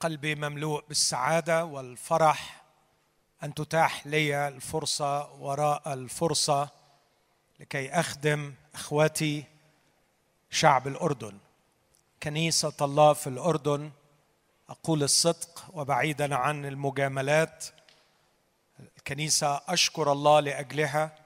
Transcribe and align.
قلبي 0.00 0.34
مملوء 0.34 0.84
بالسعادة 0.88 1.64
والفرح. 1.64 2.62
أن 3.42 3.54
تتاح 3.54 4.06
لي 4.06 4.48
الفرصة 4.48 5.32
وراء 5.32 5.92
الفرصة 5.92 6.68
لكي 7.60 7.90
أخدم 7.90 8.54
إخواتي 8.74 9.44
شعب 10.50 10.88
الأردن. 10.88 11.38
كنيسة 12.22 12.72
الله 12.80 13.12
في 13.12 13.26
الأردن 13.26 13.90
أقول 14.68 15.02
الصدق 15.02 15.64
وبعيدا 15.72 16.34
عن 16.34 16.64
المجاملات. 16.64 17.66
الكنيسة 18.96 19.60
أشكر 19.68 20.12
الله 20.12 20.40
لأجلها 20.40 21.18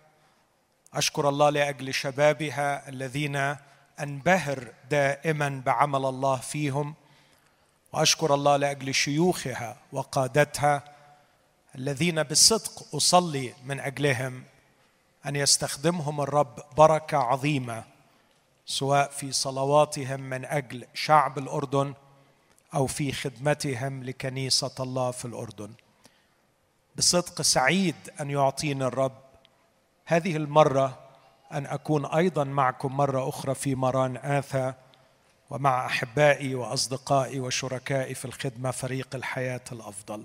أشكر 0.94 1.28
الله 1.28 1.50
لأجل 1.50 1.94
شبابها 1.94 2.88
الذين 2.88 3.56
أنبهر 4.00 4.74
دائما 4.90 5.62
بعمل 5.66 6.04
الله 6.04 6.36
فيهم. 6.36 6.94
وأشكر 7.94 8.34
الله 8.34 8.56
لأجل 8.56 8.94
شيوخها 8.94 9.76
وقادتها 9.92 10.84
الذين 11.74 12.22
بصدق 12.22 12.94
أصلي 12.94 13.54
من 13.64 13.80
أجلهم 13.80 14.44
أن 15.26 15.36
يستخدمهم 15.36 16.20
الرب 16.20 16.58
بركة 16.76 17.18
عظيمة 17.18 17.84
سواء 18.66 19.10
في 19.10 19.32
صلواتهم 19.32 20.20
من 20.20 20.44
أجل 20.44 20.86
شعب 20.94 21.38
الأردن 21.38 21.94
أو 22.74 22.86
في 22.86 23.12
خدمتهم 23.12 24.04
لكنيسة 24.04 24.74
الله 24.80 25.10
في 25.10 25.24
الأردن. 25.24 25.70
بصدق 26.96 27.42
سعيد 27.42 27.96
أن 28.20 28.30
يعطيني 28.30 28.84
الرب 28.84 29.18
هذه 30.04 30.36
المرة 30.36 30.98
أن 31.52 31.66
أكون 31.66 32.06
أيضا 32.06 32.44
معكم 32.44 32.96
مرة 32.96 33.28
أخرى 33.28 33.54
في 33.54 33.74
مران 33.74 34.16
آثا. 34.16 34.83
ومع 35.50 35.86
أحبائي 35.86 36.54
وأصدقائي 36.54 37.40
وشركائي 37.40 38.14
في 38.14 38.24
الخدمة 38.24 38.70
فريق 38.70 39.14
الحياة 39.14 39.60
الأفضل. 39.72 40.24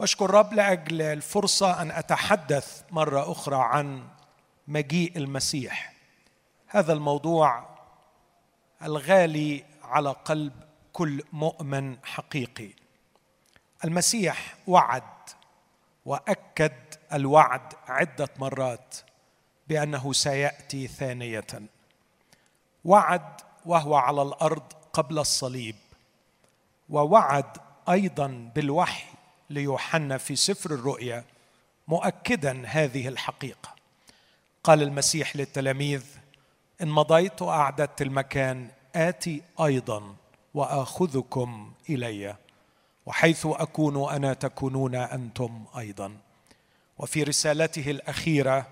بشكر 0.00 0.24
الرب 0.24 0.52
لأجل 0.52 1.02
الفرصة 1.02 1.82
أن 1.82 1.90
أتحدث 1.90 2.82
مرة 2.90 3.32
أخرى 3.32 3.56
عن 3.56 4.08
مجيء 4.68 5.16
المسيح. 5.16 5.92
هذا 6.66 6.92
الموضوع 6.92 7.68
الغالي 8.82 9.64
على 9.82 10.10
قلب 10.10 10.52
كل 10.92 11.22
مؤمن 11.32 11.96
حقيقي. 12.04 12.70
المسيح 13.84 14.54
وعد 14.66 15.02
وأكد 16.04 16.72
الوعد 17.12 17.74
عدة 17.88 18.28
مرات 18.38 18.96
بأنه 19.68 20.12
سيأتي 20.12 20.86
ثانية. 20.86 21.46
وعد 22.84 23.40
وهو 23.66 23.94
على 23.94 24.22
الأرض 24.22 24.62
قبل 24.92 25.18
الصليب. 25.18 25.76
ووعد 26.90 27.56
أيضا 27.88 28.50
بالوحي 28.54 29.04
ليوحنا 29.50 30.18
في 30.18 30.36
سفر 30.36 30.70
الرؤيا 30.70 31.24
مؤكدا 31.88 32.62
هذه 32.66 33.08
الحقيقة. 33.08 33.74
قال 34.64 34.82
المسيح 34.82 35.36
للتلاميذ 35.36 36.04
إن 36.82 36.88
مضيت 36.88 37.42
وأعددت 37.42 38.02
المكان 38.02 38.68
آتي 38.94 39.42
أيضا 39.60 40.14
وآخذكم 40.54 41.72
إلي 41.90 42.36
وحيث 43.06 43.46
أكون 43.46 44.10
أنا 44.10 44.34
تكونون 44.34 44.94
أنتم 44.94 45.64
أيضا. 45.78 46.16
وفي 46.98 47.22
رسالته 47.22 47.90
الأخيرة 47.90 48.66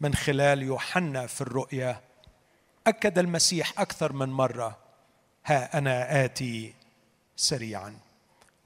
من 0.00 0.14
خلال 0.14 0.62
يوحنا 0.62 1.26
في 1.26 1.40
الرؤيا 1.40 2.00
أكد 2.86 3.18
المسيح 3.18 3.80
أكثر 3.80 4.12
من 4.12 4.28
مرة 4.28 4.78
ها 5.44 5.78
أنا 5.78 6.24
آتي 6.24 6.74
سريعا. 7.36 7.98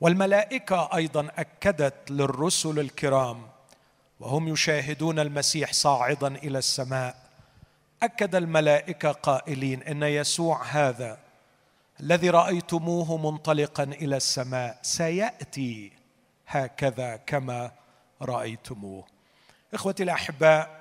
والملائكة 0.00 0.90
أيضا 0.94 1.28
أكدت 1.36 2.10
للرسل 2.10 2.78
الكرام 2.78 3.46
وهم 4.20 4.48
يشاهدون 4.48 5.18
المسيح 5.18 5.72
صاعدا 5.72 6.26
إلى 6.26 6.58
السماء. 6.58 7.16
أكد 8.02 8.34
الملائكة 8.34 9.12
قائلين 9.12 9.82
إن 9.82 10.02
يسوع 10.02 10.62
هذا 10.64 11.18
الذي 12.00 12.30
رأيتموه 12.30 13.30
منطلقا 13.30 13.82
إلى 13.82 14.16
السماء 14.16 14.78
سيأتي 14.82 15.92
هكذا 16.46 17.16
كما 17.16 17.70
رأيتموه. 18.22 19.04
إخوتي 19.74 20.02
الأحباء 20.02 20.80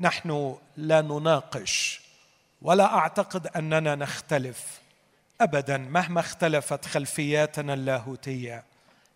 نحن 0.00 0.56
لا 0.76 1.00
نناقش 1.00 2.03
ولا 2.64 2.94
أعتقد 2.94 3.46
أننا 3.46 3.94
نختلف 3.94 4.80
ابدا 5.40 5.76
مهما 5.76 6.20
اختلفت 6.20 6.84
خلفياتنا 6.84 7.74
اللاهوتية. 7.74 8.64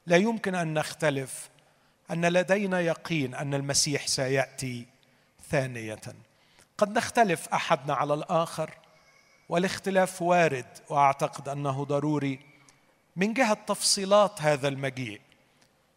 لا 0.07 0.17
يمكن 0.17 0.55
أن 0.55 0.75
نختلف 0.75 1.49
أن 2.11 2.27
لدينا 2.27 2.81
يقين 2.81 3.35
أن 3.35 3.55
المسيح 3.55 4.07
سيأتي 4.07 4.87
ثانية. 5.51 6.01
قد 6.79 6.99
نختلف 6.99 7.49
أحدنا 7.49 7.95
على 7.95 8.15
الآخر 8.15 8.71
والاختلاف 9.49 10.23
وارد 10.23 10.67
وأعتقد 10.89 11.49
أنه 11.49 11.85
ضروري 11.85 12.41
من 13.17 13.35
جهة 13.35 13.59
تفصيلات 13.67 14.43
هذا 14.43 14.69
المجيء. 14.69 15.21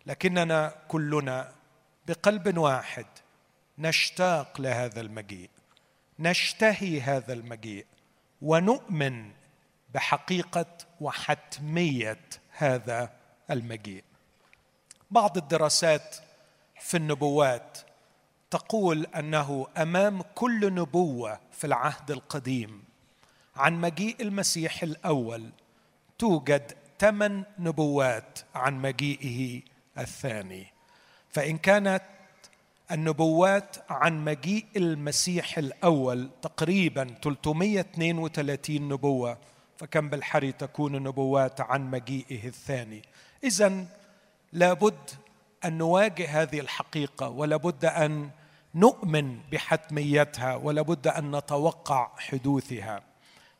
لكننا 0.05 0.73
كلنا 0.87 1.51
بقلب 2.07 2.57
واحد 2.57 3.05
نشتاق 3.77 4.61
لهذا 4.61 5.01
المجيء. 5.01 5.49
نشتهي 6.21 7.01
هذا 7.01 7.33
المجيء 7.33 7.85
ونؤمن 8.41 9.31
بحقيقة 9.93 10.77
وحتمية 11.01 12.19
هذا 12.57 13.11
المجيء. 13.51 14.03
بعض 15.11 15.37
الدراسات 15.37 16.15
في 16.79 16.97
النبوات 16.97 17.77
تقول 18.51 19.05
أنه 19.05 19.67
أمام 19.77 20.21
كل 20.21 20.73
نبوة 20.73 21.39
في 21.51 21.67
العهد 21.67 22.11
القديم 22.11 22.83
عن 23.55 23.81
مجيء 23.81 24.21
المسيح 24.21 24.83
الأول 24.83 25.49
توجد 26.19 26.71
ثمان 26.99 27.43
نبوات 27.59 28.39
عن 28.55 28.81
مجيئه 28.81 29.61
الثاني. 29.97 30.67
فإن 31.29 31.57
كانت 31.57 32.03
النبوات 32.91 33.75
عن 33.89 34.25
مجيء 34.25 34.65
المسيح 34.75 35.57
الأول 35.57 36.29
تقريبا 36.41 37.07
332 37.23 38.87
نبوة 38.87 39.37
فكم 39.77 40.09
بالحري 40.09 40.51
تكون 40.51 40.95
النبوات 40.95 41.61
عن 41.61 41.91
مجيئه 41.91 42.47
الثاني. 42.47 43.01
اذا 43.43 43.85
لابد 44.53 45.09
أن 45.65 45.77
نواجه 45.77 46.41
هذه 46.41 46.59
الحقيقة 46.59 47.29
ولابد 47.29 47.85
أن 47.85 48.29
نؤمن 48.75 49.39
بحتميتها 49.51 50.55
ولابد 50.55 51.07
أن 51.07 51.35
نتوقع 51.35 52.11
حدوثها. 52.17 53.03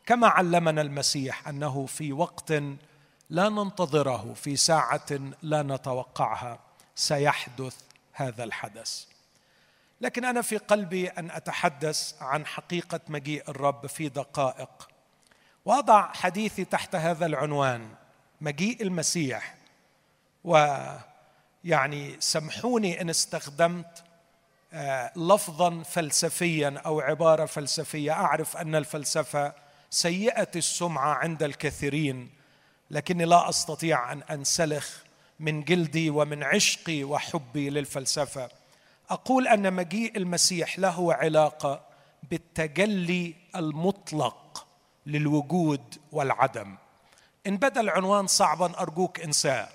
كما 0.06 0.28
علمنا 0.28 0.82
المسيح 0.82 1.48
أنه 1.48 1.86
في 1.86 2.14
وقت 2.14 2.52
لا 3.30 3.50
ننتظره 3.50 4.34
في 4.34 4.56
ساعة 4.56 5.20
لا 5.42 5.64
نتوقعها 5.64 6.60
سيحدث 6.96 7.76
هذا 8.14 8.44
الحدث. 8.44 9.11
لكن 10.02 10.26
أنا 10.26 10.42
في 10.42 10.58
قلبي 10.58 11.08
أن 11.08 11.32
أتحدث 11.32 12.14
عن 12.22 12.46
حقيقة 12.46 13.00
مجيء 13.08 13.44
الرب 13.50 13.88
في 13.88 14.10
دقائق. 14.10 14.90
وأضع 15.66 16.14
حديثي 16.14 16.66
تحت 16.66 16.96
هذا 16.96 17.26
العنوان 17.26 17.90
مجيء 18.42 18.82
المسيح. 18.82 19.56
ويعني 20.44 22.16
سمحوني 22.20 23.02
إن 23.02 23.10
استخدمت 23.10 24.04
آه، 24.74 25.12
لفظا 25.16 25.84
فلسفيا 25.84 26.82
أو 26.86 27.00
عبارة 27.00 27.46
فلسفية. 27.46 28.12
أعرف 28.12 28.58
أن 28.58 28.76
الفلسفة 28.76 29.54
سيئة 29.90 30.52
السمعة 30.56 31.14
عند 31.14 31.44
الكثيرين 31.44 32.30
لكني 32.92 33.26
لا 33.26 33.50
أستطيع 33.50 34.12
أن 34.12 34.22
أنسلخ 34.22 35.04
من 35.40 35.64
جلدي 35.64 36.10
ومن 36.10 36.44
عشقي 36.44 37.04
وحبي 37.04 37.70
للفلسفة. 37.70 38.61
أقول 39.12 39.48
أن 39.48 39.74
مجيء 39.74 40.18
المسيح 40.18 40.80
له 40.80 41.14
علاقة 41.14 41.82
بالتجلي 42.30 43.36
المطلق 43.56 44.68
للوجود 45.06 45.98
والعدم. 46.12 46.76
إن 47.48 47.58
بدا 47.58 47.82
العنوان 47.82 48.28
صعبا 48.28 48.80
أرجوك 48.80 49.20
انساه 49.20 49.70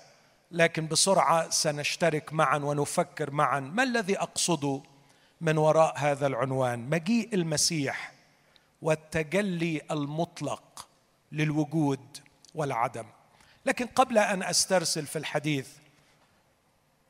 لكن 0.51 0.87
بسرعة 0.87 1.49
سنشترك 1.49 2.33
معا 2.33 2.57
ونفكر 2.57 3.31
معا 3.31 3.59
ما 3.59 3.83
الذي 3.83 4.19
اقصده 4.19 4.81
من 5.41 5.57
وراء 5.57 5.93
هذا 5.97 6.27
العنوان؟ 6.27 6.89
مجيء 6.89 7.33
المسيح 7.33 8.13
والتجلي 8.81 9.81
المطلق 9.91 10.87
للوجود 11.31 12.17
والعدم. 12.55 13.05
لكن 13.65 13.87
قبل 13.87 14.17
أن 14.17 14.43
أسترسل 14.43 15.05
في 15.05 15.15
الحديث 15.15 15.67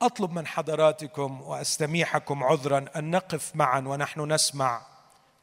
أطلب 0.02 0.32
من 0.32 0.48
حضراتكم 0.48 1.42
وأستميحكم 1.42 2.44
عذرا 2.44 2.86
أن 2.96 3.12
نقف 3.12 3.56
معا 3.56 3.80
ونحن 3.80 4.32
نسمع 4.32 4.82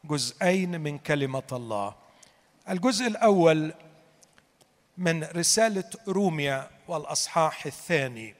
جزئين 0.03 0.81
من 0.81 0.97
كلمة 0.97 1.43
الله. 1.51 1.95
الجزء 2.69 3.07
الأول 3.07 3.73
من 4.97 5.23
رسالة 5.23 5.89
روميا 6.07 6.69
والأصحاح 6.87 7.65
الثاني. 7.65 8.35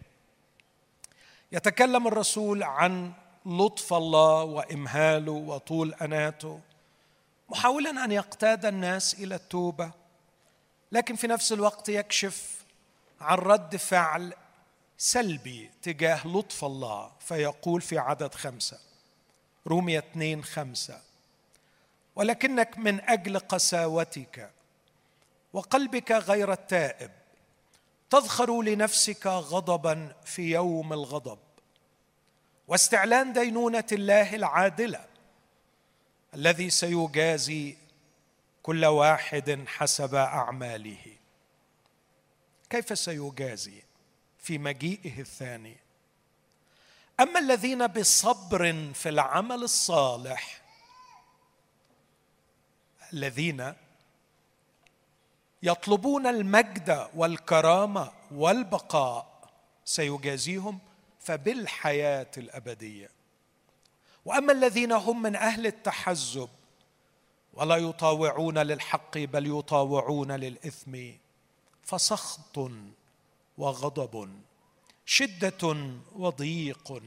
يتكلم 1.52 2.08
الرسول 2.08 2.64
عن 2.64 3.14
لطف 3.46 3.94
الله 3.94 4.44
وإمهاله 4.44 5.32
وطول 5.32 5.94
أناته 5.94 6.60
محاولا 7.50 8.06
أن 8.06 8.12
يقتاد 8.12 8.66
الناس 8.66 9.14
إلى 9.14 9.36
التوبة 9.36 9.92
لكن 10.92 11.16
في 11.16 11.28
نفس 11.28 11.54
الوقت 11.54 11.90
يكشف 11.90 12.66
عن 13.22 13.38
رد 13.38 13.76
فعل 13.76 14.34
سلبي 15.06 15.70
تجاه 15.82 16.28
لطف 16.28 16.66
الله 16.66 17.12
فيقول 17.20 17.82
في 17.82 17.98
عدد 17.98 18.34
خمسة 18.34 18.80
رومية 19.68 20.00
اثنين 20.00 20.44
خمسة 20.44 21.02
ولكنك 22.16 22.78
من 22.78 23.02
أجل 23.02 23.40
قساوتك 23.40 24.52
وقلبك 25.54 26.12
غير 26.12 26.52
التائب 26.52 27.12
تذخر 28.10 28.62
لنفسك 28.62 29.28
غضبا 29.28 30.16
في 30.24 30.52
يوم 30.52 30.94
الغضب. 30.94 31.40
واستعلان 32.68 33.34
دينونة 33.34 33.88
الله 33.92 34.36
العادلة 34.36 35.06
الذي 36.34 36.70
سيجازي 36.70 37.78
كل 38.64 38.86
واحد 38.86 39.64
حسب 39.68 40.16
أعماله. 40.16 41.18
كيف 42.70 43.00
سيجازي؟ 43.00 43.85
في 44.46 44.58
مجيئه 44.58 45.20
الثاني. 45.20 45.78
أما 47.20 47.40
الذين 47.40 47.88
بصبر 47.88 48.92
في 48.94 49.10
العمل 49.10 49.64
الصالح 49.64 50.62
الذين 53.14 53.74
يطلبون 55.64 56.28
المجد 56.28 57.10
والكرامة 57.16 58.12
والبقاء 58.32 59.50
سيجازيهم 59.86 60.80
فبالحياة 61.20 62.32
الأبدية. 62.38 63.10
وأما 64.26 64.52
الذين 64.52 64.92
هم 64.92 65.22
من 65.22 65.36
أهل 65.36 65.66
التحزب 65.68 66.50
ولا 67.54 67.76
يطاوعون 67.76 68.58
للحق 68.58 69.18
بل 69.18 69.60
يطاوعون 69.60 70.32
للإثم 70.32 70.98
فسخط 71.84 72.72
وغضب 73.58 74.30
شدة 75.06 75.88
وضيق. 76.16 77.02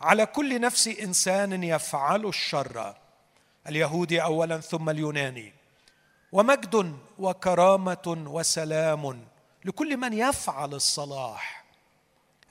على 0.00 0.26
كل 0.26 0.60
نفس 0.60 0.88
إنسان 0.88 1.64
يفعل 1.64 2.26
الشر. 2.26 2.94
اليهودي 3.68 4.22
اولا 4.22 4.60
ثم 4.60 4.90
اليوناني 4.90 5.52
ومجد 6.32 6.96
وكرامة 7.18 8.24
وسلام 8.26 9.26
لكل 9.64 9.96
من 9.96 10.12
يفعل 10.12 10.74
الصلاح. 10.74 11.64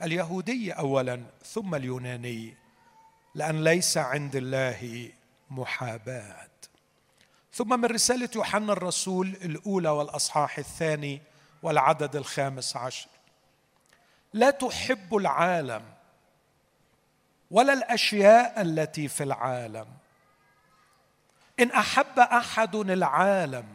اليهودي 0.02 0.72
اولا 0.72 1.22
ثم 1.44 1.74
اليوناني. 1.74 2.54
لأن 3.34 3.64
ليس 3.64 3.98
عند 3.98 4.36
الله 4.36 5.10
محاباة. 5.50 6.48
ثم 7.54 7.80
من 7.80 7.84
رسالة 7.84 8.28
يوحنا 8.36 8.72
الرسول 8.72 9.28
الأولى 9.28 9.88
والأصحاح 9.88 10.58
الثاني. 10.58 11.22
والعدد 11.62 12.16
الخامس 12.16 12.76
عشر. 12.76 13.08
لا 14.32 14.50
تحب 14.50 15.16
العالم 15.16 15.84
ولا 17.50 17.72
الأشياء 17.72 18.62
التي 18.62 19.08
في 19.08 19.22
العالم. 19.22 19.86
إن 21.60 21.70
أحب 21.70 22.18
أحد 22.18 22.74
العالم 22.74 23.66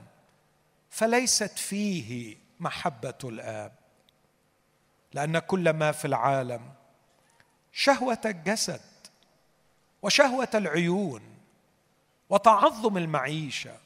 فليست 0.90 1.60
فيه 1.60 2.38
محبة 2.60 3.18
الآب 3.24 3.72
لأن 5.14 5.40
كل 5.40 5.70
ما 5.70 5.92
في 5.92 6.06
العالم 6.06 6.74
شهوة 7.72 8.22
الجسد 8.26 8.82
وشهوة 10.02 10.50
العيون 10.54 11.38
وتعظم 12.30 12.98
المعيشة 12.98 13.78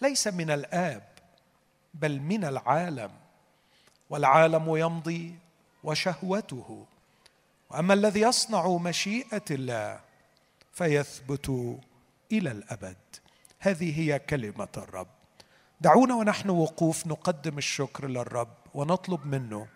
ليس 0.00 0.26
من 0.26 0.50
الآب. 0.50 1.11
بل 1.94 2.20
من 2.20 2.44
العالم 2.44 3.10
والعالم 4.10 4.76
يمضي 4.76 5.34
وشهوته. 5.84 6.86
وأما 7.70 7.94
الذي 7.94 8.20
يصنع 8.20 8.68
مشيئة 8.68 9.44
الله 9.50 10.00
فيثبت 10.72 11.78
إلى 12.32 12.50
الأبد. 12.50 12.96
هذه 13.58 14.00
هي 14.00 14.18
كلمة 14.18 14.68
الرب. 14.76 15.08
دعونا 15.80 16.14
ونحن 16.14 16.50
وقوف 16.50 17.06
نقدم 17.06 17.58
الشكر 17.58 18.06
للرب 18.06 18.56
ونطلب 18.74 19.26
منه 19.26 19.68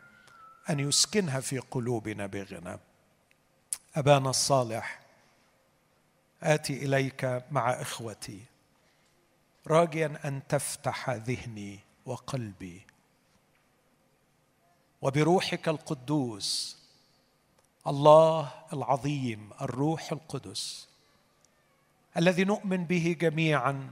أن 0.71 0.81
يسكنها 0.81 1.41
في 1.41 1.59
قلوبنا 1.59 2.27
بغنى. 2.27 2.79
أبانا 3.97 4.31
الصالح 4.31 5.01
آتي 6.43 6.85
إليك 6.85 7.45
مع 7.51 7.71
إخوتي. 7.71 8.41
راجيا 9.67 10.19
أن 10.25 10.43
تفتح 10.49 11.11
ذهني 11.11 11.86
وقلبي. 12.07 12.87
وبروحك 15.03 15.69
القدوس 15.69 16.79
الله 17.87 18.53
العظيم 18.73 19.51
الروح 19.61 20.13
القدس 20.13 20.89
الذي 22.17 22.45
نؤمن 22.45 22.85
به 22.85 23.17
جميعا 23.21 23.91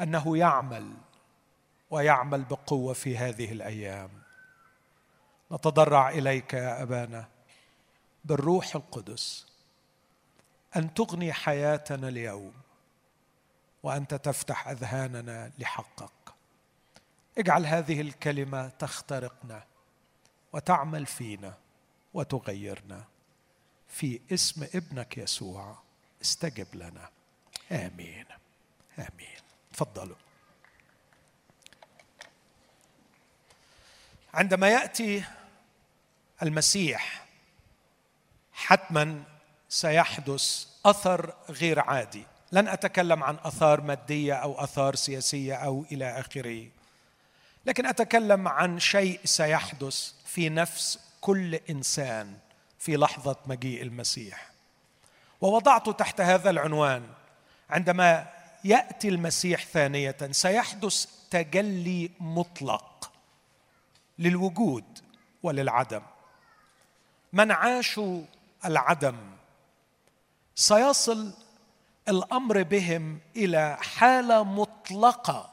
أنه 0.00 0.38
يعمل 0.38 0.94
ويعمل 1.90 2.44
بقوة 2.44 2.92
في 2.92 3.18
هذه 3.18 3.52
الأيام. 3.52 4.10
نتضرع 5.52 6.10
إليك 6.10 6.54
يا 6.54 6.82
أبانا 6.82 7.28
بالروح 8.24 8.76
القدس 8.76 9.46
أن 10.76 10.94
تغني 10.94 11.32
حياتنا 11.32 12.08
اليوم 12.08 12.52
وأنت 13.82 14.14
تفتح 14.14 14.68
أذهاننا 14.68 15.52
لحقك. 15.58 16.15
اجعل 17.38 17.66
هذه 17.66 18.00
الكلمة 18.00 18.68
تخترقنا 18.68 19.64
وتعمل 20.52 21.06
فينا 21.06 21.54
وتغيرنا. 22.14 23.04
في 23.88 24.20
اسم 24.32 24.66
ابنك 24.74 25.18
يسوع 25.18 25.78
استجب 26.22 26.66
لنا. 26.74 27.08
آمين. 27.72 28.24
آمين. 28.98 29.38
تفضلوا. 29.72 30.16
عندما 34.34 34.68
يأتي 34.68 35.24
المسيح 36.42 37.26
حتما 38.52 39.22
سيحدث 39.68 40.66
أثر 40.86 41.34
غير 41.50 41.80
عادي. 41.80 42.24
لن 42.52 42.68
أتكلم 42.68 43.22
عن 43.22 43.36
أثار 43.44 43.80
مادية 43.80 44.34
أو 44.34 44.64
أثار 44.64 44.94
سياسية 44.94 45.54
أو 45.54 45.84
إلى 45.92 46.20
آخره. 46.20 46.68
لكن 47.66 47.86
أتكلم 47.86 48.48
عن 48.48 48.78
شيء 48.78 49.20
سيحدث 49.24 50.12
في 50.24 50.48
نفس 50.48 50.98
كل 51.20 51.54
إنسان 51.54 52.38
في 52.78 52.96
لحظة 52.96 53.36
مجيء 53.46 53.82
المسيح. 53.82 54.50
ووضعت 55.40 55.88
تحت 55.88 56.20
هذا 56.20 56.50
العنوان 56.50 57.02
عندما 57.70 58.26
يأتي 58.64 59.08
المسيح 59.08 59.64
ثانية 59.64 60.16
سيحدث 60.30 61.06
تجلي 61.30 62.10
مطلق 62.20 63.10
للوجود 64.18 64.84
وللعدم. 65.42 66.02
من 67.32 67.52
عاشوا 67.52 68.22
العدم 68.64 69.16
سيصل 70.54 71.32
الأمر 72.08 72.62
بهم 72.62 73.20
إلى 73.36 73.78
حالة 73.80 74.44
مطلقة 74.44 75.50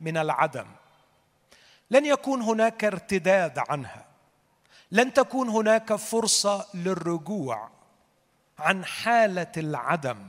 من 0.00 0.16
العدم. 0.16 0.66
لن 1.90 2.04
يكون 2.04 2.42
هناك 2.42 2.84
ارتداد 2.84 3.58
عنها. 3.68 4.06
لن 4.90 5.12
تكون 5.12 5.48
هناك 5.48 5.94
فرصة 5.94 6.66
للرجوع 6.74 7.70
عن 8.58 8.84
حالة 8.84 9.52
العدم. 9.56 10.26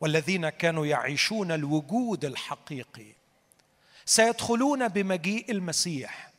والذين 0.00 0.48
كانوا 0.48 0.86
يعيشون 0.86 1.52
الوجود 1.52 2.24
الحقيقي 2.24 3.12
سيدخلون 4.04 4.88
بمجيء 4.88 5.50
المسيح 5.50 6.30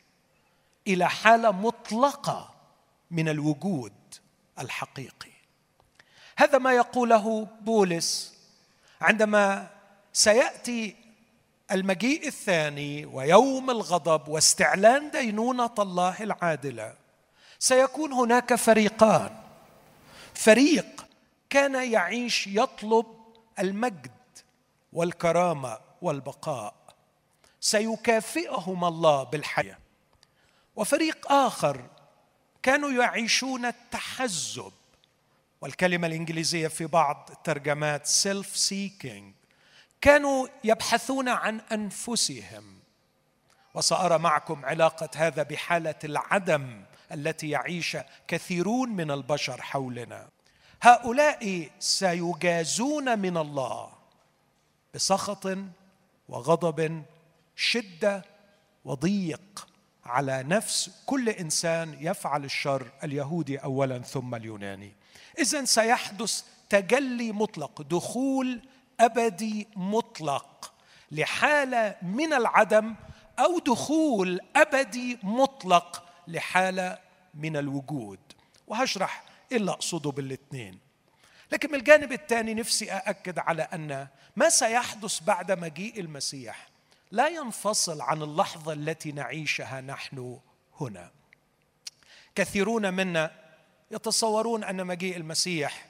إلى 0.86 1.10
حالة 1.10 1.50
مطلقة 1.50 2.54
من 3.10 3.28
الوجود 3.28 3.92
الحقيقي. 4.58 5.30
هذا 6.36 6.58
ما 6.58 6.72
يقوله 6.72 7.48
بولس 7.60 8.38
عندما 9.00 9.70
سيأتي 10.12 11.03
المجيء 11.70 12.26
الثاني 12.26 13.06
ويوم 13.06 13.70
الغضب 13.70 14.28
واستعلان 14.28 15.10
دينونة 15.10 15.74
الله 15.78 16.22
العادلة 16.22 16.94
سيكون 17.58 18.12
هناك 18.12 18.54
فريقان. 18.54 19.36
فريق 20.34 21.06
كان 21.50 21.92
يعيش 21.92 22.46
يطلب 22.46 23.06
المجد 23.58 24.10
والكرامة 24.92 25.78
والبقاء. 26.02 26.74
سيكافئهم 27.60 28.84
الله 28.84 29.22
بالحياة 29.22 29.78
وفريق 30.76 31.32
آخر 31.32 31.84
كانوا 32.62 32.90
يعيشون 32.90 33.64
التحزب. 33.64 34.72
والكلمة 35.60 36.06
الإنجليزية 36.06 36.68
في 36.68 36.86
بعض 36.86 37.28
الترجمات 37.32 38.06
self 38.06 38.56
seeking 38.56 39.34
كانوا 40.04 40.48
يبحثون 40.64 41.28
عن 41.28 41.60
أنفسهم. 41.72 42.64
وسارى 43.74 44.18
معكم 44.18 44.64
علاقة 44.64 45.08
هذا 45.16 45.42
بحالة 45.42 45.94
العدم 46.04 46.82
التي 47.12 47.50
يعيش 47.50 47.96
كثيرون 48.28 48.88
من 48.88 49.10
البشر 49.10 49.62
حولنا. 49.62 50.28
هؤلاء 50.82 51.70
سيجازون 51.78 53.18
من 53.18 53.36
الله 53.36 53.92
بسخط 54.94 55.58
وغضب 56.28 57.02
شدة 57.56 58.24
وضيق 58.84 59.68
على 60.04 60.42
نفس 60.42 60.90
كل 61.06 61.28
إنسان 61.28 61.96
يفعل 62.00 62.44
الشر 62.44 62.90
اليهودي 63.04 63.58
اولا 63.58 63.98
ثم 63.98 64.34
اليوناني. 64.34 64.92
اذا 65.38 65.64
سيحدث 65.64 66.42
تجلي 66.70 67.32
مطلق 67.32 67.82
دخول 67.82 68.60
أبدي 69.00 69.68
مطلق 69.76 70.72
لحاله 71.10 71.96
من 72.02 72.32
العدم 72.32 72.94
أو 73.38 73.58
دخول 73.58 74.40
أبدي 74.56 75.18
مطلق 75.22 76.04
لحاله 76.28 76.98
من 77.34 77.56
الوجود. 77.56 78.18
وهشرح 78.66 79.24
إيه 79.52 79.56
اللي 79.56 79.70
أقصده 79.70 80.10
بالاثنين 80.10 80.78
لكن 81.52 81.68
من 81.68 81.74
الجانب 81.74 82.12
الثاني 82.12 82.54
نفسي 82.54 82.92
أأكد 82.92 83.38
على 83.38 83.62
أن 83.62 84.06
ما 84.36 84.48
سيحدث 84.48 85.20
بعد 85.22 85.52
مجيء 85.52 86.00
المسيح 86.00 86.68
لا 87.10 87.28
ينفصل 87.28 88.00
عن 88.00 88.22
اللحظة 88.22 88.72
التي 88.72 89.12
نعيشها 89.12 89.80
نحن 89.80 90.38
هنا. 90.80 91.10
كثيرون 92.34 92.94
منا 92.94 93.30
يتصورون 93.90 94.64
أن 94.64 94.86
مجيء 94.86 95.16
المسيح 95.16 95.86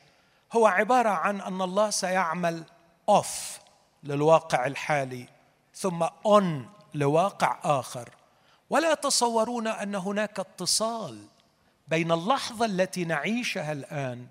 هو 0.53 0.67
عبارة 0.67 1.09
عن 1.09 1.41
أن 1.41 1.63
الله 1.63 1.91
سيعمل 1.91 2.65
off 3.09 3.59
للواقع 4.05 4.67
الحالي 4.67 5.27
ثم 5.75 6.07
on 6.27 6.69
لواقع 6.95 7.59
آخر. 7.63 8.11
ولا 8.71 8.93
يتصورون 8.93 9.67
أن 9.67 9.95
هناك 9.95 10.41
اتصال 10.41 11.27
بين 11.89 12.13
اللحظة 12.13 12.67
التي 12.67 13.05
نعيشها 13.05 13.73
الآن 13.73 14.27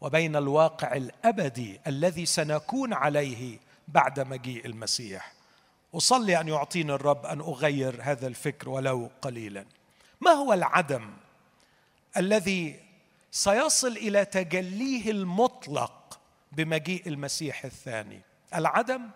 وبين 0.00 0.36
الواقع 0.36 0.92
الأبدي 0.92 1.80
الذي 1.86 2.26
سنكون 2.26 2.92
عليه 2.92 3.58
بعد 3.88 4.20
مجيء 4.20 4.66
المسيح. 4.66 5.32
أصلي 5.94 6.40
أن 6.40 6.48
يعطيني 6.48 6.92
الرب 6.92 7.26
أن 7.26 7.40
أغير 7.40 8.00
هذا 8.02 8.26
الفكر 8.26 8.68
ولو 8.68 9.10
قليلا. 9.22 9.64
ما 10.20 10.30
هو 10.30 10.52
العدم 10.52 11.10
الذي 12.16 12.80
سيصل 13.30 13.96
إلى 13.96 14.24
تجليه 14.24 15.10
المطلق 15.10 16.03
بمجيء 16.56 17.08
المسيح 17.08 17.64
الثاني. 17.64 18.20
العدم 18.54 19.10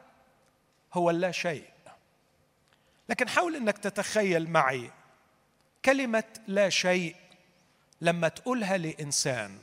هو 0.95 1.11
اللا 1.11 1.31
شيء. 1.31 1.65
لكن 3.09 3.29
حاول 3.29 3.57
إنك 3.57 3.79
تتخيل 3.79 4.51
معي 4.51 4.91
كلمة 5.85 6.25
لا 6.47 6.69
شيء 6.69 7.17
لما 8.01 8.29
تقولها 8.29 8.77
لإنسان. 8.77 9.59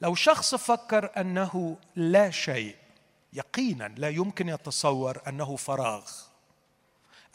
لو 0.00 0.14
شخص 0.14 0.54
فكر 0.54 1.10
أنه 1.16 1.76
لا 1.96 2.30
شيء 2.30 2.76
يقينا 3.32 3.94
لا 3.96 4.08
يمكن 4.08 4.48
يتصور 4.48 5.22
أنه 5.28 5.56
فراغ. 5.56 6.10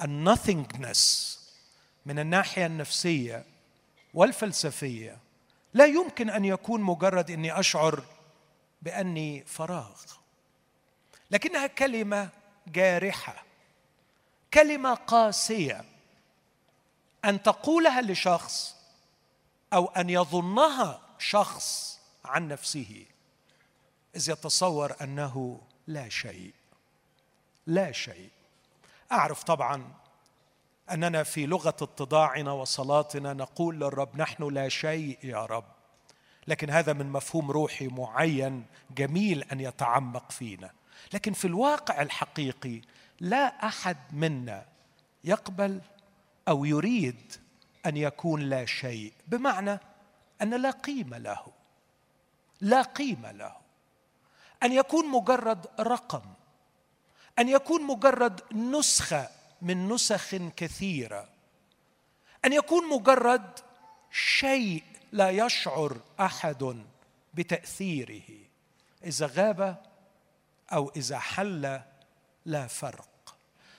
النثينجنس 0.01 1.35
من 2.05 2.19
الناحية 2.19 2.65
النفسية 2.65 3.45
والفلسفية. 4.13 5.17
لا 5.73 5.85
يمكن 5.85 6.29
أن 6.29 6.45
يكون 6.45 6.81
مجرد 6.81 7.31
إني 7.31 7.59
أشعر 7.59 8.03
بأني 8.81 9.43
فراغ. 9.45 10.01
لكنها 11.31 11.67
كلمة 11.67 12.29
جارحة 12.67 13.43
كلمة 14.53 14.93
قاسية. 14.93 15.85
أن 17.25 17.43
تقولها 17.43 18.01
لشخص 18.01 18.75
أو 19.73 19.85
أن 19.85 20.09
يظنها 20.09 21.01
شخص 21.19 21.99
عن 22.25 22.47
نفسه 22.47 23.05
إذ 24.15 24.29
يتصور 24.29 24.95
أنه 25.01 25.61
لا 25.87 26.09
شيء 26.09 26.53
لا 27.67 27.91
شيء. 27.91 28.29
أعرف 29.11 29.43
طبعا 29.43 29.93
أننا 30.91 31.23
في 31.23 31.45
لغة 31.45 31.69
اتضاعنا 31.69 32.51
وصلاتنا 32.51 33.33
نقول 33.33 33.75
للرب 33.75 34.21
نحن 34.21 34.53
لا 34.53 34.69
شيء 34.69 35.17
يا 35.23 35.45
رب. 35.45 35.78
لكن 36.49 36.69
هذا 36.69 36.93
من 36.93 37.09
مفهوم 37.09 37.51
روحي 37.51 37.87
معين 37.87 38.65
جميل 38.97 39.43
أن 39.43 39.59
يتعمق 39.59 40.31
فينا. 40.31 40.71
لكن 41.13 41.33
في 41.33 41.45
الواقع 41.45 42.01
الحقيقي 42.01 42.81
لا 43.19 43.67
أحد 43.67 43.97
منا 44.11 44.65
يقبل 45.23 45.81
أو 46.47 46.65
يريد 46.65 47.33
أن 47.85 47.97
يكون 47.97 48.41
لا 48.41 48.65
شيء 48.65 49.13
بمعنى 49.27 49.79
أن 50.41 50.61
لا 50.61 50.71
قيمة 50.71 51.17
له. 51.17 51.45
لا 52.61 52.81
قيمة 52.81 53.31
له. 53.31 53.55
أن 54.63 54.71
يكون 54.71 55.07
مجرد 55.11 55.65
رقم. 55.79 56.21
أن 57.39 57.49
يكون 57.49 57.83
مجرد 57.83 58.41
نسخة 58.53 59.29
من 59.61 59.89
نسخ 59.89 60.35
كثيرة. 60.35 61.29
أن 62.45 62.53
يكون 62.53 62.89
مجرد 62.89 63.59
شيء 64.11 64.83
لا 65.11 65.29
يشعر 65.29 65.97
أحد 66.19 66.83
بتأثيره. 67.33 68.29
إذا 69.03 69.29
غاب 69.35 69.77
أو 70.73 70.91
إذا 70.95 71.19
حل 71.19 71.81
لا 72.45 72.67
فرق. 72.67 73.35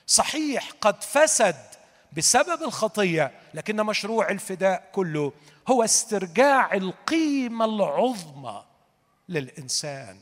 صحيح 0.07 0.71
قد 0.81 1.03
فسد 1.03 1.65
بسبب 2.17 2.63
الخطية 2.63 3.31
لكن 3.53 3.75
مشروع 3.75 4.29
الفداء 4.29 4.89
كله 4.91 5.33
هو 5.67 5.83
استرجاع 5.83 6.73
القيمة 6.73 7.65
العظمى 7.65 8.63
للإنسان. 9.29 10.19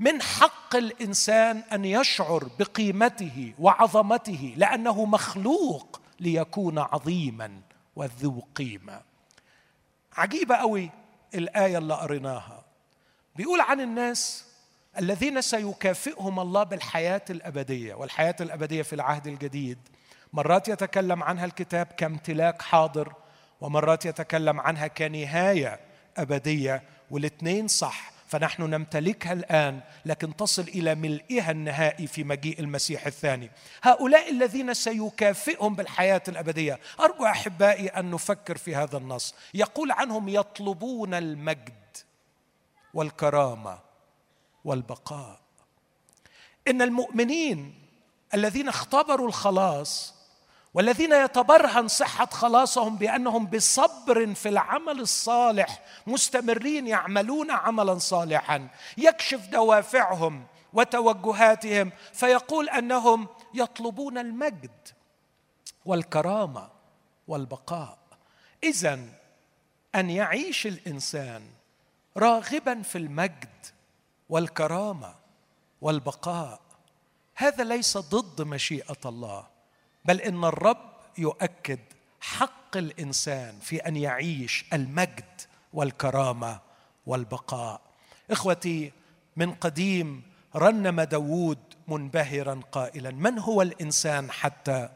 من 0.00 0.22
حق 0.22 0.76
الإنسان 0.76 1.62
أن 1.72 1.84
يشعر 1.84 2.50
بقيمته 2.58 3.54
وعظمته 3.58 4.54
لأنه 4.56 5.04
مخلوق 5.04 6.00
ليكون 6.20 6.78
عظيما 6.78 7.60
وذو 7.96 8.42
قيمة. 8.54 9.07
عجيبة 10.18 10.56
قوي 10.56 10.90
الآية 11.34 11.78
اللي 11.78 11.94
قريناها. 11.94 12.64
بيقول 13.36 13.60
عن 13.60 13.80
الناس 13.80 14.44
الذين 14.98 15.42
سيكافئهم 15.42 16.40
الله 16.40 16.62
بالحياة 16.62 17.22
الأبدية 17.30 17.94
والحياة 17.94 18.36
الأبدية 18.40 18.82
في 18.82 18.92
العهد 18.92 19.26
الجديد. 19.26 19.78
مرات 20.32 20.68
يتكلم 20.68 21.22
عنها 21.22 21.44
الكتاب 21.44 21.86
كامتلاك 21.86 22.62
حاضر 22.62 23.12
ومرات 23.60 24.06
يتكلم 24.06 24.60
عنها 24.60 24.86
كنهاية 24.86 25.80
أبدية 26.16 26.82
والاثنين 27.10 27.68
صح. 27.68 28.17
فنحن 28.28 28.62
نمتلكها 28.62 29.32
الآن 29.32 29.80
لكن 30.06 30.36
تصل 30.36 30.62
إلى 30.62 30.94
ملئها 30.94 31.50
النهائي 31.50 32.06
في 32.06 32.24
مجيء 32.24 32.60
المسيح 32.60 33.06
الثاني. 33.06 33.50
هؤلاء 33.82 34.30
الذين 34.30 34.74
سيكافئهم 34.74 35.74
بالحياة 35.74 36.22
الأبدية 36.28 36.80
أرجو 37.00 37.26
أحبائي 37.26 37.88
أن 37.88 38.10
نفكر 38.10 38.58
في 38.58 38.76
هذا 38.76 38.96
النص. 38.96 39.34
يقول 39.54 39.92
عنهم 39.92 40.28
يطلبون 40.28 41.14
المجد 41.14 41.96
والكرامة 42.94 43.78
والبقاء. 44.64 45.40
إن 46.68 46.82
المؤمنين 46.82 47.74
الذين 48.34 48.68
اختبروا 48.68 49.28
الخلاص 49.28 50.17
والذين 50.74 51.12
يتبرهن 51.12 51.88
صحة 51.88 52.26
خلاصهم 52.26 52.96
بأنهم 52.96 53.46
بصبر 53.46 54.34
في 54.34 54.48
العمل 54.48 55.00
الصالح 55.00 55.82
مستمرين 56.06 56.86
يعملون 56.86 57.50
عملا 57.50 57.98
صالحا. 57.98 58.68
يكشف 58.98 59.46
دوافعهم 59.48 60.46
وتوجهاتهم 60.72 61.92
فيقول 62.12 62.68
أنهم 62.68 63.28
يطلبون 63.54 64.18
المجد 64.18 64.88
والكرامة 65.84 66.68
والبقاء. 67.28 67.98
إذا 68.64 69.00
أن 69.94 70.10
يعيش 70.10 70.66
الإنسان 70.66 71.42
راغبا 72.16 72.82
في 72.82 72.98
المجد 72.98 73.66
والكرامة 74.28 75.14
والبقاء 75.80 76.60
هذا 77.34 77.64
ليس 77.64 77.98
ضد 77.98 78.42
مشيئة 78.42 78.98
الله. 79.06 79.57
بل 80.08 80.20
إن 80.20 80.44
الرب 80.44 80.90
يؤكد 81.18 81.78
حق 82.20 82.76
الإنسان 82.76 83.58
في 83.60 83.76
أن 83.76 83.96
يعيش 83.96 84.64
المجد 84.72 85.40
والكرامة 85.72 86.60
والبقاء. 87.06 87.80
إخوتي 88.30 88.92
من 89.36 89.54
قديم 89.54 90.22
رنم 90.56 91.00
داود 91.00 91.58
منبهرا 91.88 92.60
قائلا 92.72 93.10
من 93.10 93.38
هو 93.38 93.62
الإنسان 93.62 94.30
حتى 94.30 94.88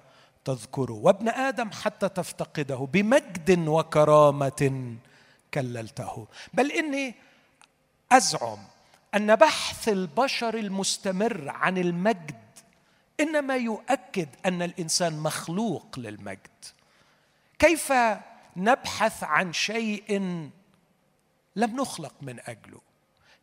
تذكره؟ 0.45 0.93
وابن 0.93 1.29
آدم 1.29 1.71
حتى 1.71 2.09
تفتقده 2.09 2.89
بمجد 2.93 3.69
وكرامة 3.69 4.97
كللته. 5.55 6.27
بل 6.55 6.73
إني 6.73 7.15
أزعم 8.13 8.59
أن 9.15 9.37
بحث 9.37 9.89
البشر 9.89 10.55
المستمر 10.55 11.49
عن 11.49 11.79
المجد 11.79 12.42
إنما 13.23 13.57
يؤكد 13.57 14.29
أن 14.47 14.63
الإنسان 14.63 15.19
مخلوق 15.19 15.99
للمجد. 15.99 16.65
كيف 17.59 17.93
نبحث 18.57 19.25
عن 19.25 19.53
شيء 19.53 20.19
لم 21.57 21.77
نخلق 21.77 22.15
من 22.23 22.41
أجله؟ 22.41 22.81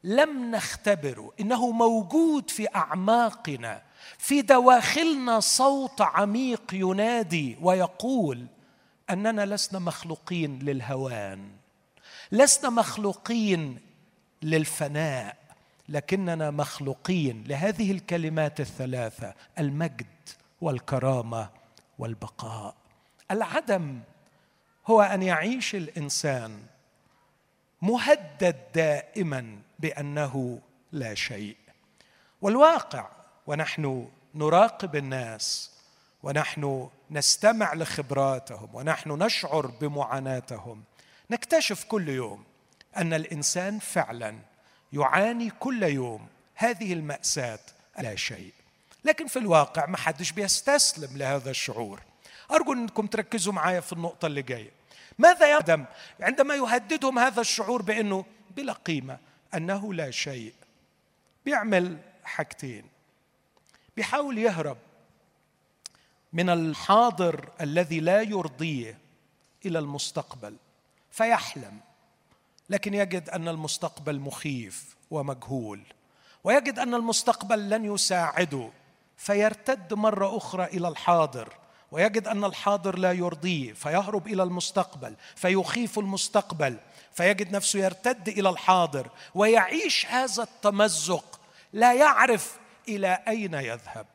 لم 0.03 0.51
نختبره. 0.55 1.33
إنه 1.39 1.71
موجود 1.71 2.49
في 2.49 2.75
أعماقنا 2.75 3.81
في 4.17 4.41
دواخلنا 4.41 5.39
صوت 5.39 6.01
عميق 6.01 6.73
ينادي 6.73 7.57
ويقول 7.61 8.47
أننا 9.09 9.45
لسنا 9.45 9.79
مخلوقين 9.79 10.59
للهوان 10.59 11.51
لسنا 12.31 12.69
مخلوقين 12.69 13.79
للفناء. 14.41 15.38
لكننا 15.89 16.51
مخلوقين 16.51 17.43
لهذه 17.47 17.91
الكلمات 17.91 18.59
الثلاثة 18.59 19.33
المجد 19.59 20.05
والكرامة 20.61 21.49
والبقاء. 21.99 22.75
العدم 23.31 23.99
هو 24.87 25.01
أن 25.01 25.23
يعيش 25.23 25.75
الإنسان 25.75 26.59
مهدد 27.81 28.55
دائما 28.75 29.59
بأنه 29.79 30.59
لا 30.91 31.15
شيء. 31.15 31.57
والواقع 32.41 33.09
ونحن 33.47 34.07
نراقب 34.35 34.95
الناس 34.95 35.71
ونحن 36.23 36.89
نستمع 37.11 37.73
لخبراتهم 37.73 38.75
ونحن 38.75 39.11
نشعر 39.11 39.67
بمعاناتهم. 39.67 40.83
نكتشف 41.31 41.83
كل 41.83 42.09
يوم 42.09 42.43
أن 42.97 43.13
الإنسان 43.13 43.79
فعلا 43.79 44.35
يعاني 44.93 45.49
كل 45.49 45.83
يوم 45.83 46.27
هذه 46.55 46.93
المأساة 46.93 47.59
لا 47.99 48.15
شيء. 48.15 48.53
لكن 49.05 49.27
في 49.27 49.39
الواقع 49.39 49.85
ما 49.85 49.97
حدش 49.97 50.31
بيستسلم 50.31 51.17
لهذا 51.17 51.51
الشعور. 51.51 52.01
أرجو 52.51 52.73
أنكم 52.73 53.07
تركزوا 53.07 53.53
معايا 53.53 53.79
في 53.79 53.93
النقطة 53.93 54.25
اللي 54.25 54.41
جاية. 54.41 54.71
ماذا 55.19 55.51
يقدم 55.51 55.85
عندما 56.19 56.55
يهددهم 56.55 57.19
هذا 57.19 57.41
الشعور 57.41 57.81
بأنه 57.81 58.25
بلا 58.55 58.73
قيمة 58.73 59.17
أنه 59.53 59.93
لا 59.93 60.11
شيء؟ 60.11 60.53
بيعمل 61.45 61.97
حاجتين. 62.23 62.85
بيحاول 63.95 64.37
يهرب 64.37 64.77
من 66.33 66.49
الحاضر 66.49 67.49
الذي 67.61 67.99
لا 67.99 68.21
يرضيه 68.21 68.97
إلى 69.65 69.79
المستقبل 69.79 70.55
فيحلم. 71.11 71.79
لكن 72.69 72.93
يجد 72.93 73.29
أن 73.29 73.47
المستقبل 73.47 74.19
مخيف 74.19 74.95
ومجهول 75.11 75.81
ويجد 76.43 76.79
أن 76.79 76.93
المستقبل 76.93 77.69
لن 77.69 77.85
يساعده 77.93 78.69
فيرتد 79.17 79.93
مرة 79.93 80.37
أخرى 80.37 80.63
إلى 80.63 80.87
الحاضر 80.87 81.53
ويجد 81.91 82.27
أن 82.27 82.43
الحاضر 82.43 82.97
لا 82.97 83.11
يرضيه 83.11 83.73
فيهرب 83.73 84.27
إلى 84.27 84.43
المستقبل 84.43 85.15
فيخيف 85.35 85.99
المستقبل 85.99 86.77
فيجد 87.13 87.51
نفسه 87.55 87.79
يرتد 87.79 88.27
إلى 88.27 88.49
الحاضر 88.49 89.09
ويعيش 89.35 90.05
هذا 90.05 90.43
التمزق 90.43 91.39
لا 91.73 91.93
يعرف 91.93 92.59
إلى 92.87 93.23
أين 93.27 93.53
يذهب. 93.53 94.05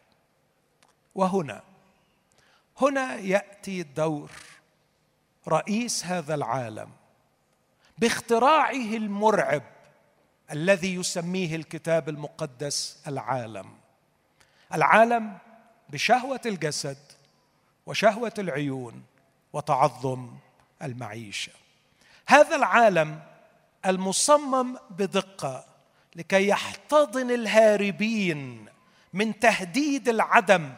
وهنا 1.15 1.63
هنا 2.81 3.15
يأتي 3.15 3.83
دور 3.83 4.31
رئيس 5.49 6.07
هذا 6.07 6.35
العالم. 6.35 6.91
باختراعه 7.99 8.97
المرعب 8.97 9.63
الذي 10.51 10.95
يسميه 10.95 11.57
الكتاب 11.57 12.09
المقدس 12.09 13.03
العالم. 13.07 13.71
العالم 14.75 15.39
بشهوة 15.89 16.41
الجسد 16.47 16.99
وشهوة 17.87 18.35
العيون 18.39 19.03
وتعظم 19.53 20.31
المعيشة. 20.83 21.53
هذا 22.27 22.57
العالم 22.57 23.21
المصمم 23.87 24.77
بدقة 24.91 25.65
لكي 26.17 26.49
يحتضن 26.49 27.31
الهاربين 27.31 28.67
من 29.13 29.39
تهديد 29.39 30.09
العدم 30.09 30.73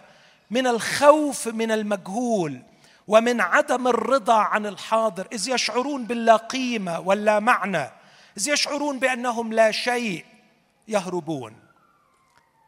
من 0.51 0.67
الخوف 0.67 1.49
من 1.49 1.71
المجهول 1.71 2.63
ومن 3.09 3.41
عدم 3.41 3.89
الرضا 3.89 4.39
عن 4.39 4.67
الحاضر 4.67 5.29
إذ 5.33 5.49
يشعرون 5.49 6.05
باللا 6.05 6.37
قيمة 6.37 7.01
ولا 7.01 7.41
معنى 7.41 7.91
إذ 8.39 8.49
يشعرون 8.49 8.99
بأنهم 8.99 9.53
لا 9.53 9.71
شيء 9.71 10.25
يهربون. 10.89 11.57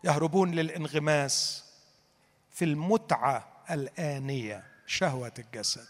يهربون 0.05 0.51
للانغماس 0.51 1.65
في 2.51 2.65
المتعة 2.65 3.49
الآنية 3.71 4.65
شهوة 4.87 5.33
الجسد 5.39 5.87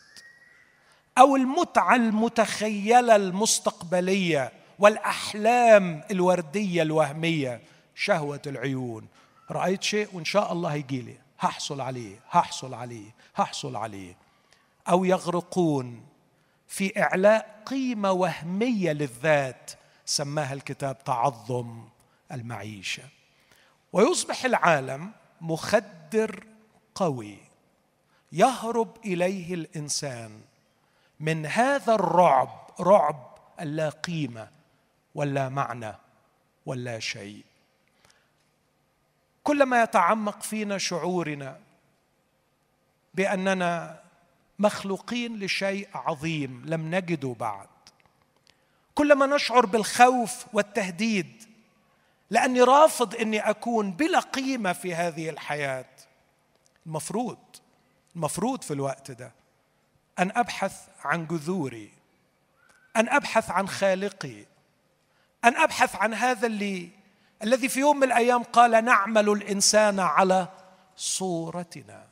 أو 1.19 1.37
المتعة 1.37 1.95
المتخيلة 1.97 3.17
المستقبلية 3.17 4.53
والأحلام 4.79 6.05
الوردية 6.11 6.83
الوهمية 6.83 7.61
شهوة 7.95 8.43
العيون. 8.47 9.09
رأيت 9.51 9.83
شيء 9.83 10.09
وإن 10.13 10.25
شاء 10.25 10.53
الله 10.53 10.69
هيجي 10.73 11.03
لي 11.03 11.19
هحصل 11.41 11.81
عليه 11.81 12.21
هحصل 12.31 12.75
عليه 12.75 13.15
هحصل 13.37 13.77
عليه. 13.77 14.28
أو 14.89 15.05
يغرقون 15.05 16.07
في 16.69 17.03
إعلاء 17.03 17.63
قيمة 17.67 18.13
وهمية 18.13 18.93
للذات 18.93 19.71
سماها 20.05 20.53
الكتاب 20.53 21.05
تعظم 21.05 21.89
المعيشة. 22.33 23.03
ويصبح 23.93 24.45
العالم 24.45 25.13
مخدر 25.41 26.45
قوي 26.95 27.39
يهرب 28.33 28.97
إليه 29.05 29.55
الإنسان 29.55 30.41
من 31.21 31.47
هذا 31.47 31.95
الرعب 31.95 32.71
رعب 32.81 33.39
اللا 33.61 33.89
قيمة 33.89 34.49
ولا 35.15 35.49
معنى 35.49 35.95
ولا 36.67 36.99
شيء. 36.99 37.45
كلما 39.45 39.83
يتعمق 39.83 40.43
فينا 40.43 40.79
شعورنا 40.79 41.61
بأننا 43.15 44.01
مخلوقين 44.59 45.39
لشيء 45.39 45.89
عظيم 45.95 46.63
لم 46.67 46.95
نجده 46.95 47.37
بعد. 47.41 47.69
كلما 48.95 49.27
نشعر 49.27 49.67
بالخوف 49.67 50.45
والتهديد 50.53 51.45
لأني 52.31 52.61
رافض 52.63 53.15
إني 53.15 53.41
أكون 53.51 53.93
بلا 53.93 54.21
قيمة 54.21 54.73
في 54.73 54.95
هذه 54.95 55.31
الحياة. 55.31 55.87
المفروض 56.87 57.39
المفروض 58.17 58.63
في 58.63 58.71
الوقت 58.71 59.11
ده 59.11 59.33
أن 60.19 60.33
أبحث 60.37 60.89
عن 61.05 61.27
جذوري 61.27 61.93
أن 62.97 63.09
أبحث 63.09 63.51
عن 63.51 63.69
خالقي 63.69 64.45
أن 65.45 65.57
أبحث 65.57 65.97
عن 65.97 66.15
هذا 66.15 66.47
اللي 66.47 66.89
الذي 67.43 67.69
في 67.69 67.81
يوم 67.81 67.97
من 67.97 68.05
الأيام 68.05 68.43
قال 68.43 68.85
نعمل 68.85 69.29
الإنسان 69.29 70.01
على 70.01 70.49
صورتنا. 70.97 72.07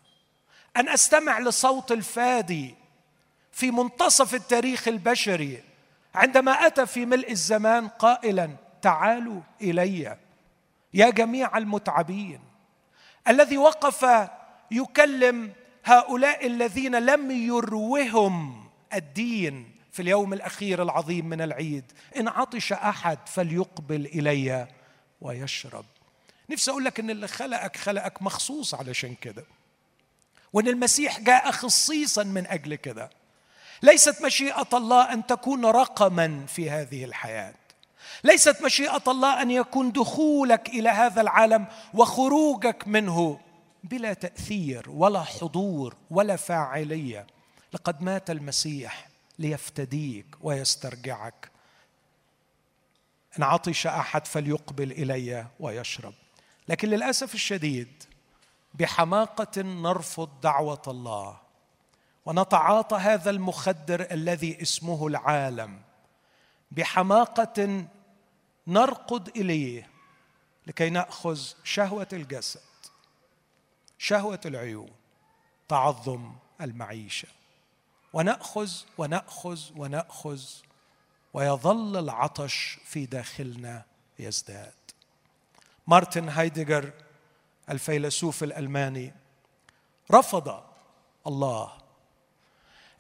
أن 0.77 0.89
أستمع 0.89 1.39
لصوت 1.39 1.93
الفادي 1.93 2.75
في 3.53 3.71
منتصف 3.71 4.35
التاريخ 4.35 4.89
البشري 4.89 5.63
عندما 6.15 6.53
أتى 6.67 6.87
في 6.87 7.07
ملء 7.07 7.31
الزمان 7.31 7.89
قائلا 7.89 8.51
تعالوا 8.83 9.41
إلي 9.63 10.17
يا 10.95 11.11
جميع 11.11 11.59
المتعبين 11.59 12.41
الذي 13.29 13.59
وقف 13.59 14.29
يكلم 14.71 15.53
هؤلاء 15.85 16.47
الذين 16.47 16.97
لم 16.97 17.31
يروهم 17.31 18.67
الدين 18.95 19.77
في 19.93 20.03
اليوم 20.03 20.33
الأخير 20.33 20.83
العظيم 20.83 21.27
من 21.27 21.41
العيد 21.41 21.85
إن 22.17 22.29
عطش 22.29 22.73
أحد 22.73 23.19
فليقبل 23.27 24.07
إلي 24.07 24.69
ويشرب. 25.21 25.85
نفسي 26.51 26.71
أقول 26.71 26.85
لك 26.85 27.01
إن 27.01 27.11
اللي 27.11 27.29
خلقك 27.29 27.77
خلقك 27.77 28.23
مخصوص 28.23 28.75
علشان 28.75 29.15
كده. 29.15 29.45
وإن 30.53 30.69
المسيح 30.69 31.21
جاء 31.21 31.51
خصيصا 31.51 32.23
من 32.23 32.47
أجل 32.47 32.75
كده. 32.75 33.11
ليست 33.83 34.23
مشيئة 34.23 34.69
الله 34.73 35.13
أن 35.13 35.27
تكون 35.27 35.67
رقما 35.67 36.47
في 36.47 36.71
هذه 36.71 37.05
الحياة. 37.05 37.55
ليست 38.25 38.63
مشيئة 38.63 39.03
الله 39.09 39.43
أن 39.43 39.51
يكون 39.51 39.93
دخولك 39.93 40.69
إلى 40.69 40.89
هذا 40.89 41.21
العالم 41.21 41.67
وخروجك 41.95 42.89
منه 42.89 43.41
بلا 43.85 44.13
تأثير 44.13 44.91
ولا 44.91 45.23
حضور 45.23 45.97
ولا 46.11 46.37
فاعلية. 46.37 47.27
لقد 47.73 48.03
مات 48.03 48.31
المسيح 48.31 49.09
ليفتديك 49.39 50.27
ويسترجعك. 50.41 51.51
إن 53.39 53.43
عطش 53.43 53.87
أحد 53.87 54.27
فليقبل 54.27 54.93
إلي 54.93 55.47
ويشرب. 55.61 56.15
لكن 56.69 56.89
للأسف 56.89 57.35
الشديد 57.35 58.03
بحماقة 58.79 59.63
نرفض 59.63 60.41
دعوة 60.41 60.83
الله 60.89 61.39
ونتعاطى 62.27 62.97
هذا 62.97 63.31
المخدر 63.31 64.11
الذي 64.11 64.63
اسمه 64.63 65.07
العالم. 65.07 65.81
بحماقة 66.71 67.87
نرقد 68.67 69.29
إليه 69.37 69.91
لكي 70.67 70.91
نأخذ 70.91 71.41
شهوة 71.65 72.09
الجسد 72.13 72.61
شهوة 73.99 74.41
العيون 74.47 74.91
تعظم 75.69 76.33
المعيشة. 76.61 77.29
ونأخذ 78.13 78.71
ونأخذ 78.99 79.61
ونأخذ 79.77 80.43
ويظل 81.35 81.97
العطش 81.97 82.79
في 82.85 83.07
داخلنا 83.07 83.85
يزداد. 84.19 84.73
مارتن 85.87 86.29
هايدجر 86.29 86.93
الفيلسوف 87.71 88.43
الألماني. 88.43 89.15
رفض 90.13 90.63
الله. 91.27 91.73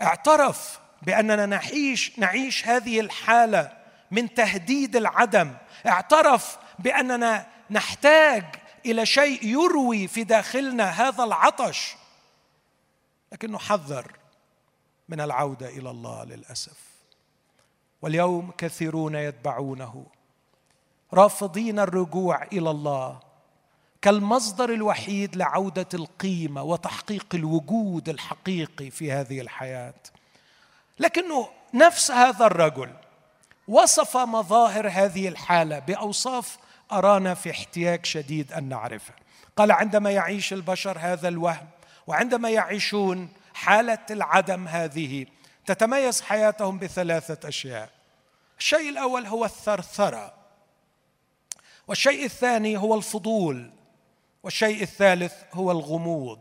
اعترف 0.02 0.80
بأننا 1.02 1.46
نعيش 1.46 2.18
نعيش 2.18 2.66
هذه 2.66 3.00
الحالة 3.00 3.72
من 4.10 4.34
تهديد 4.34 4.96
العدم. 4.96 5.54
اعترف 5.86 6.58
بأننا 6.78 7.46
نحتاج 7.70 8.44
إلى 8.86 9.06
شيء 9.06 9.44
يروي 9.44 10.08
في 10.08 10.24
داخلنا 10.24 10.84
هذا 10.84 11.24
العطش. 11.24 11.96
لكنه 13.32 13.58
حذر 13.58 14.12
من 15.08 15.20
العودة 15.20 15.68
إلى 15.68 15.90
الله 15.90 16.24
للأسف. 16.24 16.78
واليوم 18.02 18.50
كثيرون 18.58 19.14
يتبعونه. 19.14 20.06
رافضين 21.12 21.78
الرجوع 21.78 22.42
إلى 22.42 22.70
الله. 22.70 23.25
كالمصدر 24.06 24.72
الوحيد 24.72 25.36
لعودة 25.36 25.86
القيمة 25.94 26.62
وتحقيق 26.62 27.26
الوجود 27.34 28.08
الحقيقي 28.08 28.90
في 28.90 29.12
هذه 29.12 29.40
الحياة. 29.40 29.94
لكنه 30.98 31.48
نفس 31.74 32.10
هذا 32.10 32.46
الرجل 32.46 32.90
وصف 33.68 34.16
مظاهر 34.16 34.88
هذه 34.88 35.28
الحالة 35.28 35.78
بأوصاف 35.78 36.58
أرانا 36.92 37.34
في 37.34 37.50
احتياج 37.50 38.06
شديد 38.06 38.52
أن 38.52 38.68
نعرفها 38.68 39.16
قال 39.56 39.72
عندما 39.72 40.10
يعيش 40.10 40.52
البشر 40.52 40.98
هذا 41.00 41.28
الوهم 41.28 41.68
وعندما 42.06 42.50
يعيشون 42.50 43.28
حالة 43.54 44.06
العدم 44.10 44.68
هذه 44.68 45.26
تتميز 45.66 46.22
حياتهم 46.22 46.78
بثلاثة 46.78 47.48
أشياء. 47.48 47.90
الشيء 48.58 48.88
الأول 48.88 49.26
هو 49.26 49.44
الثرثرة 49.44 50.34
والشيء 51.88 52.24
الثاني 52.24 52.76
هو 52.76 52.94
الفضول 52.94 53.76
والشيء 54.46 54.82
الثالث 54.82 55.32
هو 55.52 55.70
الغموض. 55.70 56.38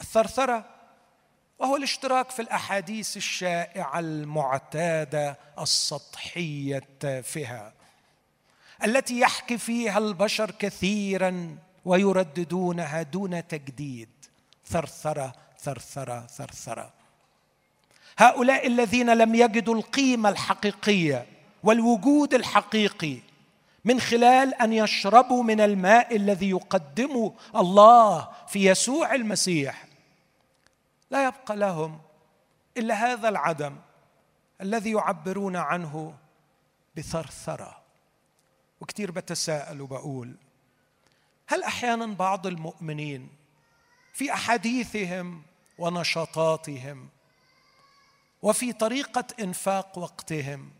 الثرثرة 0.00 0.64
وهو 1.58 1.76
الاشتراك 1.76 2.30
في 2.30 2.42
الأحاديث 2.42 3.16
الشائعة 3.16 3.98
المعتادة 3.98 5.38
السطحية 5.60 6.76
التافهه 6.76 7.72
التي 8.84 9.20
يحكي 9.20 9.58
فيها 9.58 9.98
البشر 9.98 10.50
كثيرا 10.50 11.58
ويرددونها 11.84 13.02
دون 13.02 13.48
تجديد. 13.48 14.08
ثرثرة 14.66 15.32
ثرثرة 15.60 16.26
ثرثرة. 16.26 16.92
هؤلاء 18.18 18.66
الذين 18.66 19.10
لم 19.10 19.34
يجدوا 19.34 19.74
القيمة 19.74 20.28
الحقيقية 20.28 21.26
والوجود 21.62 22.34
الحقيقي 22.34 23.18
من 23.84 24.00
خلال 24.00 24.54
أن 24.54 24.72
يشربوا 24.72 25.42
من 25.42 25.60
الماء 25.60 26.16
الذي 26.16 26.50
يقدمه 26.50 27.34
الله 27.56 28.28
في 28.48 28.64
يسوع 28.64 29.14
المسيح. 29.14 29.86
لا 31.10 31.24
يبقى 31.26 31.56
لهم 31.56 32.00
إلا 32.76 32.94
هذا 32.94 33.28
العدم 33.28 33.76
الذي 34.60 34.90
يعبرون 34.90 35.56
عنه 35.56 36.14
بثرثرة. 36.96 37.84
وكثير 38.80 39.10
بتساءل 39.10 39.80
وبقول 39.80 40.34
هل 41.46 41.62
أحيانا 41.62 42.06
بعض 42.06 42.46
المؤمنين 42.46 43.28
في 44.12 44.32
أحاديثهم 44.32 45.42
ونشاطاتهم 45.78 47.08
وفي 48.42 48.72
طريقة 48.72 49.24
إنفاق 49.40 49.98
وقتهم 49.98 50.70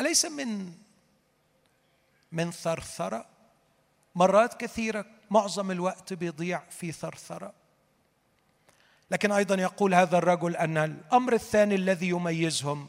أليس 0.00 0.24
من 0.24 0.72
من 2.32 2.50
ثرثرة. 2.50 3.26
مرات 4.14 4.60
كثيرة 4.60 5.04
معظم 5.30 5.70
الوقت 5.70 6.12
بيضيع 6.12 6.62
في 6.70 6.92
ثرثرة. 6.92 7.52
لكن 9.10 9.32
أيضا 9.32 9.54
يقول 9.54 9.94
هذا 9.94 10.18
الرجل 10.18 10.56
أن 10.56 10.76
الأمر 10.76 11.32
الثاني 11.32 11.74
الذي 11.74 12.08
يميزهم 12.08 12.88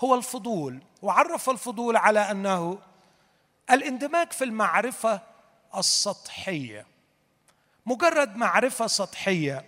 هو 0.00 0.14
الفضول 0.14 0.82
وعرف 1.02 1.50
الفضول 1.50 1.96
على 1.96 2.20
أنه 2.20 2.78
الاندماج 3.70 4.32
في 4.32 4.44
المعرفة 4.44 5.20
السطحية. 5.76 6.86
مجرد 7.86 8.36
معرفة 8.36 8.86
سطحية 8.86 9.64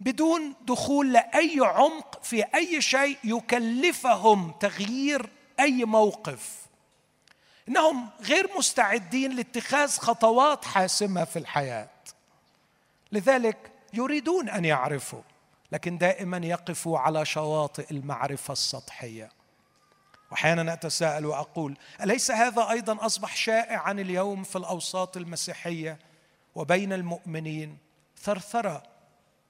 بدون 0.00 0.54
دخول 0.62 1.12
لأي 1.12 1.56
عمق 1.60 2.22
في 2.22 2.42
أي 2.54 2.80
شيء 2.82 3.18
يكلفهم 3.24 4.50
تغيير 4.60 5.30
أي 5.60 5.84
موقف. 5.84 6.65
انهم 7.68 8.08
غير 8.20 8.50
مستعدين 8.58 9.36
لاتخاذ 9.36 9.98
خطوات 9.98 10.64
حاسمة 10.64 11.24
في 11.24 11.38
الحياة. 11.38 11.88
لذلك 13.12 13.72
يريدون 13.92 14.48
أن 14.48 14.64
يعرفوا 14.64 15.22
لكن 15.72 15.98
دائما 15.98 16.36
يقفوا 16.36 16.98
على 16.98 17.24
شواطئ 17.24 17.90
المعرفة 17.90 18.52
السطحية. 18.52 19.30
واحيانا 20.30 20.72
أتساءل 20.72 21.26
وأقول 21.26 21.76
أليس 22.02 22.30
هذا 22.30 22.70
أيضا 22.70 23.06
أصبح 23.06 23.36
شائعا 23.36 23.92
اليوم 23.92 24.42
في 24.42 24.56
الأوساط 24.56 25.16
المسيحية؟ 25.16 25.98
وبين 26.54 26.92
المؤمنين 26.92 27.78
ثرثرة 28.22 28.82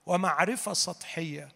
ومعرفة 0.07 0.73
سطحية. 0.73 1.49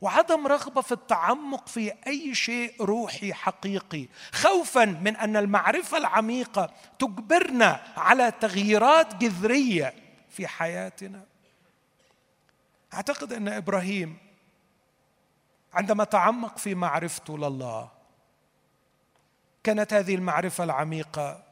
وعدم 0.00 0.46
رغبة 0.46 0.80
في 0.80 0.92
التعمق 0.92 1.68
في 1.68 1.92
أي 2.06 2.34
شيء 2.34 2.84
روحي 2.84 3.34
حقيقي. 3.34 4.08
خوفا 4.32 4.84
من 4.84 5.16
أن 5.16 5.36
المعرفة 5.36 5.98
العميقة 5.98 6.70
تجبرنا 6.98 7.92
على 7.96 8.30
تغييرات 8.30 9.14
جذرية 9.14 9.94
في 10.30 10.46
حياتنا. 10.46 11.24
أعتقد 12.94 13.32
أن 13.32 13.48
إبراهيم 13.48 14.18
عندما 15.74 16.04
تعمق 16.04 16.58
في 16.58 16.74
معرفته 16.74 17.38
لله 17.38 17.90
كانت 19.64 19.92
هذه 19.92 20.14
المعرفة 20.14 20.64
العميقة 20.64 21.42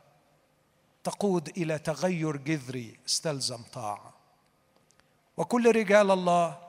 تقود 1.04 1.48
إلى 1.48 1.78
تغير 1.78 2.36
جذري 2.36 2.98
استلزم 3.06 3.62
طاعة. 3.72 4.14
وكل 5.36 5.76
رجال 5.76 6.10
الله 6.10 6.65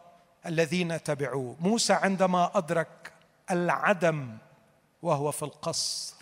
الذين 0.48 1.04
تبعوه. 1.04 1.56
موسى 1.60 1.94
عندما 1.94 2.52
أدرك 2.56 3.14
العدم 3.52 4.38
وهو 5.02 5.32
في 5.32 5.44
القصر 5.44 6.16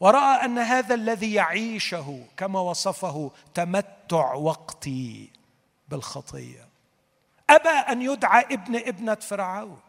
ورأى 0.00 0.44
أن 0.44 0.58
هذا 0.58 0.94
الذي 0.94 1.34
يعيشه 1.34 2.24
كما 2.36 2.60
وصفه 2.60 3.30
تمتع 3.54 4.34
وقتي 4.34 5.30
بالخطيه 5.88 6.68
أبى 7.50 7.68
أن 7.68 8.02
يدعى 8.02 8.44
ابن 8.44 8.76
ابنة 8.76 9.14
فرعون. 9.14 9.80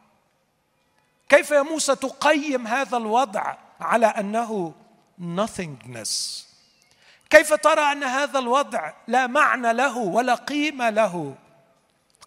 كيف 1.29 1.51
يا 1.51 1.61
موسى 1.61 1.95
تقيم 1.95 2.67
هذا 2.67 2.97
الوضع 2.97 3.55
على 3.81 4.05
أنه 4.05 4.73
nothingness 5.19 6.43
كيف 7.29 7.53
ترى 7.53 7.91
أن 7.91 8.03
هذا 8.03 8.39
الوضع 8.39 8.93
لا 9.07 9.27
معنى 9.27 9.73
له 9.73 9.97
ولا 9.97 10.35
قيمة 10.35 10.89
له 10.89 11.35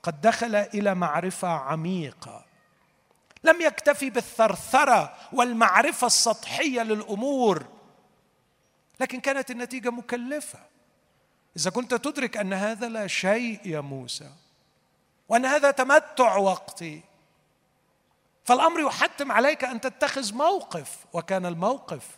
قد 0.03 0.21
دخل 0.21 0.55
إلى 0.55 0.95
معرفة 0.95 1.49
عميقة. 1.49 2.45
لم 3.45 3.61
يكتفي 3.61 4.11
بالثرثرة 4.11 5.17
والمعرفة 5.33 6.07
السطحية 6.07 6.83
للأمور 6.83 7.67
لكن 9.01 9.21
كانت 9.21 9.51
النتيجة 9.51 9.91
مكلفة. 9.91 10.59
إذا 11.57 11.71
كنت 11.71 11.95
تدرك 11.95 12.37
أن 12.37 12.53
هذا 12.53 12.89
لا 12.89 13.07
شيء 13.07 13.61
يا 13.65 13.81
موسى 13.81 14.31
وأن 15.29 15.47
هذا 15.47 15.71
تمتع 15.71 16.37
وقتي 16.37 17.03
فالأمر 18.45 18.81
يحتم 18.81 19.33
عليك 19.33 19.65
أن 19.65 19.81
تتخذ 19.81 20.35
موقف 20.35 20.97
وكان 21.13 21.47
الموقف 21.47 22.09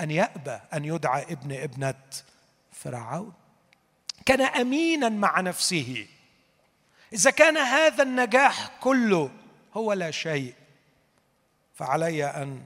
أن 0.00 0.10
يأبى 0.10 0.58
أن 0.74 0.84
يدعى 0.84 1.22
ابن 1.22 1.52
ابنة 1.52 1.94
فرعون. 2.72 3.32
كان 4.26 4.40
امينا 4.40 5.08
مع 5.08 5.40
نفسه. 5.40 6.06
إذا 7.12 7.30
كان 7.30 7.56
هذا 7.56 8.02
النجاح 8.02 8.70
كله 8.80 9.30
هو 9.74 9.92
لا 9.92 10.10
شيء 10.10 10.54
فعلي 11.74 12.24
أن 12.24 12.62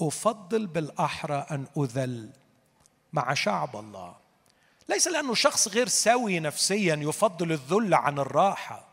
أفضل 0.00 0.66
بالأحرى 0.66 1.46
أن 1.50 1.66
أذل 1.78 2.30
مع 3.12 3.34
شعب 3.34 3.76
الله. 3.76 4.16
ليس 4.88 5.08
لأنه 5.08 5.34
شخص 5.34 5.68
غير 5.68 5.88
سوي 5.88 6.40
نفسيا 6.40 6.94
يفضل 6.94 7.52
الذل 7.52 7.94
عن 7.94 8.18
الراحة. 8.18 8.84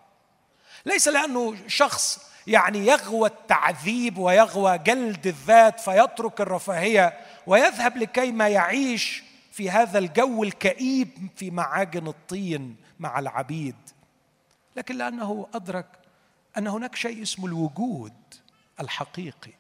ليس 0.86 1.08
لأنه 1.08 1.56
شخص 1.68 2.20
يعني 2.48 2.80
يغوى 2.80 3.30
التعذيب 3.30 4.18
ويغوى 4.18 4.78
جلد 4.78 5.28
الذات 5.28 5.80
فيترك 5.80 6.42
الرفاهية 6.42 7.20
ويذهب 7.48 7.98
لكي 7.98 8.32
ما 8.32 8.50
يعيش 8.50 9.24
في 9.52 9.70
هذا 9.70 10.00
الجو 10.00 10.44
الكئيب 10.44 11.30
في 11.36 11.52
معاجن 11.52 12.08
الطين 12.08 12.76
مع 13.00 13.20
العبيد. 13.20 13.76
لكن 14.78 14.98
لأنه 14.98 15.48
أدرك 15.54 15.86
أن 16.58 16.68
هناك 16.68 16.96
شيء 16.96 17.22
اسمه 17.22 17.46
الوجود 17.46 18.14
الحقيقي 18.80 19.54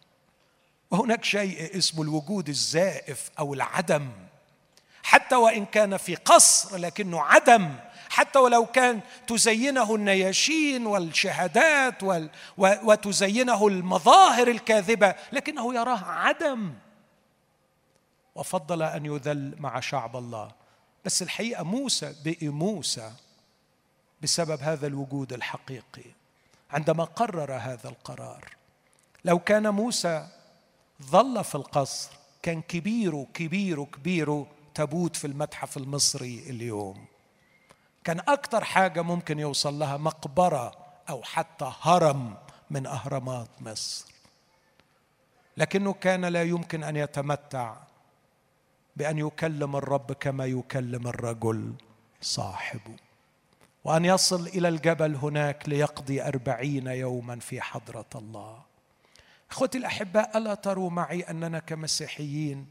وهناك 0.91 1.23
شيء 1.23 1.77
اسمه 1.77 2.01
الوجود 2.01 2.49
الزائف 2.49 3.30
أو 3.39 3.53
العدم. 3.53 4.10
حتى 5.03 5.36
وإن 5.36 5.65
كان 5.65 5.97
في 5.97 6.15
قصر 6.15 6.77
لكنه 6.77 7.21
عدم 7.21 7.75
حتى 8.10 8.39
ولو 8.39 8.65
كان 8.65 9.01
تزينه 9.27 9.95
النياشين 9.95 10.86
والشهادات 10.86 12.03
وال 12.03 12.30
وتزينه 12.58 13.67
المظاهر 13.67 14.47
الكاذبة 14.47 15.15
لكنه 15.32 15.75
يراه 15.75 16.03
عدم. 16.06 16.73
وفضل 18.36 18.84
أن 18.84 19.06
يذل 19.06 19.56
مع 19.60 19.80
شعب 19.80 20.17
الله. 20.17 20.51
بس 21.06 21.21
الحقيقة 21.21 21.63
موسى 21.63 22.15
بقي 22.25 22.47
موسى 22.47 23.12
بسبب 24.21 24.62
هذا 24.62 24.88
الوجود 24.88 25.34
الحقيقي. 25.34 26.17
عندما 26.71 27.03
قرر 27.03 27.53
هذا 27.53 27.89
القرار 27.89 28.45
لو 29.25 29.39
كان 29.39 29.69
موسى 29.69 30.27
ظل 31.03 31.43
في 31.43 31.56
القصر 31.56 32.12
كان 32.41 32.62
كبيره 32.62 33.27
كبيره 33.34 33.84
كبيره 33.84 34.47
تابوت 34.75 35.15
في 35.15 35.27
المتحف 35.27 35.77
المصري 35.77 36.39
اليوم. 36.49 37.06
كان 38.03 38.19
أكثر 38.19 38.63
حاجة 38.63 39.01
ممكن 39.01 39.39
يوصل 39.39 39.80
لها 39.80 39.97
مقبرة 39.97 40.71
أو 41.10 41.23
حتى 41.23 41.71
هرم 41.82 42.36
من 42.69 42.86
أهرامات 42.86 43.49
مصر. 43.62 44.06
لكنه 45.58 45.93
كان 45.93 46.25
لا 46.25 46.43
يمكن 46.43 46.84
أن 46.84 46.95
يتمتع 46.95 47.77
بأن 48.95 49.17
يكلم 49.17 49.75
الرب 49.75 50.12
كما 50.12 50.45
يكلم 50.45 51.08
الرجل 51.08 51.73
صاحبه. 52.21 52.95
وأن 53.84 54.06
يصل 54.06 54.48
إلى 54.48 54.68
الجبل 54.68 55.16
هناك 55.16 55.70
ليقضي 55.70 56.22
أربعين 56.22 56.88
يوما 56.88 57.40
في 57.40 57.62
حضرة 57.62 58.10
الله. 58.16 58.62
إخوتي 59.52 59.78
الاحباء 59.78 60.38
ألا 60.38 60.54
تروا 60.54 60.90
معي 60.90 61.22
أننا 61.22 61.60
كمسيحيين 61.60 62.68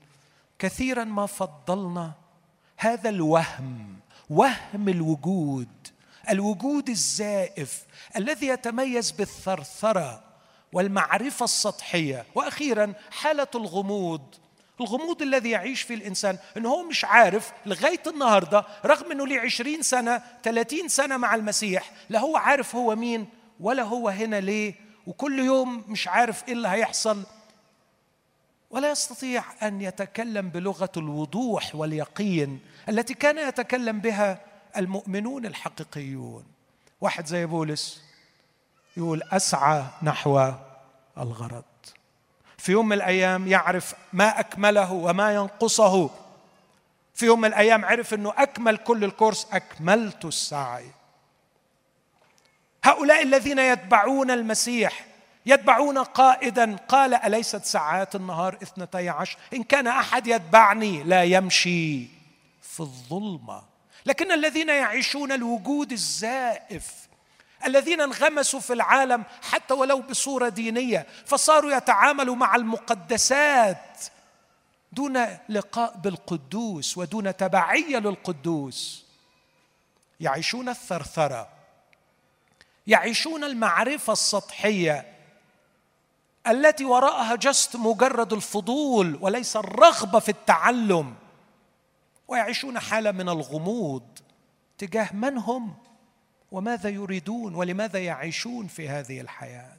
كثيرا 0.59 1.05
ما 1.05 1.27
فضلنا 1.27 2.13
هذا 2.77 3.11
الوهم 3.11 3.97
وهم 4.31 4.89
الوجود 4.89 5.69
الوجود 6.31 6.89
الزائف 6.89 7.85
الذي 8.17 8.47
يتميز 8.47 9.11
بالثرثرة 9.11 10.23
والمعرفة 10.73 11.45
السطحية. 11.45 12.27
وأخيرا 12.35 12.95
حالة 13.11 13.47
الغموض 13.55 14.35
الغموض 14.81 15.23
الذي 15.23 15.51
يعيش 15.51 15.83
فيه 15.83 15.95
الإنسان 15.95 16.39
أنه 16.57 16.69
هو 16.69 16.83
مش 16.83 17.05
عارف 17.05 17.53
لغاية 17.67 18.03
النهاردة 18.07 18.67
رغم 18.85 19.11
أنه 19.11 19.27
ليه 19.27 19.41
عشرين 19.41 19.83
سنة 19.83 20.23
ثلاثين 20.43 20.89
سنة 20.89 21.17
مع 21.17 21.35
المسيح 21.35 21.91
لا 22.11 22.19
هو 22.19 22.37
عارف 22.37 22.77
هو 22.77 22.97
مين 22.97 23.27
ولا 23.61 23.83
هو 23.83 24.09
هنا 24.09 24.41
ليه 24.41 24.75
وكل 25.07 25.39
يوم 25.39 25.85
مش 25.89 26.09
عارف 26.09 26.49
إيه 26.49 26.53
اللي 26.55 26.69
هيحصل. 26.69 27.23
ولا 28.71 28.91
يستطيع 28.91 29.45
أن 29.63 29.81
يتكلم 29.81 30.49
بلغة 30.49 30.93
الوضوح 30.97 31.75
واليقين 31.75 32.61
التي 32.89 33.15
كان 33.15 33.49
يتكلم 33.49 34.01
بها 34.01 34.41
المؤمنون 34.77 35.47
الحقيقيون. 35.47 36.45
واحد 37.01 37.27
زي 37.27 37.47
بولس 37.47 38.03
يقول 38.97 39.23
أسعى 39.23 39.85
نحو 40.03 40.53
الغرض. 41.19 41.65
في 42.67 42.73
يوم 42.73 42.89
من 42.89 42.97
الأيام 42.97 43.49
يعرف 43.49 43.95
ما 44.13 44.41
أكمله 44.41 44.93
وما 44.93 45.35
ينقصه. 45.35 46.11
في 47.15 47.27
يوم 47.27 47.41
من 47.41 47.49
الأيام 47.49 47.85
عرف 47.85 48.15
إنه 48.15 48.33
أكمل 48.37 48.77
كل 48.77 49.05
الكورس 49.05 49.47
أكملت 49.53 50.25
السعي. 50.25 50.91
هؤلاء 52.85 53.23
الذين 53.23 53.59
يتبعون 53.59 54.31
المسيح 54.31 55.07
يتبعون 55.47 55.99
قائدا 55.99 56.77
قال 56.77 57.15
أليست 57.15 57.65
ساعات 57.65 58.15
النهار 58.15 58.59
اثنتي 58.63 59.09
عشر؟ 59.09 59.39
إن 59.55 59.63
كان 59.63 59.87
أحد 59.87 60.27
يتبعني 60.27 61.03
لا 61.03 61.25
يمشي 61.25 62.07
في 62.63 62.81
الظلمة. 62.81 63.63
لكن 64.07 64.33
الذين 64.33 64.69
يعيشون 64.69 65.33
الوجود 65.33 65.93
الزائف 65.93 67.06
الذين 67.67 68.01
انغمسوا 68.01 68.61
في 68.61 68.73
العالم 68.73 69.25
حتى 69.43 69.75
ولو 69.75 70.01
بصورة 70.01 70.49
دينية 70.49 71.07
فصاروا 71.27 71.77
يتعاملوا 71.77 72.37
مع 72.37 72.57
المقدسات 72.57 73.99
دون 74.93 75.27
لقاء 75.49 75.97
بالقدوس 75.97 76.99
ودون 76.99 77.37
تبعية 77.37 77.99
للقدوس. 77.99 79.07
يعيشون 80.21 80.69
الثرثرة 80.69 81.49
يعيشون 82.87 83.45
المعرفة 83.45 84.13
السطحية 84.13 85.13
التي 86.47 86.85
وراءها 86.85 87.35
جست 87.35 87.77
مجرد 87.77 88.33
الفضول 88.33 89.19
وليس 89.21 89.57
الرغبة 89.57 90.19
في 90.19 90.29
التعلم. 90.29 91.15
ويعيشون 92.29 92.81
حالة 92.81 93.11
من 93.11 93.29
الغموض 93.29 94.19
تجاه 94.79 95.13
من 95.13 95.39
هم؟ 95.39 95.86
وماذا 96.53 96.89
يريدون 96.89 97.55
ولماذا 97.55 97.99
يعيشون 97.99 98.67
في 98.67 98.89
هذه 98.89 99.21
الحياة؟ 99.21 99.77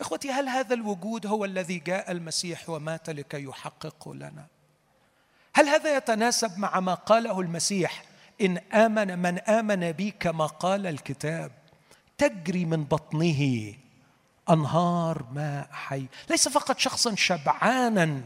إخوتي 0.00 0.30
هل 0.30 0.48
هذا 0.48 0.74
الوجود 0.74 1.26
هو 1.26 1.44
الذي 1.44 1.78
جاء 1.78 2.12
المسيح 2.12 2.70
ومات 2.70 3.10
لكي 3.10 3.44
يحققه 3.44 4.14
لنا؟ 4.14 4.46
هل 5.54 5.68
هذا 5.68 5.96
يتناسب 5.96 6.58
مع 6.58 6.80
ما 6.80 6.94
قاله 6.94 7.40
المسيح؟ 7.40 8.04
إن 8.40 8.58
آمن 8.58 9.18
من 9.18 9.38
آمن 9.38 9.92
بي 9.92 10.10
كما 10.10 10.46
قال 10.46 10.86
الكتاب. 10.86 11.52
تجري 12.18 12.64
من 12.64 12.84
بطنه 12.84 13.74
أنهار 14.50 15.26
ماء 15.32 15.68
حي. 15.72 16.06
ليس 16.30 16.48
فقط 16.48 16.78
شخصا 16.78 17.14
شبعانا 17.14 18.22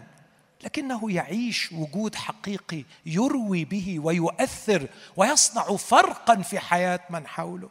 لكنه 0.62 1.12
يعيش 1.12 1.72
وجود 1.72 2.14
حقيقي 2.14 2.84
يروي 3.06 3.64
به 3.64 4.00
ويؤثر 4.00 4.88
ويصنع 5.16 5.76
فرقا 5.76 6.42
في 6.42 6.58
حياة 6.58 7.00
من 7.10 7.26
حوله. 7.26 7.70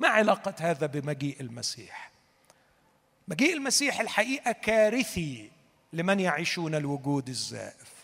ما 0.00 0.08
علاقة 0.08 0.54
هذا 0.60 0.86
بمجيء 0.86 1.36
المسيح؟ 1.40 2.10
مجيء 3.28 3.56
المسيح 3.56 4.00
الحقيقة 4.00 4.52
كارثي 4.52 5.50
لمن 5.92 6.20
يعيشون 6.20 6.74
الوجود 6.74 7.28
الزائف. 7.28 7.94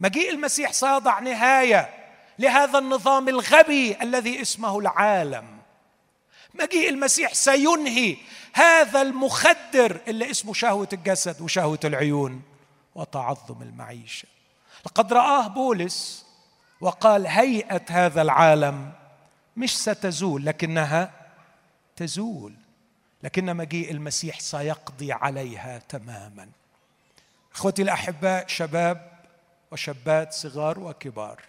مجيء 0.00 0.30
المسيح 0.30 0.72
سيضع 0.72 1.18
نهاية 1.18 1.90
لهذا 2.38 2.78
النظام 2.78 3.28
الغبي 3.28 3.96
الذي 4.02 4.42
اسمه 4.42 4.78
العالم. 4.78 5.58
مجيء 6.54 6.88
المسيح 6.88 7.34
سينهي 7.34 8.16
هذا 8.52 9.02
المخدر 9.02 10.00
اللي 10.08 10.30
اسمه 10.30 10.52
شهوة 10.52 10.88
الجسد 10.92 11.40
وشهوة 11.40 11.80
العيون. 11.84 12.42
وتعظم 12.96 13.62
المعيشة. 13.62 14.28
لقد 14.86 15.12
رآه 15.12 15.48
بولس 15.48 16.26
وقال 16.80 17.26
هيئة 17.26 17.84
هذا 17.88 18.22
العالم 18.22 18.92
مش 19.56 19.78
ستزول 19.78 20.46
لكنها 20.46 21.12
تزول 21.96 22.54
لكن 23.22 23.56
مجيء 23.56 23.90
المسيح 23.90 24.40
سيقضي 24.40 25.12
عليها 25.12 25.78
تماما. 25.78 26.48
إخوتي 27.54 27.82
الأحباء 27.82 28.46
شباب 28.46 29.18
وشابات 29.72 30.32
صغار 30.32 30.78
وكبار 30.78 31.42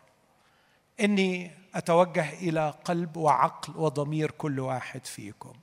إني 0.99 1.51
أتوجه 1.75 2.33
إلى 2.33 2.73
قلب 2.85 3.17
وعقل 3.17 3.77
وضمير 3.77 4.31
كل 4.31 4.59
واحد 4.59 5.05
فيكم. 5.05 5.53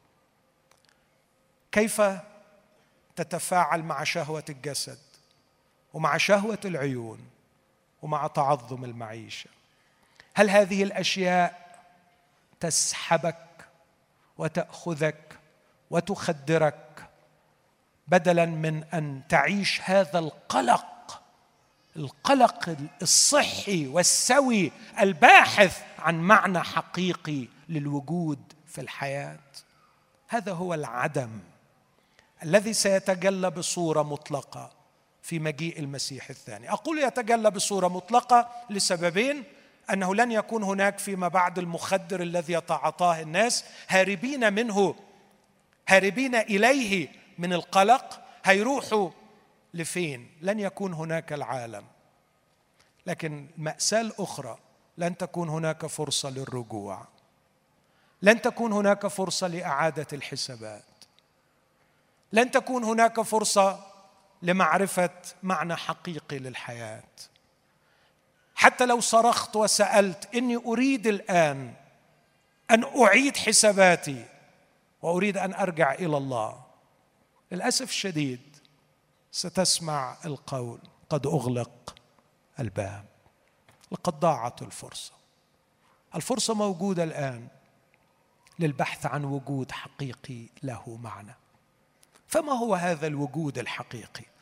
كيف 1.72 2.02
تتفاعل 3.16 3.82
مع 3.82 4.04
شهوة 4.04 4.44
الجسد؟ 4.48 4.98
ومع 5.94 6.16
شهوة 6.16 6.58
العيون 6.64 7.18
ومع 8.02 8.26
تعظم 8.26 8.84
المعيشة. 8.84 9.50
هل 10.34 10.50
هذه 10.50 10.82
الأشياء 10.82 11.78
تسحبك 12.60 13.46
وتأخذك 14.38 15.38
وتخدرك 15.90 17.08
بدلا 18.08 18.46
من 18.46 18.84
أن 18.84 19.22
تعيش 19.28 19.80
هذا 19.84 20.18
القلق 20.18 21.22
القلق 21.96 22.76
الصحي 23.02 23.86
والسوي 23.86 24.72
الباحث 25.00 25.82
عن 25.98 26.20
معنى 26.20 26.60
حقيقي 26.60 27.48
للوجود 27.68 28.52
في 28.66 28.80
الحياة؟ 28.80 29.38
هذا 30.28 30.52
هو 30.52 30.74
العدم 30.74 31.40
الذي 32.42 32.72
سيتجلى 32.72 33.50
بصورة 33.50 34.02
مطلقة. 34.02 34.83
في 35.24 35.38
مجيء 35.38 35.78
المسيح 35.78 36.30
الثاني. 36.30 36.72
أقول 36.72 36.98
يتجلى 36.98 37.50
بصورة 37.50 37.88
مطلقة 37.88 38.48
لسببين 38.70 39.44
أنه 39.92 40.14
لن 40.14 40.32
يكون 40.32 40.62
هناك 40.62 40.98
فيما 40.98 41.28
بعد 41.28 41.58
المخدر 41.58 42.22
الذي 42.22 42.52
يتعاطاه 42.52 43.20
الناس 43.20 43.64
هاربين 43.88 44.52
منه 44.52 44.94
هاربين 45.88 46.34
إليه 46.34 47.08
من 47.38 47.52
القلق 47.52 48.20
هيروحوا 48.44 49.10
لفين؟ 49.74 50.30
لن 50.40 50.60
يكون 50.60 50.92
هناك 50.92 51.32
العالم. 51.32 51.84
لكن 53.06 53.46
الماساه 53.58 54.00
الاخرى 54.00 54.58
لن 54.98 55.16
تكون 55.16 55.48
هناك 55.48 55.86
فرصة 55.86 56.30
للرجوع. 56.30 57.06
لن 58.22 58.42
تكون 58.42 58.72
هناك 58.72 59.06
فرصة 59.06 59.46
لإعادة 59.46 60.06
الحسابات. 60.12 60.84
لن 62.32 62.50
تكون 62.50 62.84
هناك 62.84 63.20
فرصة 63.20 63.93
لمعرفة 64.44 65.10
معنى 65.42 65.76
حقيقي 65.76 66.38
للحياة. 66.38 67.04
حتى 68.54 68.86
لو 68.86 69.00
صرخت 69.00 69.56
وسألت 69.56 70.34
إني 70.34 70.56
أريد 70.56 71.06
الآن 71.06 71.74
أن 72.70 72.84
أعيد 72.84 73.36
حساباتي 73.36 74.28
وأريد 75.02 75.36
أن 75.36 75.54
أرجع 75.54 75.92
إلى 75.92 76.16
الله 76.16 76.64
للأسف 77.52 77.88
الشديد 77.88 78.56
ستسمع 79.32 80.16
القول 80.24 80.80
قد 81.10 81.26
أغلق 81.26 81.94
الباب 82.60 83.04
لقد 83.92 84.20
ضاعت 84.20 84.62
الفرصة. 84.62 85.12
الفرصة 86.14 86.54
موجودة 86.54 87.04
الآن 87.04 87.48
للبحث 88.58 89.06
عن 89.06 89.24
وجود 89.24 89.72
حقيقي 89.72 90.46
له 90.62 90.98
معنى. 91.02 91.34
فما 92.28 92.52
هو 92.52 92.74
هذا 92.74 93.06
الوجود 93.06 93.58
الحقيقي؟ 93.58 94.33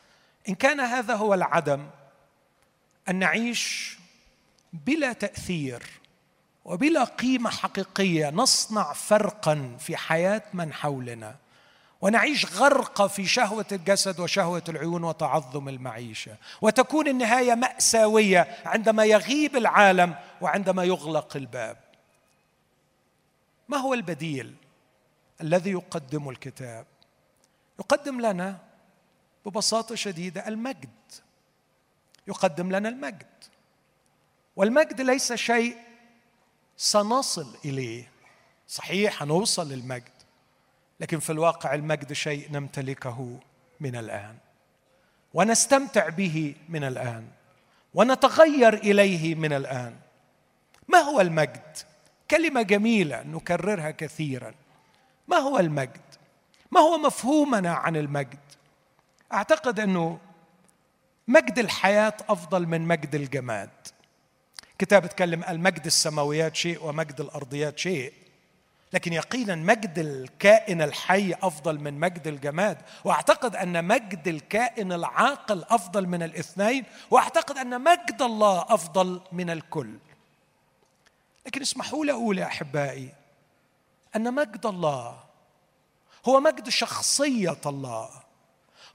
إن 0.48 0.54
كان 0.54 0.80
هذا 0.80 1.14
هو 1.14 1.34
العدم 1.34 1.86
أن 3.08 3.16
نعيش 3.16 3.96
بلا 4.72 5.12
تأثير 5.12 5.82
وبلا 6.64 7.04
قيمة 7.04 7.50
حقيقية 7.50 8.30
نصنع 8.30 8.92
فرقا 8.92 9.76
في 9.78 9.96
حياة 9.96 10.42
من 10.54 10.72
حولنا 10.72 11.36
ونعيش 12.00 12.56
غرقة 12.56 13.06
في 13.06 13.26
شهوة 13.26 13.66
الجسد 13.72 14.20
وشهوة 14.20 14.62
العيون 14.68 15.04
وتعظم 15.04 15.68
المعيشة 15.68 16.36
وتكون 16.60 17.08
النهاية 17.08 17.54
مأساوية 17.54 18.56
عندما 18.66 19.04
يغيب 19.04 19.56
العالم 19.56 20.14
وعندما 20.40 20.84
يغلق 20.84 21.36
الباب. 21.36 21.76
ما 23.68 23.76
هو 23.76 23.94
البديل 23.94 24.54
الذي 25.40 25.70
يقدمه 25.70 26.30
الكتاب؟ 26.30 26.86
يقدم 27.80 28.20
لنا 28.20 28.58
ببساطة 29.46 29.94
شديدة 29.94 30.48
المجد. 30.48 30.88
يقدم 32.28 32.72
لنا 32.72 32.88
المجد. 32.88 33.26
والمجد 34.56 35.00
ليس 35.00 35.32
شيء 35.32 35.76
سنصل 36.76 37.56
إليه. 37.64 38.10
صحيح 38.68 39.22
هنوصل 39.22 39.68
للمجد 39.68 40.12
لكن 41.00 41.18
في 41.18 41.30
الواقع 41.30 41.74
المجد 41.74 42.12
شيء 42.12 42.52
نمتلكه 42.52 43.38
من 43.80 43.96
الآن. 43.96 44.36
ونستمتع 45.34 46.08
به 46.08 46.54
من 46.68 46.84
الآن. 46.84 47.28
ونتغير 47.94 48.74
إليه 48.74 49.34
من 49.34 49.52
الآن. 49.52 49.96
ما 50.88 50.98
هو 50.98 51.20
المجد؟ 51.20 51.76
كلمة 52.30 52.62
جميلة 52.62 53.22
نكررها 53.22 53.90
كثيرا. 53.90 54.54
ما 55.28 55.36
هو 55.36 55.58
المجد؟ 55.58 56.00
ما 56.70 56.80
هو 56.80 56.98
مفهومنا 56.98 57.72
عن 57.74 57.96
المجد؟ 57.96 58.38
أعتقد 59.32 59.80
أنه 59.80 60.18
مجد 61.28 61.58
الحياة 61.58 62.14
أفضل 62.28 62.66
من 62.66 62.80
مجد 62.80 63.14
الجماد. 63.14 63.70
كتاب 64.78 65.04
اتكلم 65.04 65.44
المجد 65.48 65.86
السماويات 65.86 66.56
شيء 66.56 66.84
ومجد 66.84 67.20
الأرضيات 67.20 67.78
شيء 67.78 68.12
لكن 68.92 69.12
يقينا 69.12 69.54
مجد 69.54 69.98
الكائن 69.98 70.82
الحي 70.82 71.34
أفضل 71.42 71.78
من 71.78 72.00
مجد 72.00 72.26
الجماد. 72.26 72.78
وأعتقد 73.04 73.56
أن 73.56 73.84
مجد 73.84 74.28
الكائن 74.28 74.92
العاقل 74.92 75.64
أفضل 75.70 76.06
من 76.06 76.22
الاثنين 76.22 76.84
وأعتقد 77.10 77.58
أن 77.58 77.80
مجد 77.80 78.22
الله 78.22 78.64
أفضل 78.68 79.20
من 79.32 79.50
الكل. 79.50 79.98
لكن 81.46 81.60
اسمحوا 81.60 82.04
لي 82.04 82.12
أقول 82.12 82.38
يا 82.38 82.46
أحبائي 82.46 83.08
أن 84.16 84.34
مجد 84.34 84.66
الله 84.66 85.18
هو 86.28 86.40
مجد 86.40 86.68
شخصية 86.68 87.60
الله. 87.66 88.21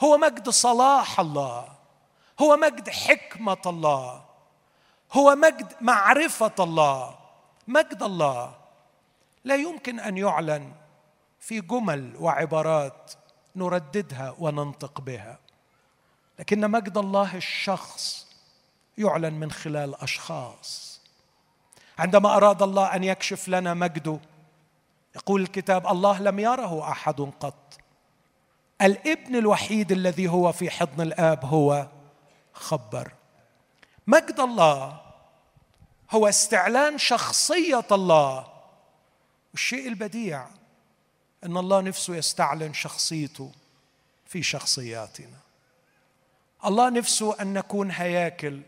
هو 0.03 0.17
مجد 0.17 0.49
صلاح 0.49 1.19
الله. 1.19 1.67
هو 2.41 2.57
مجد 2.57 2.89
حكمة 2.89 3.61
الله. 3.65 4.23
هو 5.13 5.35
مجد 5.35 5.73
معرفة 5.81 6.55
الله. 6.59 7.15
مجد 7.67 8.03
الله. 8.03 8.55
لا 9.43 9.55
يمكن 9.55 9.99
أن 9.99 10.17
يعلن 10.17 10.73
في 11.39 11.61
جمل 11.61 12.15
وعبارات 12.19 13.11
نرددها 13.55 14.35
وننطق 14.39 15.01
بها. 15.01 15.39
لكن 16.39 16.71
مجد 16.71 16.97
الله 16.97 17.35
الشخص 17.35 18.27
يعلن 18.97 19.33
من 19.33 19.51
خلال 19.51 19.95
أشخاص. 20.01 21.01
عندما 21.99 22.37
أراد 22.37 22.61
الله 22.61 22.95
أن 22.95 23.03
يكشف 23.03 23.47
لنا 23.47 23.73
مجده 23.73 24.19
يقول 25.15 25.41
الكتاب 25.41 25.87
الله 25.87 26.21
لم 26.21 26.39
يره 26.39 26.91
أحد 26.91 27.21
قط. 27.39 27.77
الابن 28.81 29.35
الوحيد 29.35 29.91
الذي 29.91 30.27
هو 30.27 30.51
في 30.51 30.69
حضن 30.69 31.01
الآب 31.01 31.45
هو 31.45 31.87
خبر. 32.53 33.13
مجد 34.07 34.39
الله 34.39 35.01
هو 36.11 36.27
استعلان 36.27 36.97
شخصية 36.97 37.87
الله. 37.91 38.47
والشيء 39.51 39.87
البديع 39.87 40.47
أن 41.43 41.57
الله 41.57 41.81
نفسه 41.81 42.15
يستعلن 42.15 42.73
شخصيته 42.73 43.51
في 44.25 44.43
شخصياتنا. 44.43 45.37
الله 46.65 46.89
نفسه 46.89 47.41
أن 47.41 47.53
نكون 47.53 47.91
هياكل 47.91 48.61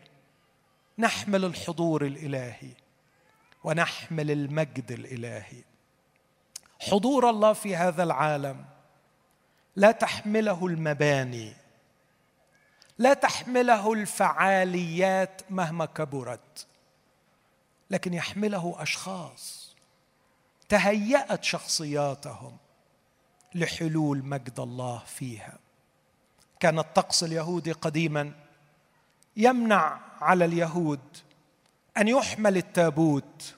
نحمل 0.99 1.45
الحضور 1.45 2.05
الإلهي 2.05 2.71
ونحمل 3.63 4.31
المجد 4.31 4.91
الإلهي. 4.91 5.63
حضور 6.79 7.29
الله 7.29 7.53
في 7.53 7.75
هذا 7.75 8.03
العالم 8.03 8.65
لا 9.75 9.91
تحمله 9.91 10.65
المباني 10.65 11.53
لا 12.97 13.13
تحمله 13.13 13.93
الفعاليات 13.93 15.41
مهما 15.49 15.85
كبرت 15.85 16.67
لكن 17.89 18.13
يحمله 18.13 18.75
أشخاص 18.79 19.75
تهيأت 20.69 21.43
شخصياتهم 21.43 22.57
لحلول 23.55 24.25
مجد 24.25 24.59
الله 24.59 24.99
فيها. 24.99 25.57
كان 26.59 26.79
الطقس 26.79 27.23
اليهودي 27.23 27.71
قديما 27.71 28.31
يمنع 29.37 29.99
على 30.21 30.45
اليهود 30.45 31.17
أن 31.97 32.07
يحمل 32.07 32.57
التابوت 32.57 33.55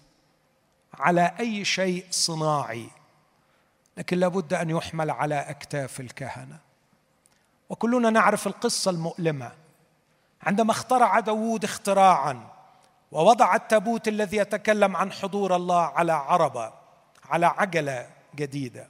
على 0.93 1.35
أي 1.39 1.65
شيء 1.65 2.05
صناعي. 2.11 2.89
لكن 4.01 4.17
لابد 4.17 4.53
أن 4.53 4.69
يحمل 4.69 5.11
على 5.11 5.35
أكتاف 5.35 5.99
الكهنة. 5.99 6.57
وكلنا 7.69 8.09
نعرف 8.09 8.47
القصة 8.47 8.91
المؤلمة. 8.91 9.51
عندما 10.43 10.71
اخترع 10.71 11.19
داوود 11.19 11.63
اختراعا 11.63 12.47
ووضع 13.11 13.55
التابوت 13.55 14.07
الذي 14.07 14.37
يتكلم 14.37 14.95
عن 14.95 15.11
حضور 15.11 15.55
الله 15.55 15.81
على 15.81 16.11
عربة 16.11 16.73
على 17.25 17.45
عجلة 17.45 18.09
جديدة. 18.35 18.89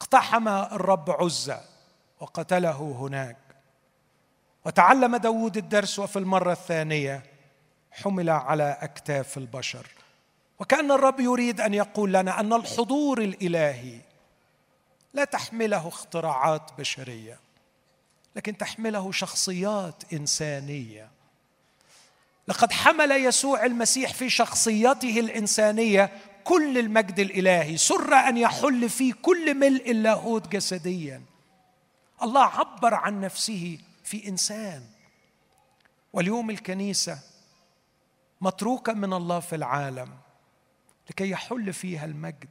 اقتحم 0.00 0.48
الرب 0.48 1.10
عزة 1.10 1.60
وقتله 2.20 2.96
هناك. 3.00 3.36
وتعلم 4.64 5.16
داود 5.16 5.56
الدرس 5.56 5.98
وفي 5.98 6.18
المرة 6.18 6.52
الثانية 6.52 7.22
حمل 7.90 8.30
على 8.30 8.78
أكتاف 8.80 9.38
البشر. 9.38 9.86
وكأن 10.60 10.92
الرب 10.92 11.20
يريد 11.20 11.60
أن 11.60 11.74
يقول 11.74 12.12
لنا 12.12 12.40
أن 12.40 12.52
الحضور 12.52 13.22
الإلهي 13.22 14.00
لا 15.14 15.24
تحمله 15.24 15.88
اختراعات 15.88 16.70
بشرية 16.78 17.38
لكن 18.36 18.56
تحمله 18.56 19.12
شخصيات 19.12 20.12
إنسانية. 20.12 21.10
لقد 22.48 22.72
حمل 22.72 23.10
يسوع 23.10 23.64
المسيح 23.64 24.14
في 24.14 24.30
شخصيته 24.30 25.20
الإنسانية 25.20 26.10
كل 26.44 26.78
المجد 26.78 27.20
الإلهي 27.20 27.76
سر 27.76 28.14
أن 28.14 28.36
يحل 28.36 28.88
في 28.88 29.12
كل 29.12 29.54
ملء 29.54 29.90
اللاهوت 29.90 30.48
جسديا. 30.48 31.22
الله 32.22 32.44
عبر 32.44 32.94
عن 32.94 33.20
نفسه 33.20 33.78
في 34.04 34.28
إنسان. 34.28 34.82
واليوم 36.12 36.50
الكنيسة 36.50 37.18
متروكة 38.40 38.92
من 38.92 39.12
الله 39.12 39.40
في 39.40 39.56
العالم. 39.56 40.29
لكي 41.10 41.30
يحل 41.30 41.72
فيها 41.72 42.04
المجد 42.04 42.48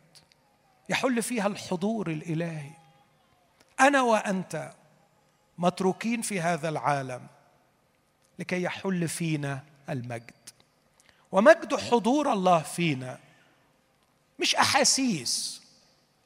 يحل 0.90 1.24
فيها 1.24 1.48
الحضور 1.48 2.12
الإلهي. 2.12 2.72
أنا 3.80 4.02
وأنت 4.02 4.74
متروكين 5.58 6.22
في 6.22 6.42
هذا 6.42 6.70
العالم 6.70 7.28
لكي 8.40 8.64
يحل 8.64 9.08
فينا 9.08 9.64
المجد. 9.90 10.50
ومجد 11.32 11.76
حضور 11.76 12.34
الله 12.34 12.60
فينا 12.60 13.20
مش 14.40 14.56
أحاسيس. 14.56 15.62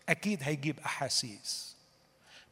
أكيد 0.09 0.43
هيجيب 0.43 0.79
أحاسيس. 0.79 1.75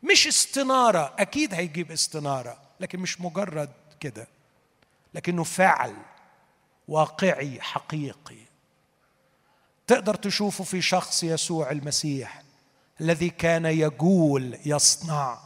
مش 0.04 0.28
استنارة. 0.28 1.16
أكيد 1.20 1.54
هيجيب 1.54 1.92
استنارة 1.92 2.62
لكن 2.80 3.00
مش 3.00 3.22
مجرد 3.22 3.72
كده 4.00 4.28
لكنه 5.14 5.44
فعل 5.44 5.96
واقعي 6.88 7.62
حقيقي. 7.62 8.51
تقدر 9.92 10.16
تشوفه 10.16 10.64
في 10.64 10.82
شخص 10.82 11.24
يسوع 11.24 11.72
المسيح 11.72 12.42
الذي 13.02 13.30
كان 13.30 13.66
يقول 13.66 14.58
يصنع 14.66 15.40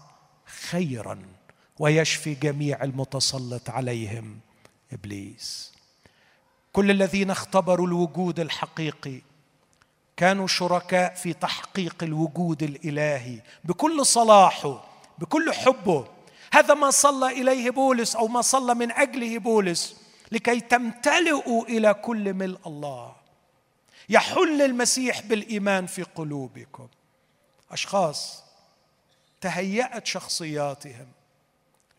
خيرا 0.70 1.20
ويشفي 1.80 2.34
جميع 2.34 2.84
المتسلط 2.84 3.70
عليهم 3.70 4.39
إبليس. 4.93 5.74
كل 6.74 6.91
الذين 6.91 7.32
اختبروا 7.32 7.88
الوجود 7.88 8.39
الحقيقي 8.39 9.22
كانوا 10.18 10.48
شركاء 10.48 11.14
في 11.14 11.34
تحقيق 11.34 11.96
الوجود 12.04 12.64
الإلهي 12.64 13.39
بكل 13.64 14.06
صلاحه 14.06 14.84
بكل 15.18 15.54
حبه. 15.54 16.08
هذا 16.54 16.74
ما 16.74 16.89
صلى 16.91 17.41
إليه 17.41 17.70
بولس 17.70 18.16
أو 18.16 18.28
ما 18.28 18.41
صلى 18.41 18.76
من 18.76 18.91
أجله 18.91 19.38
بولس 19.39 19.96
لكي 20.32 20.60
تمتلئوا 20.60 21.66
إلى 21.66 21.93
كل 21.93 22.34
ملء 22.34 22.60
الله. 22.68 23.24
يحل 24.10 24.62
المسيح 24.62 25.22
بالإيمان 25.22 25.86
في 25.86 26.03
قلوبكم. 26.03 26.88
أشخاص 27.72 28.43
تهيأت 29.41 30.06
شخصياتهم 30.06 31.08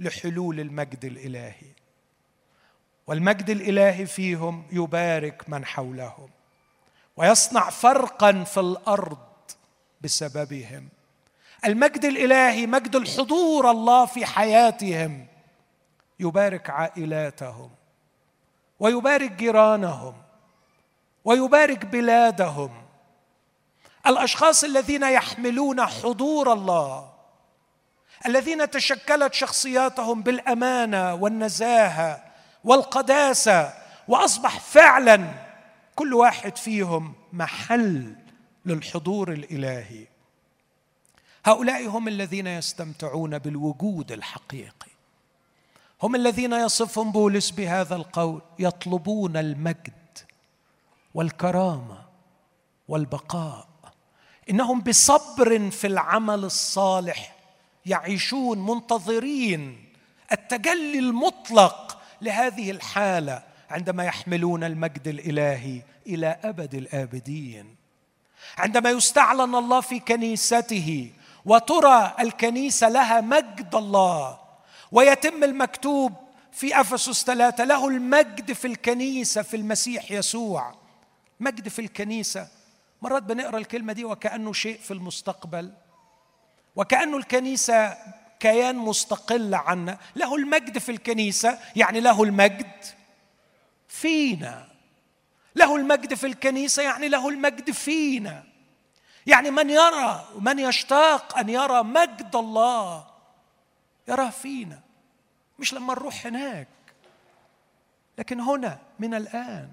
لحلول 0.00 0.60
المجد 0.60 1.04
الإلهي. 1.04 1.72
والمجد 3.06 3.50
الإلهي 3.50 4.06
فيهم 4.06 4.66
يبارك 4.72 5.48
من 5.48 5.64
حولهم 5.64 6.30
ويصنع 7.16 7.70
فرقا 7.70 8.44
في 8.44 8.60
الأرض 8.60 9.18
بسببهم. 10.00 10.88
المجد 11.64 12.04
الإلهي 12.04 12.66
مجد 12.66 12.96
الحضور 12.96 13.70
الله 13.70 14.06
في 14.06 14.26
حياتهم. 14.26 15.26
يبارك 16.20 16.70
عائلاتهم 16.70 17.70
ويبارك 18.80 19.32
جيرانهم 19.32 20.14
ويبارك 21.26 21.86
بلادهم. 21.86 22.70
الأشخاص 24.06 24.64
الذين 24.64 25.02
يحملون 25.02 25.86
حضور 25.86 26.52
الله 26.52 27.12
الذين 28.26 28.70
تشكلت 28.70 29.34
شخصياتهم 29.34 30.22
بالأمانة 30.22 31.14
والنزاهة 31.14 32.24
والقداسة 32.64 33.74
وأصبح 34.08 34.60
فعلا 34.60 35.28
كل 35.96 36.14
واحد 36.14 36.56
فيهم 36.56 37.14
محل 37.32 38.14
للحضور 38.66 39.32
الإلهي. 39.32 40.06
هؤلاء 41.44 41.86
هم 41.86 42.08
الذين 42.08 42.46
يستمتعون 42.46 43.38
بالوجود 43.38 44.12
الحقيقي. 44.12 44.90
هم 46.02 46.14
الذين 46.14 46.52
يصفهم 46.52 47.12
بولس 47.12 47.50
بهذا 47.50 47.96
القول 47.96 48.42
يطلبون 48.58 49.36
المجد. 49.36 50.05
والكرامة 51.16 51.98
والبقاء. 52.88 53.68
إنهم 54.50 54.80
بصبر 54.80 55.70
في 55.70 55.86
العمل 55.86 56.44
الصالح 56.44 57.36
يعيشون 57.86 58.66
منتظرين 58.66 59.92
التجلي 60.32 60.98
المطلق 60.98 61.98
لهذه 62.22 62.70
الحالة 62.70 63.42
عندما 63.70 64.04
يحملون 64.04 64.64
المجد 64.64 65.08
الإلهي 65.08 65.82
إلى 66.06 66.38
أبد 66.44 66.74
الآبدين. 66.74 67.76
عندما 68.58 68.90
يستعلن 68.90 69.54
الله 69.54 69.80
في 69.80 70.00
كنيسته 70.00 71.12
وترى 71.44 72.14
الكنيسة 72.20 72.88
لها 72.88 73.20
مجد 73.20 73.74
الله 73.74 74.38
ويتم 74.92 75.44
المكتوب 75.44 76.12
في 76.52 76.80
أفسس 76.80 77.24
ثلاثة 77.24 77.64
له 77.64 77.88
المجد 77.88 78.52
في 78.52 78.66
الكنيسة 78.66 79.42
في 79.42 79.56
المسيح 79.56 80.10
يسوع. 80.10 80.85
مجد 81.40 81.68
في 81.68 81.78
الكنيسة. 81.78 82.48
مرات 83.02 83.22
بنقرأ 83.22 83.58
الكلمة 83.58 83.92
دي 83.92 84.04
وكأنه 84.04 84.52
شيء 84.52 84.78
في 84.78 84.90
المستقبل. 84.90 85.72
وكانه 86.76 87.16
الكنيسة 87.16 87.96
كيان 88.40 88.76
مستقل 88.76 89.54
عنا. 89.54 89.98
له 90.16 90.36
المجد 90.36 90.78
في 90.78 90.92
الكنيسة 90.92 91.58
يعني 91.76 92.00
له 92.00 92.22
المجد 92.22 92.84
فينا. 93.88 94.68
له 95.54 95.76
المجد 95.76 96.14
في 96.14 96.26
الكنيسة 96.26 96.82
يعني 96.82 97.08
له 97.08 97.28
المجد 97.28 97.70
فينا. 97.70 98.44
يعني 99.26 99.50
من 99.50 99.70
يرى 99.70 100.28
ومن 100.34 100.58
يشتاق 100.58 101.38
أن 101.38 101.48
يرى 101.48 101.82
مجد 101.82 102.36
الله 102.36 103.06
يراه 104.08 104.30
فينا. 104.30 104.80
مش 105.58 105.74
لما 105.74 105.94
نروح 105.94 106.26
هناك. 106.26 106.68
لكن 108.18 108.40
هنا 108.40 108.78
من 108.98 109.14
الآن 109.14 109.70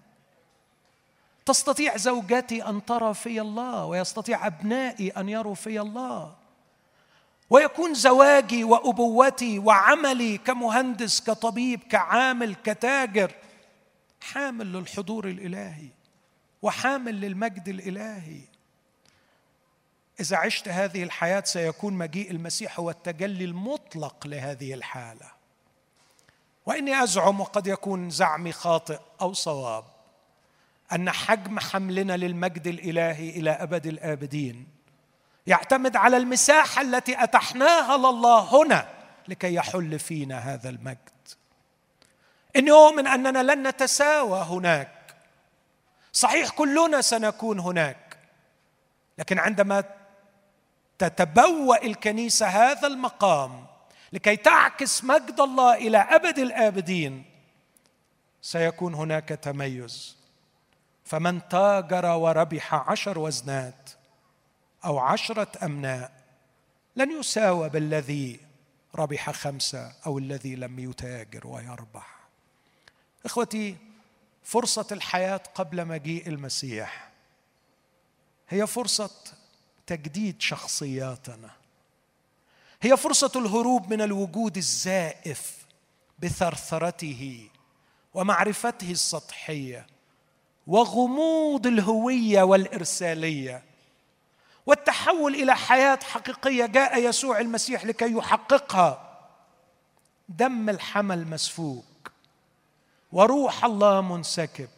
تستطيع 1.46 1.98
زوجتي 1.98 2.64
أن 2.64 2.86
ترى 2.86 3.14
في 3.14 3.42
الله 3.42 3.86
ويستطيع 3.86 4.48
أبنائي 4.48 5.10
أن 5.10 5.30
يروا 5.30 5.56
في 5.56 5.82
الله. 5.82 6.36
ويكون 7.50 7.94
زواجي 7.94 8.64
وأبوتي 8.64 9.60
وعملي 9.60 10.38
كمهندس 10.38 11.22
كطبيب 11.22 11.84
كعامل 11.84 12.56
كتاجر 12.56 13.32
حامل 14.22 14.74
للحضور 14.74 15.28
الإلهي 15.28 15.88
وحامل 16.62 17.22
للمجد 17.22 17.68
الإلهي. 17.68 18.42
إذا 20.20 20.38
عشت 20.38 20.68
هذه 20.68 21.04
الحياة 21.04 21.44
سيكون 21.46 21.94
مجيء 21.94 22.32
المسيح 22.32 22.80
هو 22.80 22.90
التجلي 22.90 23.46
المطلق 23.46 24.28
لهذه 24.28 24.74
الحالة. 24.74 25.32
وإني 26.66 27.04
أزعم 27.04 27.42
وقد 27.42 27.68
يكون 27.68 28.10
زعمي 28.10 28.52
خاطئ 28.52 29.00
أو 29.22 29.34
صواب. 29.34 29.93
أن 30.94 31.12
حجم 31.12 31.60
حملنا 31.60 32.18
للمجد 32.18 32.68
الإلهي 32.68 33.30
إلى 33.30 33.52
أبد 33.52 33.88
الآبدين. 33.88 34.68
يعتمد 35.48 35.96
على 35.96 36.18
المساحة 36.18 36.82
التي 36.82 37.24
أتحناها 37.24 37.98
لله 37.98 38.40
هنا 38.40 38.88
لكي 39.28 39.54
يحل 39.54 40.00
فينا 40.00 40.38
هذا 40.38 40.70
المجد. 40.70 40.98
اني 42.56 42.72
اؤمن 42.72 43.08
أننا 43.08 43.44
لن 43.54 43.68
نتساوى 43.68 44.40
هناك. 44.40 45.16
صحيح 46.14 46.50
كلنا 46.50 47.02
سنكون 47.02 47.60
هناك. 47.60 48.18
لكن 49.18 49.40
عندما 49.40 49.84
تتبوأ 50.98 51.86
الكنيسة 51.86 52.48
هذا 52.48 52.88
المقام 52.88 53.66
لكي 54.14 54.36
تعكس 54.36 55.04
مجد 55.04 55.40
الله 55.40 55.74
إلى 55.76 55.98
أبد 55.98 56.40
الآبدين 56.40 57.26
سيكون 58.42 58.94
هناك 58.94 59.30
تميز. 59.30 60.23
فمن 61.06 61.48
تاجر 61.50 62.06
وربح 62.06 62.74
عشر 62.74 63.20
وزنات 63.20 63.90
أو 64.86 65.00
عشرة 65.00 65.66
أمناء 65.66 66.24
لن 66.96 67.20
يساوى 67.20 67.70
بالذي 67.70 68.40
ربح 68.96 69.30
خمسة 69.30 69.94
أو 70.06 70.18
الذي 70.18 70.56
لم 70.56 70.80
يتاجر 70.80 71.48
ويربح. 71.48 72.20
إخوتي 73.26 73.78
فرصة 74.44 74.88
الحياة 74.92 75.42
قبل 75.56 75.86
مجيء 75.86 76.28
المسيح 76.28 77.10
هي 78.50 78.68
فرصة 78.68 79.12
تجديد 79.88 80.42
شخصياتنا. 80.42 81.50
هي 82.82 82.98
فرصة 82.98 83.32
الهروب 83.36 83.94
من 83.94 84.02
الوجود 84.02 84.58
الزائف 84.58 85.58
بثرثرته 86.20 87.50
ومعرفته 88.14 88.92
السطحية 88.92 89.88
وغموض 90.68 91.68
الهوية 91.68 92.44
والإرسالية 92.44 93.64
والتحول 94.66 95.36
إلى 95.36 95.56
حياة 95.56 96.00
حقيقية 96.04 96.66
جاء 96.66 97.00
يسوع 97.00 97.40
المسيح 97.40 97.86
لكي 97.86 98.14
يحققها. 98.14 99.20
دم 100.30 100.70
الحمل 100.70 101.28
مسفوك 101.28 102.12
وروح 103.12 103.66
الله 103.66 104.02
منسكب 104.02 104.70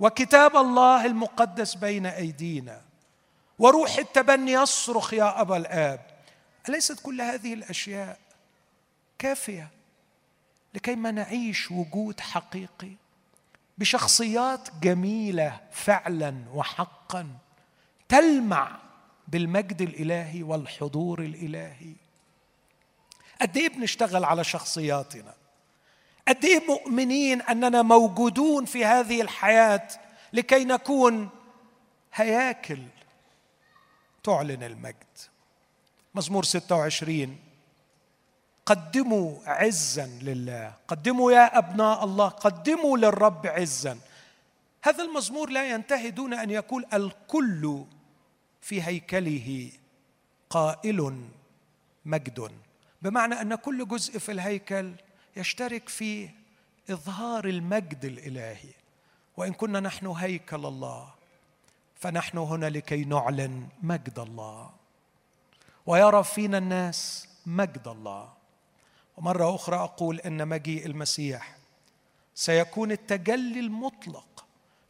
وكتاب 0.00 0.56
الله 0.56 1.06
المقدس 1.06 1.74
بين 1.74 2.06
أيدينا 2.06 2.82
وروح 3.58 3.98
التبني 3.98 4.52
يصرخ 4.52 5.14
يا 5.14 5.40
أبا 5.40 5.56
الآب. 5.56 6.06
أليست 6.68 7.00
كل 7.00 7.20
هذه 7.20 7.54
الأشياء 7.54 8.18
كافية 9.18 9.68
لكي 10.74 10.96
ما 10.96 11.10
نعيش 11.10 11.70
وجود 11.70 12.20
حقيقي؟ 12.20 12.92
بشخصيات 13.78 14.68
جميلة 14.82 15.60
فعلا 15.72 16.34
وحقا 16.52 17.28
تلمع 18.08 18.78
بالمجد 19.28 19.82
الإلهي 19.82 20.42
والحضور 20.42 21.20
الإلهي. 21.20 21.92
قد 23.40 23.56
إيه 23.56 23.68
بنشتغل 23.68 24.24
على 24.24 24.44
شخصياتنا؟ 24.44 25.34
قد 26.28 26.44
إيه 26.44 26.66
مؤمنين 26.68 27.42
أننا 27.42 27.82
موجودون 27.82 28.64
في 28.64 28.84
هذه 28.84 29.20
الحياة 29.20 29.88
لكي 30.32 30.64
نكون 30.64 31.28
هياكل 32.14 32.82
تعلن 34.24 34.62
المجد؟ 34.62 34.94
مزمور 36.14 36.44
26 36.44 37.38
قدموا 38.68 39.28
عزا 39.46 40.06
لله. 40.06 40.72
قدموا 40.88 41.32
يا 41.32 41.58
أبناء 41.58 42.04
الله 42.04 42.28
قدموا 42.28 42.98
للرب 42.98 43.46
عزا. 43.46 43.98
هذا 44.82 45.04
المزمور 45.04 45.50
لا 45.50 45.70
ينتهي 45.70 46.10
دون 46.10 46.34
أن 46.34 46.50
يقول 46.50 46.86
الكل 46.92 47.84
في 48.60 48.82
هيكله 48.82 49.72
قائل 50.50 51.28
مجد. 52.04 52.52
بمعنى 53.02 53.34
أن 53.40 53.54
كل 53.54 53.88
جزء 53.88 54.18
في 54.18 54.32
الهيكل 54.32 54.92
يشترك 55.36 55.88
في 55.88 56.28
إظهار 56.90 57.44
المجد 57.44 58.04
الإلهي. 58.04 58.72
وإن 59.36 59.52
كنا 59.52 59.80
نحن 59.80 60.06
هيكل 60.06 60.66
الله 60.66 61.14
فنحن 61.94 62.38
هنا 62.38 62.66
لكي 62.66 63.04
نعلن 63.04 63.68
مجد 63.82 64.18
الله. 64.18 64.70
ويرى 65.86 66.24
فينا 66.24 66.58
الناس 66.58 67.28
مجد 67.46 67.88
الله. 67.88 68.37
ومرة 69.18 69.54
أخرى 69.54 69.76
أقول 69.76 70.20
إن 70.20 70.48
مجيء 70.48 70.86
المسيح 70.86 71.56
سيكون 72.34 72.92
التجلي 72.92 73.60
المطلق 73.60 74.44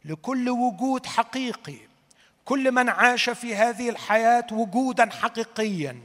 لكل 0.05 0.49
وجود 0.49 1.05
حقيقي 1.05 1.77
كل 2.45 2.71
من 2.71 2.89
عاش 2.89 3.29
في 3.29 3.55
هذه 3.55 3.89
الحياة 3.89 4.47
وجودا 4.51 5.09
حقيقيا 5.09 6.01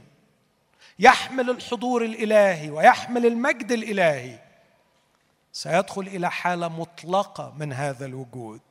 يحمل 0.99 1.49
الحضور 1.49 2.05
الإلهي 2.05 2.69
ويحمل 2.69 3.25
المجد 3.25 3.71
الإلهي 3.71 4.39
سيدخل 5.53 6.01
إلى 6.01 6.31
حالة 6.31 6.67
مطلقة 6.67 7.53
من 7.57 7.73
هذا 7.73 8.05
الوجود 8.05 8.61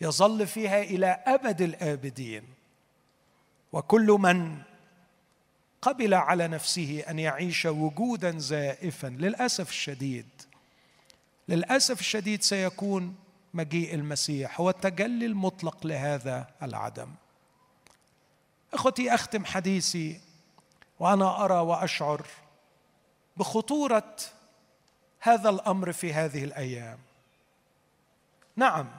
يظل 0.00 0.46
فيها 0.46 0.82
إلى 0.82 1.06
أبد 1.06 1.60
الآبدين 1.60 2.44
وكل 3.72 4.06
من 4.06 4.62
قبل 5.82 6.14
على 6.14 6.48
نفسه 6.48 7.04
أن 7.08 7.18
يعيش 7.18 7.66
وجودا 7.66 8.38
زائفا 8.38 9.06
للأسف 9.06 9.68
الشديد. 9.68 10.28
للأسف 11.48 12.00
الشديد 12.00 12.42
سيكون 12.42 13.16
مجيء 13.54 13.94
المسيح 13.94 14.60
هو 14.60 14.70
التجلي 14.70 15.26
المطلق 15.26 15.86
لهذا 15.86 16.50
العدم. 16.62 17.08
إخوتي 18.74 19.14
أختم 19.14 19.44
حديثي 19.44 20.20
وأنا 21.00 21.44
أرى 21.44 21.54
وأشعر 21.54 22.26
بخطورة 23.36 24.16
هذا 25.20 25.50
الأمر 25.50 25.92
في 25.92 26.12
هذه 26.14 26.44
الأيام. 26.44 26.98
نعم 28.56 28.90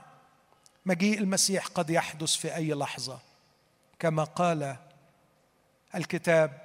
مجيء 0.86 1.18
المسيح 1.18 1.66
قد 1.66 1.90
يحدث 1.90 2.34
في 2.34 2.54
أي 2.54 2.74
لحظة 2.74 3.18
كما 3.98 4.24
قال 4.24 4.76
الكتاب 5.94 6.63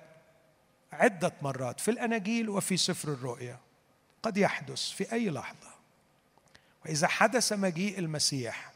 عدة 0.91 1.33
مرات 1.41 1.79
في 1.79 1.91
الأناجيل 1.91 2.49
وفي 2.49 2.77
سفر 2.77 3.13
الرؤيا. 3.13 3.57
قد 4.23 4.37
يحدث 4.37 4.89
في 4.89 5.13
أي 5.13 5.29
لحظة. 5.29 5.69
وإذا 6.85 7.07
حدث 7.07 7.53
مجيء 7.53 7.99
المسيح 7.99 8.71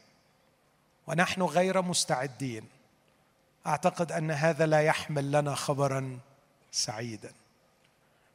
ونحن 1.06 1.42
غير 1.42 1.82
مستعدين 1.82 2.68
أعتقد 3.66 4.12
أن 4.12 4.30
هذا 4.30 4.66
لا 4.66 4.82
يحمل 4.82 5.32
لنا 5.32 5.54
خبرا 5.54 6.18
سعيدا. 6.72 7.32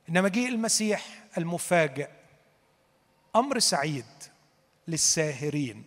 إن 0.09 0.23
مجيء 0.23 0.49
المسيح 0.49 1.23
المفاجئ 1.38 2.09
أمر 3.36 3.59
سعيد 3.59 4.05
للساهرين 4.88 5.86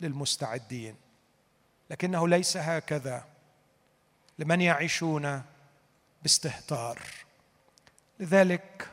للمستعدين. 0.00 0.96
لكنه 1.90 2.28
ليس 2.28 2.56
هكذا. 2.56 3.24
لمن 4.38 4.60
يعيشون 4.60 5.42
باستهتار. 6.22 7.02
لذلك 8.20 8.90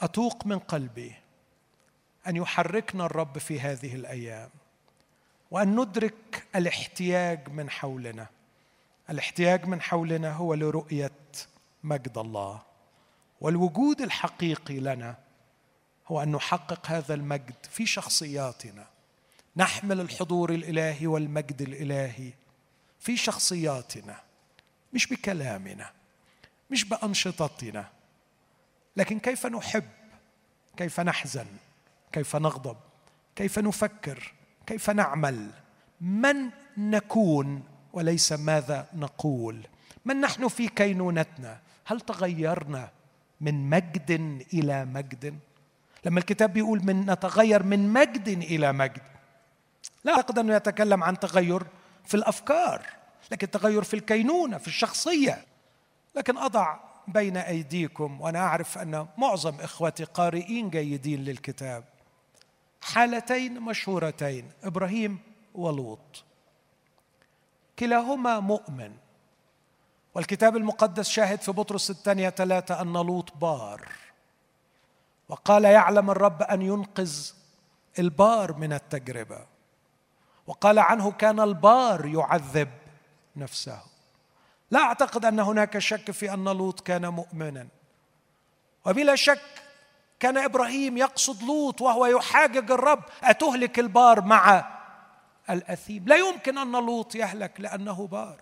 أتوق 0.00 0.46
من 0.46 0.58
قلبي 0.58 1.14
أن 2.26 2.36
يحركنا 2.36 3.06
الرب 3.06 3.38
في 3.38 3.60
هذه 3.60 3.94
الأيام 3.94 4.50
وأن 5.50 5.80
ندرك 5.80 6.46
الاحتياج 6.56 7.48
من 7.48 7.70
حولنا. 7.70 8.26
الاحتياج 9.10 9.66
من 9.66 9.80
حولنا 9.80 10.32
هو 10.32 10.54
لرؤية 10.54 11.12
مجد 11.84 12.18
الله 12.18 12.62
والوجود 13.40 14.00
الحقيقي 14.00 14.80
لنا 14.80 15.18
هو 16.06 16.22
أن 16.22 16.32
نحقق 16.32 16.86
هذا 16.86 17.14
المجد 17.14 17.66
في 17.70 17.86
شخصياتنا. 17.86 18.86
نحمل 19.56 20.00
الحضور 20.00 20.50
الإلهي 20.50 21.06
والمجد 21.06 21.62
الإلهي 21.62 22.32
في 23.00 23.16
شخصياتنا 23.16 24.20
مش 24.92 25.06
بكلامنا 25.06 25.92
مش 26.70 26.84
بأنشطتنا. 26.84 27.95
لكن 28.96 29.18
كيف 29.18 29.46
نحب؟ 29.46 29.84
كيف 30.76 31.00
نحزن؟ 31.00 31.46
كيف 32.12 32.36
نغضب؟ 32.36 32.76
كيف 33.36 33.58
نفكر؟ 33.58 34.32
كيف 34.66 34.90
نعمل؟ 34.90 35.50
من 36.00 36.50
نكون 36.76 37.62
وليس 37.92 38.32
ماذا 38.32 38.86
نقول؟ 38.94 39.66
من 40.04 40.20
نحن 40.20 40.48
في 40.48 40.68
كينونتنا؟ 40.68 41.60
هل 41.84 42.00
تغيرنا 42.00 42.90
من 43.40 43.70
مجد 43.70 44.10
إلى 44.54 44.84
مجد؟ 44.84 45.38
لما 46.04 46.18
الكتاب 46.18 46.52
بيقول 46.52 46.84
من 46.84 47.10
نتغير 47.10 47.62
من 47.62 47.92
مجد 47.92 48.28
إلى 48.28 48.72
مجد 48.72 49.02
لا 50.04 50.16
اعتقد 50.16 50.38
انه 50.38 50.54
يتكلم 50.54 51.04
عن 51.04 51.18
تغير 51.18 51.62
في 52.04 52.14
الأفكار 52.14 52.86
لكن 53.30 53.50
تغير 53.50 53.82
في 53.82 53.94
الكينونة 53.94 54.58
في 54.58 54.68
الشخصية. 54.68 55.44
لكن 56.14 56.36
أضع 56.36 56.78
بين 57.08 57.36
أيديكم 57.36 58.20
وأنا 58.20 58.38
أعرف 58.38 58.78
أن 58.78 59.06
معظم 59.18 59.54
إخوتي 59.60 60.04
قارئين 60.04 60.70
جيدين 60.70 61.24
للكتاب. 61.24 61.84
حالتين 62.82 63.60
مشهورتين 63.60 64.50
إبراهيم 64.64 65.18
ولوط. 65.54 66.24
كلاهما 67.78 68.40
مؤمن. 68.40 68.96
والكتاب 70.14 70.56
المقدس 70.56 71.08
شاهد 71.08 71.40
في 71.40 71.52
بطرس 71.52 71.90
الثانية 71.90 72.30
ثلاثة 72.30 72.80
أن 72.80 72.92
لوط 72.92 73.36
بار. 73.36 73.88
وقال 75.28 75.64
يعلم 75.64 76.10
الرب 76.10 76.42
أن 76.42 76.62
ينقذ 76.62 77.30
البار 77.98 78.52
من 78.52 78.72
التجربة. 78.72 79.46
وقال 80.46 80.78
عنه 80.78 81.12
كان 81.12 81.40
البار 81.40 82.06
يعذب 82.06 82.68
نفسه. 83.36 83.95
لا 84.70 84.80
أعتقد 84.80 85.24
أن 85.24 85.40
هناك 85.40 85.78
شك 85.78 86.10
في 86.10 86.34
أن 86.34 86.44
لوط 86.44 86.80
كان 86.80 87.08
مؤمنا. 87.08 87.68
وبلا 88.86 89.16
شك 89.16 89.42
كان 90.20 90.38
إبراهيم 90.38 90.96
يقصد 90.96 91.42
لوط 91.42 91.80
وهو 91.80 92.06
يحاجج 92.06 92.70
الرب 92.70 93.02
أتهلك 93.22 93.78
البار 93.78 94.20
مع 94.20 94.64
الأثيم؟ 95.50 96.04
لا 96.06 96.16
يمكن 96.16 96.58
أن 96.58 96.72
لوط 96.72 97.14
يهلك 97.14 97.60
لأنه 97.60 98.06
بار. 98.06 98.40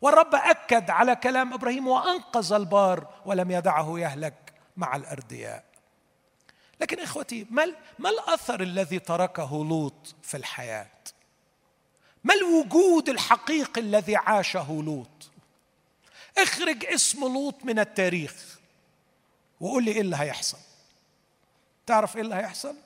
والرب 0.00 0.34
أكد 0.34 0.90
على 0.90 1.16
كلام 1.16 1.52
إبراهيم 1.52 1.88
وأنقذ 1.88 2.52
البار 2.52 3.06
ولم 3.26 3.50
يدعه 3.50 3.98
يهلك 3.98 4.52
مع 4.76 4.96
الأردياء. 4.96 5.64
لكن 6.80 7.00
إخوتي 7.00 7.46
ما 7.50 7.72
ما 7.98 8.10
الأثر 8.10 8.60
الذي 8.60 8.98
تركه 8.98 9.64
لوط 9.64 10.14
في 10.22 10.36
الحياة؟ 10.36 10.90
ما 12.24 12.34
الوجود 12.34 13.08
الحقيقي 13.08 13.80
الذي 13.80 14.16
عاشه 14.16 14.82
لوط؟ 14.82 15.30
اخرج 16.38 16.84
اسم 16.84 17.20
لوط 17.20 17.64
من 17.64 17.78
التاريخ 17.78 18.58
وقول 19.60 19.84
لي 19.84 19.90
إيه 19.90 20.00
اللي 20.00 20.16
هيحصل. 20.16 20.58
تعرف 21.86 22.16
إيه 22.16 22.22
اللي 22.22 22.34
هيحصل؟ 22.34 22.76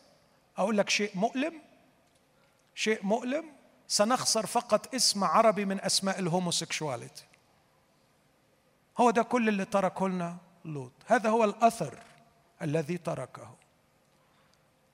أقول 0.58 0.78
لك 0.78 0.90
شيء 0.90 1.10
مؤلم 1.14 1.60
شيء 2.74 3.04
مؤلم 3.04 3.44
سنخسر 3.88 4.46
فقط 4.46 4.94
اسم 4.94 5.24
عربي 5.24 5.64
من 5.64 5.80
أسماء 5.80 6.18
الهوموسيكشواليتي. 6.18 7.24
هو 8.98 9.10
ده 9.10 9.22
كل 9.22 9.48
اللي 9.48 9.64
تركه 9.64 10.08
لنا 10.08 10.36
لوط. 10.64 10.92
هذا 11.06 11.30
هو 11.30 11.44
الأثر 11.44 11.98
الذي 12.62 12.98
تركه. 12.98 13.54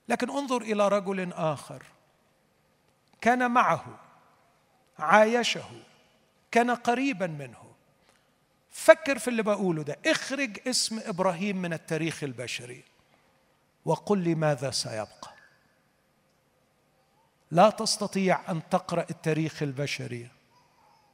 لكن 0.09 0.31
انظر 0.31 0.63
إلى 0.63 0.89
رجل 0.89 1.33
آخر. 1.33 1.83
كان 3.21 3.51
معه 3.51 3.99
عايشه 4.99 5.65
كان 6.51 6.71
قريبا 6.71 7.27
منه. 7.27 7.66
فكر 8.77 9.19
في 9.19 9.29
اللي 9.29 9.43
بقوله 9.43 9.83
ده. 9.83 9.99
اخرج 10.07 10.69
اسم 10.69 11.01
إبراهيم 11.07 11.57
من 11.57 11.73
التاريخ 11.73 12.25
البشري 12.25 12.85
وقل 13.85 14.19
لي 14.19 14.35
ماذا 14.35 14.71
سيبقى. 14.71 15.35
لا 17.51 17.71
تستطيع 17.71 18.51
أن 18.51 18.69
تقرأ 18.69 19.07
التاريخ 19.11 19.63
البشري. 19.63 20.29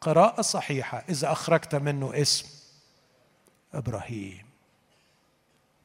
قراءة 0.00 0.42
صحيحة. 0.42 1.04
إذا 1.08 1.32
أخرجت 1.32 1.74
منه 1.74 2.22
اسم 2.22 2.48
إبراهيم. 3.74 4.46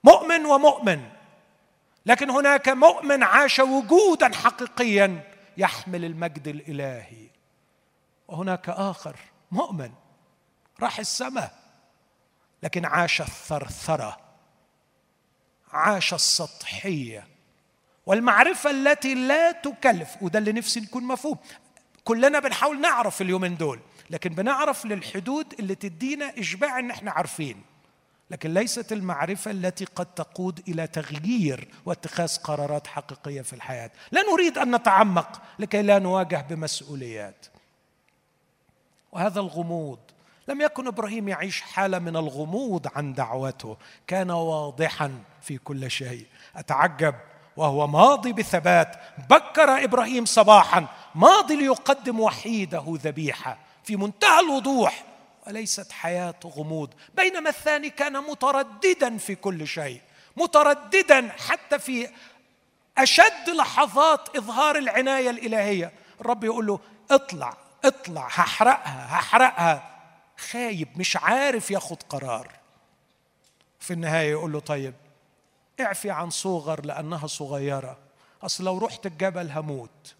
مؤمن 0.04 0.46
ومؤمن. 0.46 1.10
لكن 2.06 2.30
هناك 2.30 2.70
مؤمن 2.70 3.24
عاش 3.24 3.60
وجودا 3.60 4.36
حقيقيا 4.36 5.34
يحمل 5.58 6.06
المجد 6.06 6.48
الإلهي. 6.48 7.30
وهناك 8.28 8.70
آخر 8.70 9.16
مؤمن 9.52 9.92
راح 10.82 11.00
السماء. 11.00 11.67
لكن 12.64 12.86
عاش 12.86 13.22
الثرثرة 13.22 14.18
عاش 15.72 16.14
السطحية. 16.14 17.28
والمعرفة 18.06 18.72
التي 18.72 19.16
لا 19.16 19.52
تكلف 19.52 20.18
وده 20.22 20.40
اللي 20.40 20.52
نفسي 20.52 20.80
نكون 20.80 21.04
مفهوم. 21.04 21.38
كلنا 22.04 22.40
بنحاول 22.40 22.82
نعرف 22.82 23.22
اليومين 23.22 23.58
دول 23.58 23.80
لكن 24.10 24.30
بنعرف 24.30 24.86
للحدود 24.86 25.54
اللي 25.60 25.76
تدينا 25.76 26.40
إشباع 26.40 26.80
إن 26.80 26.92
إحنا 26.92 27.12
عارفين. 27.12 27.62
لكن 28.32 28.54
ليست 28.54 28.92
المعرفة 28.92 29.52
التي 29.52 29.86
قد 29.86 30.06
تقود 30.06 30.64
إلى 30.68 30.88
تغيير 30.88 31.68
واتخاذ 31.86 32.38
قرارات 32.38 32.88
حقيقية 32.88 33.42
في 33.42 33.54
الحياة. 33.54 33.92
لا 34.12 34.22
نريد 34.32 34.58
أن 34.58 34.76
نتعمق 34.76 35.42
لكي 35.60 35.82
لا 35.82 36.00
نواجه 36.00 36.46
بمسؤوليات. 36.50 37.46
وهذا 39.12 39.40
الغموض 39.40 40.00
لم 40.48 40.62
يكن 40.62 40.88
إبراهيم 40.88 41.28
يعيش 41.28 41.62
حالة 41.62 42.00
من 42.00 42.16
الغموض 42.16 42.88
عن 42.96 43.14
دعوته. 43.14 43.78
كان 44.08 44.32
واضحا 44.32 45.20
في 45.42 45.58
كل 45.58 45.92
شيء. 45.92 46.26
أتعجب. 46.56 47.16
وهو 47.58 47.88
ماضي 47.88 48.34
بثبات. 48.34 48.96
بكر 49.30 49.84
إبراهيم 49.84 50.26
صباحا. 50.26 50.86
ماضي 51.16 51.56
ليقدم 51.56 52.20
وحيده 52.20 52.84
ذبيحة. 52.88 53.58
في 53.84 53.96
منتهى 53.96 54.40
الوضوح. 54.40 55.04
وليست 55.48 55.92
حياة 55.92 56.40
غموض. 56.46 56.94
بينما 57.14 57.50
الثاني 57.50 57.90
كان 57.90 58.14
مترددا 58.14 59.18
في 59.18 59.36
كل 59.36 59.68
شيء. 59.68 60.02
مترددا 60.38 61.30
حتى 61.48 61.80
في 61.80 62.10
أشد 62.98 63.50
لحظات 63.56 64.38
إظهار 64.38 64.78
العناية 64.78 65.30
الإلهية. 65.30 65.92
الرب 66.22 66.44
يقول 66.44 66.68
له 66.68 66.80
اطلع 67.12 67.54
اطلع 67.86 68.28
هحرقها 68.28 69.08
هحرقها. 69.10 69.97
خايب 70.38 70.88
مش 71.00 71.18
عارف 71.18 71.72
ياخد 71.72 72.04
قرار. 72.04 72.52
في 73.80 73.94
النهاية 73.94 74.32
يقول 74.32 74.52
له 74.52 74.60
طيب 74.60 74.94
اعفي 75.80 76.12
عن 76.12 76.30
صغر 76.30 76.86
لأنها 76.86 77.28
صغيرة. 77.28 77.98
أصل 78.44 78.64
لو 78.64 78.78
رحت 78.78 79.06
الجبل 79.06 79.52
هموت. 79.52 80.16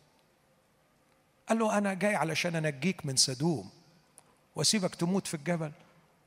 قال 1.50 1.60
له 1.60 1.78
أنا 1.78 1.94
جاي 1.94 2.16
علشان 2.16 2.56
أنجيك 2.56 3.06
من 3.06 3.16
سدوم 3.16 3.70
وأسيبك 4.56 4.96
تموت 4.96 5.28
في 5.28 5.34
الجبل؟ 5.34 5.72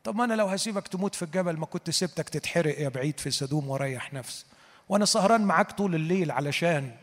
طب 0.05 0.17
ما 0.17 0.25
أنا 0.25 0.35
لو 0.35 0.47
هسيبك 0.47 0.89
تموت 0.89 1.15
في 1.15 1.23
الجبل 1.23 1.57
ما 1.57 1.67
كنت 1.67 1.91
سبتك 1.91 2.29
تتحرق 2.29 2.81
يا 2.81 2.89
بعيد 2.89 3.21
في 3.21 3.31
سدوم 3.31 3.69
وريح 3.69 4.13
نفسي 4.13 4.45
وأنا 4.89 5.05
سهران 5.05 5.41
معاك 5.41 5.73
طول 5.73 5.95
الليل 5.95 6.31
علشان 6.31 6.97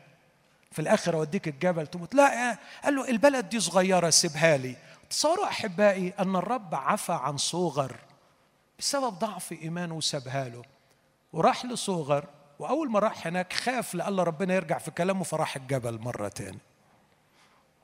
في 0.71 0.79
الآخر 0.79 1.15
أوديك 1.15 1.47
الجبل 1.47 1.87
تموت. 1.87 2.15
لا 2.15 2.57
قال 2.83 2.95
له 2.95 3.09
البلد 3.09 3.49
دي 3.49 3.59
صغيرة 3.59 4.09
سيبها 4.09 4.57
لي. 4.57 4.75
تصوروا 5.09 5.47
أحبائي 5.47 6.13
أن 6.19 6.35
الرب 6.35 6.75
عفى 6.75 7.13
عن 7.13 7.37
صغر 7.37 7.99
بسبب 8.79 9.19
ضعف 9.19 9.51
إيمانه 9.51 9.95
وسابها 9.95 10.49
له. 10.49 10.63
وراح 11.33 11.65
لصغر 11.65 12.25
وأول 12.59 12.91
ما 12.91 12.99
راح 12.99 13.27
هناك 13.27 13.53
خاف 13.53 13.95
لألا 13.95 14.23
ربنا 14.23 14.55
يرجع 14.55 14.77
في 14.77 14.91
كلامه 14.91 15.23
فراح 15.23 15.55
الجبل 15.55 15.99
مرة 15.99 16.27
تاني. 16.27 16.59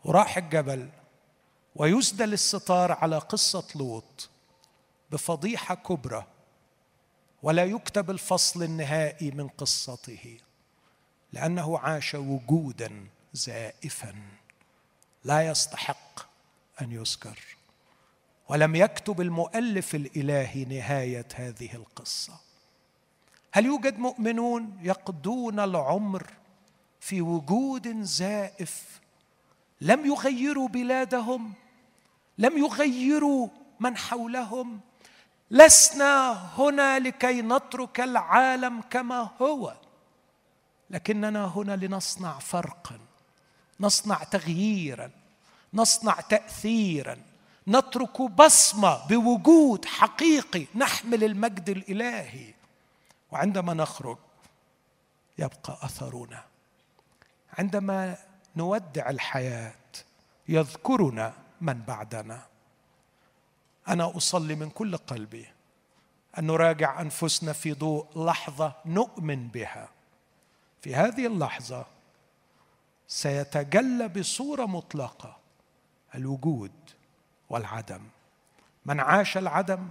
وراح 0.05 0.37
الجبل 0.37 0.89
ويسدل 1.75 2.33
الستار 2.33 2.91
على 2.91 3.17
قصة 3.17 3.67
لوط 3.75 4.29
بفضيحة 5.11 5.75
كبرى 5.75 6.25
ولا 7.43 7.65
يكتب 7.65 8.09
الفصل 8.09 8.63
النهائي 8.63 9.31
من 9.31 9.47
قصته 9.47 10.37
لأنه 11.33 11.79
عاش 11.79 12.15
وجودا 12.15 13.07
زائفا 13.33 14.15
لا 15.23 15.47
يستحق 15.47 16.32
أن 16.81 16.91
يذكر. 16.91 17.39
ولم 18.49 18.75
يكتب 18.75 19.21
المؤلف 19.21 19.95
الإلهي 19.95 20.65
نهاية 20.65 21.27
هذه 21.35 21.75
القصة. 21.75 22.33
هل 23.51 23.65
يوجد 23.65 23.99
مؤمنون 23.99 24.79
يقضون 24.81 25.59
العمر 25.59 26.27
في 26.99 27.21
وجود 27.21 28.01
زائف؟ 28.01 28.99
لم 29.81 30.05
يغيروا 30.05 30.67
بلادهم 30.67 31.53
لم 32.37 32.57
يغيروا 32.57 33.47
من 33.79 33.97
حولهم. 33.97 34.79
لسنا 35.51 36.31
هنا 36.59 36.99
لكي 36.99 37.41
نترك 37.41 37.99
العالم 37.99 38.81
كما 38.81 39.29
هو 39.41 39.75
لكننا 40.89 41.45
هنا 41.45 41.75
لنصنع 41.75 42.39
فرقا 42.39 42.99
نصنع 43.79 44.23
تغييرا. 44.23 45.22
نصنع 45.73 46.13
تاثيرا 46.13 47.17
نترك 47.67 48.21
بصمة 48.21 49.07
بوجود 49.07 49.85
حقيقي 49.85 50.65
نحمل 50.75 51.23
المجد 51.23 51.69
الإلهي. 51.69 52.53
وعندما 53.31 53.73
نخرج 53.73 54.17
يبقى 55.37 55.77
أثرنا. 55.81 56.43
عندما 57.57 58.17
نودع 58.55 59.09
الحياة 59.09 59.73
يذكرنا 60.47 61.33
من 61.61 61.81
بعدنا. 61.81 62.45
أنا 63.87 64.17
أصلي 64.17 64.55
من 64.55 64.69
كل 64.69 64.97
قلبي 64.97 65.47
أن 66.37 66.47
نراجع 66.47 67.01
أنفسنا 67.01 67.53
في 67.53 67.73
ضوء 67.73 68.25
لحظة 68.25 68.75
نؤمن 68.85 69.47
بها. 69.47 69.89
في 70.81 70.95
هذه 70.95 71.27
اللحظة 71.27 71.85
سيتجلى 73.07 74.07
بصورة 74.07 74.65
مطلقة 74.65 75.42
الوجود 76.15 76.71
والعدم. 77.49 78.01
من 78.85 78.99
عاش 78.99 79.37
العدم 79.37 79.89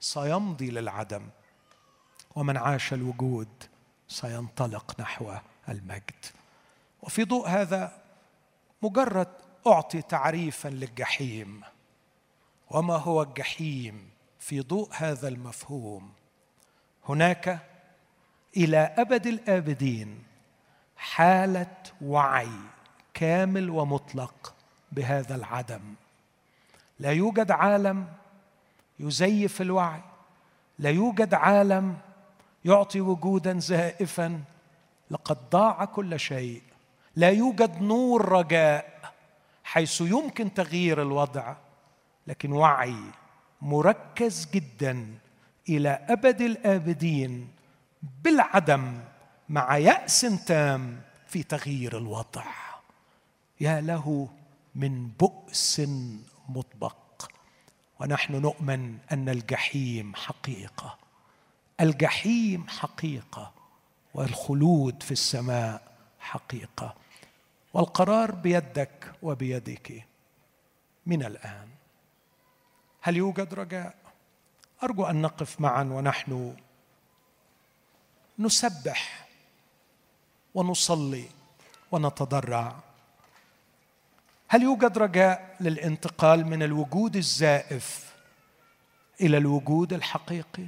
سيمضي 0.00 0.70
للعدم 0.70 1.28
ومن 2.36 2.56
عاش 2.56 2.92
الوجود 2.92 3.48
سينطلق 4.08 5.00
نحو 5.00 5.34
المجد. 5.68 6.24
وفي 7.02 7.24
ضوء 7.24 7.48
هذا 7.48 8.02
مجرد 8.82 9.28
أعطي 9.66 10.02
تعريفا 10.02 10.68
للجحيم. 10.68 11.62
وما 12.70 12.96
هو 12.96 13.22
الجحيم 13.22 14.10
في 14.38 14.60
ضوء 14.60 14.88
هذا 14.92 15.28
المفهوم؟ 15.28 16.12
هناك 17.08 17.58
إلى 18.56 18.78
أبد 18.78 19.26
الآبدين 19.26 20.24
حالة 20.96 21.76
وعي 22.02 22.50
كامل 23.14 23.70
ومطلق 23.70 24.54
بهذا 24.92 25.34
العدم. 25.34 25.80
لا 26.98 27.12
يوجد 27.12 27.50
عالم 27.50 28.06
يزيف 28.98 29.60
الوعي 29.60 30.02
لا 30.78 30.90
يوجد 30.90 31.34
عالم 31.34 31.98
يعطي 32.64 33.00
وجودا 33.00 33.58
زائفا 33.58 34.42
لقد 35.10 35.38
ضاع 35.50 35.84
كل 35.84 36.20
شيء. 36.20 36.62
لا 37.16 37.30
يوجد 37.30 37.82
نور 37.82 38.28
رجاء 38.28 39.12
حيث 39.64 40.00
يمكن 40.00 40.54
تغيير 40.54 41.02
الوضع 41.02 41.54
لكن 42.26 42.52
وعي 42.52 42.96
مركز 43.62 44.48
جدا 44.54 45.06
إلى 45.68 45.88
أبد 46.08 46.40
الآبدين 46.40 47.48
بالعدم 48.22 48.98
مع 49.48 49.76
يأس 49.76 50.20
تام 50.46 51.00
في 51.28 51.42
تغيير 51.42 51.98
الوضع. 51.98 52.44
يا 53.60 53.80
له 53.80 54.28
من 54.74 55.08
بؤس 55.08 55.80
مطبق. 56.48 57.30
ونحن 58.00 58.40
نؤمن 58.40 58.98
أن 59.12 59.28
الجحيم 59.28 60.14
حقيقة. 60.14 60.98
الجحيم 61.80 62.68
حقيقة 62.68 63.52
والخلود 64.14 65.02
في 65.02 65.10
السماء 65.10 65.96
حقيقة. 66.20 66.94
والقرار 67.74 68.30
بيدك 68.30 69.12
وبيدك 69.22 70.06
من 71.06 71.22
الآن. 71.22 71.68
هل 73.00 73.16
يوجد 73.16 73.54
رجاء؟ 73.54 73.94
أرجو 74.82 75.04
أن 75.04 75.22
نقف 75.22 75.60
معا 75.60 75.84
ونحن 75.84 76.56
نسبح 78.38 79.28
ونصلي 80.54 81.28
ونتضرع. 81.92 82.89
هل 84.52 84.62
يوجد 84.62 84.98
رجاء 84.98 85.56
للانتقال 85.60 86.46
من 86.46 86.62
الوجود 86.62 87.16
الزائف 87.16 88.14
إلى 89.20 89.36
الوجود 89.36 89.92
الحقيقي؟ 89.92 90.66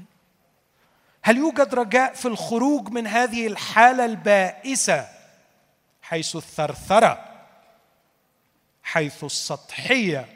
هل 1.22 1.36
يوجد 1.36 1.74
رجاء 1.74 2.14
في 2.14 2.28
الخروج 2.28 2.88
من 2.88 3.06
هذه 3.06 3.46
الحالة 3.46 4.04
البائسة 4.04 5.08
حيث 6.02 6.36
الثرثرة 6.36 7.44
حيث 8.82 9.24
السطحية 9.24 10.28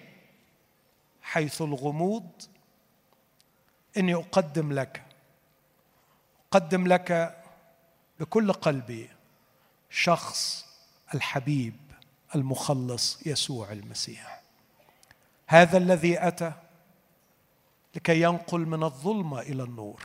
حيث 1.22 1.62
الغموض؟ 1.62 2.30
إني 3.96 4.14
أقدم 4.14 4.72
لك 4.72 5.02
أقدم 6.48 6.86
لك 6.86 7.38
بكل 8.20 8.52
قلبي 8.52 9.10
شخص 9.90 10.66
الحبيب 11.14 11.85
المخلص 12.36 13.26
يسوع 13.26 13.72
المسيح. 13.72 14.42
هذا 15.46 15.78
الذي 15.78 16.28
أتى 16.28 16.52
لكي 17.94 18.22
ينقل 18.22 18.60
من 18.60 18.82
الظلمة 18.82 19.40
إلى 19.40 19.62
النور 19.62 20.02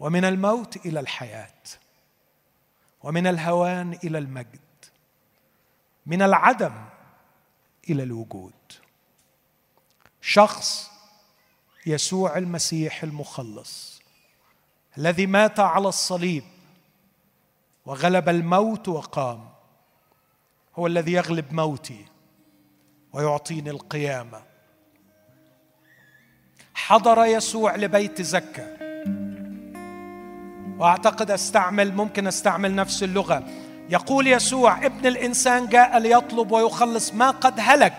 ومن 0.00 0.24
الموت 0.24 0.86
إلى 0.86 1.00
الحياة 1.00 1.62
ومن 3.02 3.26
الهوان 3.26 3.98
إلى 4.04 4.18
المجد 4.18 4.60
من 6.06 6.22
العدم 6.22 6.84
إلى 7.90 8.02
الوجود. 8.02 8.52
شخص 10.20 10.90
يسوع 11.86 12.38
المسيح 12.38 13.02
المخلص 13.02 14.02
الذي 14.98 15.26
مات 15.26 15.60
على 15.60 15.88
الصليب 15.88 16.44
وغلب 17.86 18.28
الموت 18.28 18.88
وقام 18.88 19.53
هو 20.76 20.86
الذي 20.86 21.12
يغلب 21.12 21.52
موتي 21.52 22.04
ويعطيني 23.12 23.70
القيامة. 23.70 24.42
حضر 26.74 27.24
يسوع 27.24 27.76
لبيت 27.76 28.22
زكا. 28.22 28.76
وأعتقد 30.78 31.30
أستعمل 31.30 31.94
ممكن 31.94 32.26
أستعمل 32.26 32.74
نفس 32.74 33.02
اللغة. 33.02 33.44
يقول 33.90 34.26
يسوع 34.26 34.86
ابن 34.86 35.06
الإنسان 35.06 35.66
جاء 35.66 35.98
ليطلب 35.98 36.52
ويخلص 36.52 37.14
ما 37.14 37.30
قد 37.30 37.54
هلك. 37.58 37.94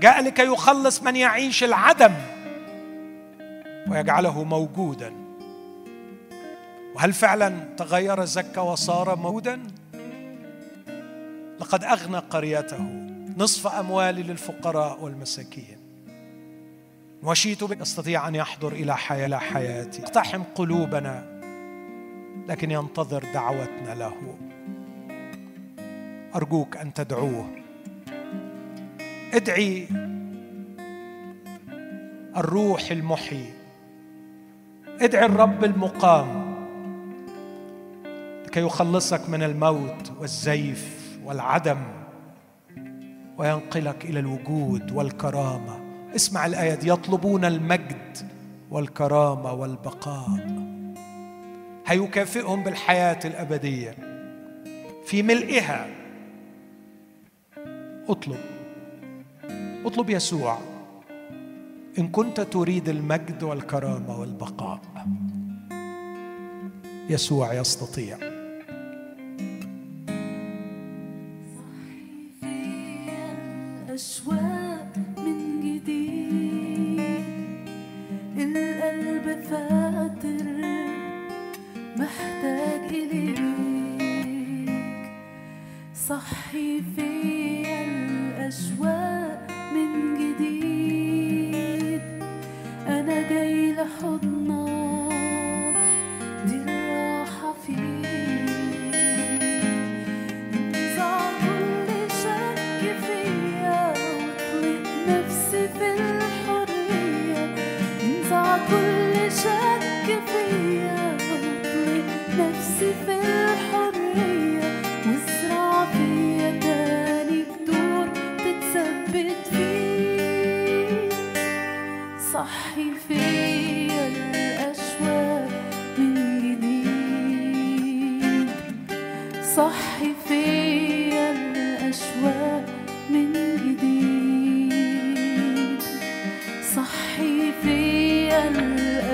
جاء 0.00 0.22
لكي 0.22 0.46
يخلص 0.46 1.02
من 1.02 1.16
يعيش 1.16 1.64
العدم 1.64 2.12
ويجعله 3.88 4.44
موجودا. 4.44 5.12
وهل 6.94 7.12
فعلا 7.12 7.74
تغير 7.76 8.24
زكا 8.24 8.60
وصار 8.60 9.16
موجودا؟ 9.16 9.62
لقد 11.60 11.84
أغنى 11.84 12.18
قريته 12.18 12.82
نصف 13.36 13.66
أموالي 13.66 14.22
للفقراء 14.22 15.04
والمساكين. 15.04 15.78
وشيت 17.22 17.64
بك 17.64 17.80
يستطيع 17.80 18.28
أن 18.28 18.34
يحضر 18.34 18.72
إلى 18.72 18.96
حياه 18.96 19.38
حياتي. 19.38 20.02
يقتحم 20.02 20.42
قلوبنا 20.54 21.40
لكن 22.48 22.70
ينتظر 22.70 23.24
دعوتنا 23.34 23.94
له. 23.94 24.38
أرجوك 26.34 26.76
أن 26.76 26.94
تدعوه. 26.94 27.50
ادعي 29.34 29.88
الروح 32.36 32.90
المحيي. 32.90 33.52
ادعي 35.00 35.26
الرب 35.26 35.64
المقام 35.64 36.54
لكي 38.46 38.60
يخلصك 38.60 39.28
من 39.28 39.42
الموت 39.42 40.12
والزيف. 40.20 41.03
والعدم 41.24 41.78
وينقلك 43.38 44.04
إلى 44.04 44.20
الوجود 44.20 44.92
والكرامة. 44.92 45.80
اسمع 46.16 46.46
الآية 46.46 46.74
دي. 46.74 46.88
يطلبون 46.88 47.44
المجد 47.44 48.18
والكرامة 48.70 49.52
والبقاء. 49.52 50.46
هيكافئهم 51.86 52.62
بالحياة 52.62 53.18
الأبدية. 53.24 53.94
في 55.06 55.22
ملئها. 55.22 55.86
اطلب. 58.08 58.40
اطلب 59.84 60.10
يسوع. 60.10 60.58
إن 61.98 62.08
كنت 62.08 62.40
تريد 62.40 62.88
المجد 62.88 63.42
والكرامة 63.42 64.20
والبقاء. 64.20 64.80
يسوع 67.08 67.54
يستطيع. 67.54 68.33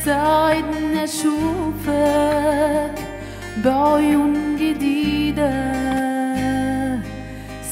ساعدني 0.05 1.05
أشوفك 1.05 2.95
بعيون 3.65 4.57
جديدة. 4.57 5.53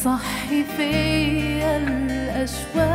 صحي 0.04 0.64
فيا 0.76 1.76
الأشواق. 1.76 2.93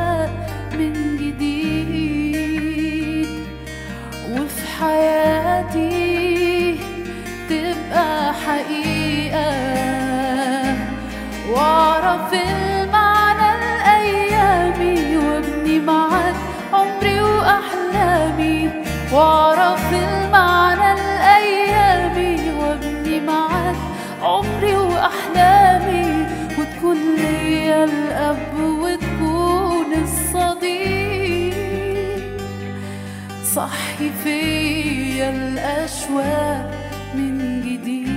صحي 34.00 34.12
فيا 34.24 35.30
الأشواق 35.30 36.72
من 37.16 37.62
جديد؟ 37.62 38.10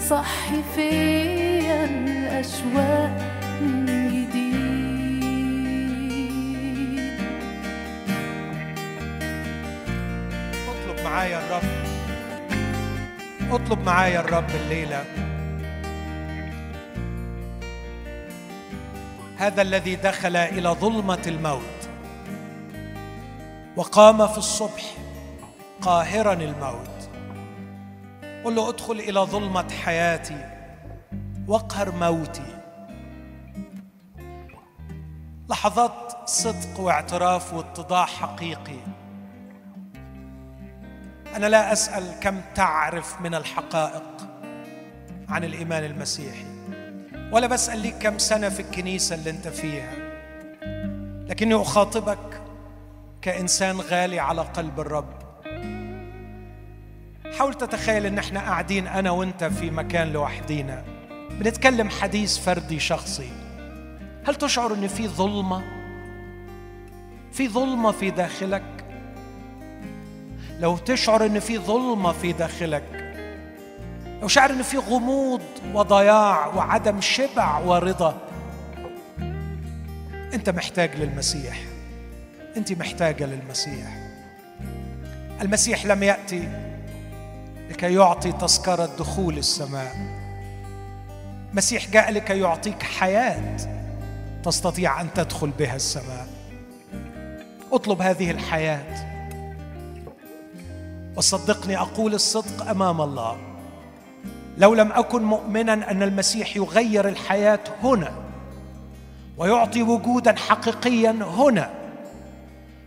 صحي 0.00 0.62
فيا 0.74 1.84
الأشواق 1.84 3.16
من 3.60 3.86
جديد. 4.08 4.60
اطلب 10.68 10.98
معايا 11.04 11.38
الرب. 11.38 11.68
اطلب 13.50 13.80
معايا 13.86 14.20
الرب 14.20 14.50
الليلة. 14.64 15.04
هذا 19.38 19.62
الذي 19.62 19.96
دخل 19.96 20.36
إلى 20.36 20.68
ظلمة 20.68 21.22
الموت. 21.26 21.73
وقام 23.76 24.26
في 24.26 24.38
الصبح 24.38 24.82
قاهرا 25.80 26.32
الموت. 26.32 27.10
قل 28.44 28.54
له 28.54 28.68
ادخل 28.68 28.92
إلى 28.92 29.20
ظلمة 29.20 29.70
حياتي 29.84 30.50
واقهر 31.48 31.90
موتي. 31.90 32.60
لحظات 35.50 36.12
صدق 36.24 36.80
واعتراف 36.80 37.54
واتضاع 37.54 38.06
حقيقي. 38.06 38.78
أنا 41.36 41.46
لا 41.46 41.72
أسأل 41.72 42.20
كم 42.20 42.40
تعرف 42.54 43.20
من 43.20 43.34
الحقائق 43.34 44.28
عن 45.28 45.44
الإيمان 45.44 45.84
المسيحي 45.84 46.44
ولا 47.32 47.46
بسأل 47.46 47.78
ليك 47.78 47.98
كم 47.98 48.18
سنة 48.18 48.48
في 48.48 48.60
الكنيسة 48.60 49.14
اللي 49.14 49.30
أنت 49.30 49.48
فيها 49.48 49.92
لكني 51.28 51.54
أخاطبك 51.54 52.43
كإنسان 53.24 53.80
غالي 53.80 54.18
على 54.18 54.42
قلب 54.42 54.80
الرب. 54.80 55.14
حاول 57.38 57.54
تتخيل 57.54 58.06
إن 58.06 58.18
إحنا 58.18 58.40
قاعدين 58.40 58.86
أنا 58.86 59.10
وإنت 59.10 59.44
في 59.44 59.70
مكان 59.70 60.12
لوحدينا. 60.12 60.84
بنتكلم 61.30 61.88
حديث 61.88 62.38
فردي 62.38 62.80
شخصي. 62.80 63.28
هل 64.26 64.34
تشعر 64.34 64.74
إن 64.74 64.88
في 64.88 65.08
ظلمة؟ 65.08 65.62
في 67.32 67.48
ظلمة 67.48 67.92
في 67.92 68.10
داخلك؟ 68.10 68.84
لو 70.60 70.76
تشعر 70.76 71.26
إن 71.26 71.40
في 71.40 71.58
ظلمة 71.58 72.12
في 72.12 72.32
داخلك 72.32 73.16
لو 74.22 74.28
شعر 74.28 74.50
إن 74.50 74.62
في 74.62 74.78
غموض 74.78 75.42
وضياع 75.74 76.46
وعدم 76.46 77.00
شبع 77.00 77.58
ورضا 77.58 78.18
أنت 80.34 80.50
محتاج 80.50 80.96
للمسيح. 80.96 81.73
أنت 82.56 82.72
محتاجة 82.72 83.26
للمسيح. 83.26 83.86
المسيح 85.40 85.86
لم 85.86 86.02
يأتي 86.02 86.48
لكي 87.70 87.94
يعطي 87.94 88.32
تذكرة 88.32 88.90
دخول 88.98 89.38
السماء. 89.38 89.96
المسيح 91.50 91.90
جاء 91.90 92.12
لكي 92.12 92.40
يعطيك 92.40 92.82
حياة 92.82 93.56
تستطيع 94.44 95.00
أن 95.00 95.12
تدخل 95.14 95.50
بها 95.50 95.76
السماء. 95.76 96.26
اطلب 97.72 98.02
هذه 98.02 98.30
الحياة. 98.30 99.14
وصدقني 101.16 101.78
أقول 101.78 102.14
الصدق 102.14 102.68
أمام 102.70 103.00
الله. 103.00 103.36
لو 104.58 104.74
لم 104.74 104.92
أكن 104.92 105.22
مؤمنا 105.22 105.72
أن 105.72 106.02
المسيح 106.02 106.56
يغير 106.56 107.08
الحياة 107.08 107.60
هنا 107.82 108.12
ويعطي 109.36 109.82
وجودا 109.82 110.36
حقيقيا 110.36 111.10
هنا 111.10 111.83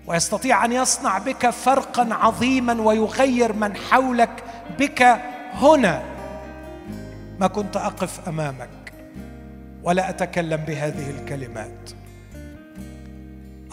ويستطيع 0.08 0.66
أن 0.66 0.72
يصنع 0.72 1.18
بك 1.18 1.49
فرقا 1.49 2.08
عظيما 2.12 2.82
ويغير 2.82 3.53
من 3.53 3.76
حولك 3.76 4.43
بك 4.80 5.22
هنا. 5.53 6.03
ما 7.39 7.47
كنت 7.47 7.78
أقف 7.78 8.28
أمامك 8.28 8.93
ولا 9.84 10.10
أتكلم 10.10 10.58
بهذه 10.58 11.10
الكلمات. 11.10 11.89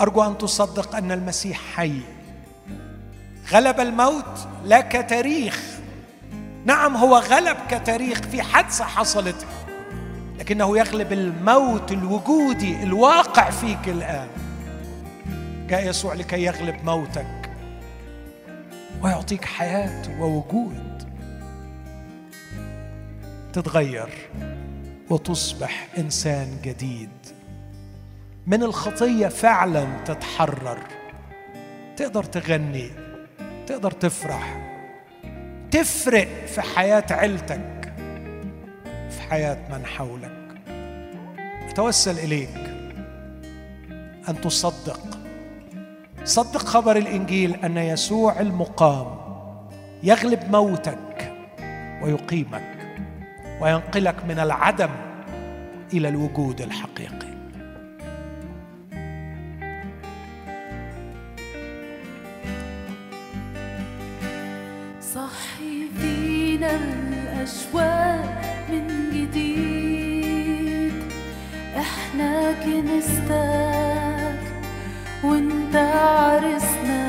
أرجو 0.00 0.22
أن 0.22 0.38
تصدق 0.38 0.96
أن 0.96 1.12
المسيح 1.12 1.60
حي. 1.76 2.00
غلب 3.52 3.80
الموت 3.80 4.48
لا 4.64 4.80
كتاريخ 4.80 5.62
نعم 6.64 6.96
هو 6.96 7.16
غلب 7.16 7.56
كتاريخ 7.70 8.20
في 8.20 8.42
حادثة 8.42 8.84
حصلت 8.84 9.46
لكنه 10.38 10.78
يغلب 10.78 11.12
الموت 11.12 11.92
الوجودي 11.92 12.82
الواقع 12.82 13.50
فيك 13.50 13.88
الآن. 13.88 14.28
جاء 15.68 15.88
يسوع 15.88 16.14
لكي 16.14 16.42
يغلب 16.42 16.84
موتك 16.84 17.50
ويعطيك 19.02 19.44
حياة 19.44 20.20
ووجود. 20.20 20.94
تتغير 23.52 24.08
وتصبح 25.10 25.88
إنسان 25.98 26.56
جديد. 26.62 27.10
من 28.46 28.62
الخطية 28.62 29.28
فعلا 29.28 29.86
تتحرر. 30.04 30.78
تقدر 31.96 32.24
تغني 32.24 32.90
تقدر 33.66 33.90
تفرح. 33.90 34.70
تفرق 35.70 36.28
في 36.46 36.62
حياة 36.62 37.04
عيلتك 37.10 37.94
في 39.10 39.20
حياة 39.30 39.78
من 39.78 39.86
حولك. 39.86 40.60
أتوسل 41.70 42.18
إليك. 42.18 42.74
أن 44.28 44.40
تصدق. 44.40 45.23
صدق 46.24 46.58
خبر 46.58 46.96
الإنجيل 46.96 47.54
أن 47.64 47.76
يسوع 47.76 48.40
المقام 48.40 49.06
يغلب 50.02 50.40
موتك 50.50 51.32
ويقيمك 52.02 52.74
وينقلك 53.60 54.24
من 54.28 54.38
العدم 54.38 54.90
إلى 55.92 56.08
الوجود 56.08 56.60
الحقيقي. 56.60 57.34
صحي 65.14 65.88
فينا 66.00 66.70
الأشواق 66.76 68.42
من 68.70 69.10
جديد 69.12 70.92
إحنا 71.76 72.52
كنستك 72.52 73.63
عرسنا. 75.76 77.04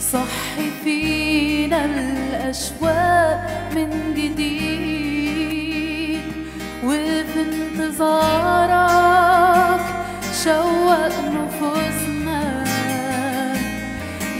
صحي 0.00 0.70
فينا 0.84 1.84
الأشواق 1.84 3.40
من 3.74 3.90
جديد 4.16 5.56
وفي 6.84 7.40
انتظارك 7.48 8.76
شوق 10.44 11.14
نفوسنا. 11.36 12.40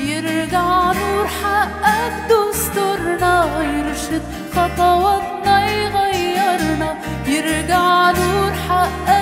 يرجع 0.07 0.93
نور 0.93 1.27
حقك 1.27 2.15
دستورنا 2.31 3.37
يرشد 3.63 4.25
خطواتنا 4.55 5.57
يغيرنا. 5.71 6.91
يرجع 7.27 8.11
نور 8.11 8.53
حقك 8.69 9.16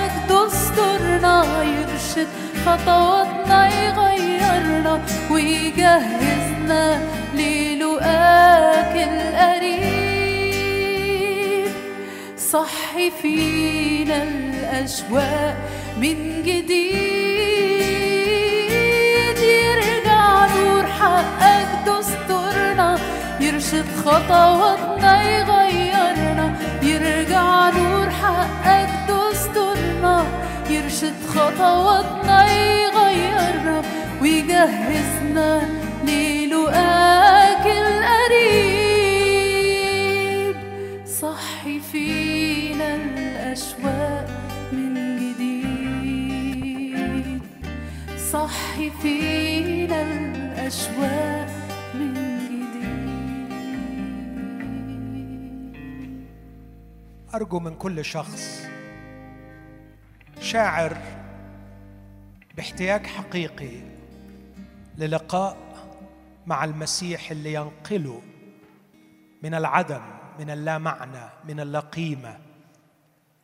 خطواتنا 2.67 3.61
يغيرنا 3.85 4.95
ويجهزنا 5.31 6.85
للقاك 7.35 8.95
القريب 9.11 10.05
صحي 12.39 13.11
فينا 13.23 14.23
الأشواق 14.23 15.57
من 16.01 16.43
جديد. 16.43 16.85
يرجع 19.39 20.47
نور 20.57 20.85
حقك 20.87 21.71
دستورنا. 21.87 22.99
يرشد 23.41 23.89
خطواتنا 24.05 25.13
يغيرنا. 25.23 26.47
يرجع 26.83 27.71
نور 27.71 28.11
حقك 28.11 28.84
يرشد 30.95 31.27
خطواتنا 31.27 32.39
يغيرنا 32.53 33.83
ويجهزنا 34.23 35.51
للقاك 36.07 37.67
القريب. 37.67 38.97
صحي 41.07 41.81
فينا 41.81 42.95
الأشواق 42.95 44.29
من 44.73 44.95
جديد. 45.19 46.63
صحي 48.33 48.91
فينا 49.03 50.03
الأشواق 50.03 51.51
من 51.95 52.15
جديد. 52.15 52.75
أرجو 57.35 57.59
من 57.61 57.75
كل 57.75 58.05
شخص 58.05 58.54
شاعر 60.55 60.99
باحتياج 62.57 63.07
حقيقي 63.07 63.81
للقاء 64.99 65.57
مع 66.47 66.65
المسيح 66.65 67.31
اللي 67.31 67.55
ينقله 67.55 68.23
من 69.43 69.55
العدم 69.55 70.03
من 70.39 70.51
اللا 70.51 70.79
معنى 70.79 71.31
من 71.45 71.61
اللا 71.61 71.81
قيمه 71.81 72.39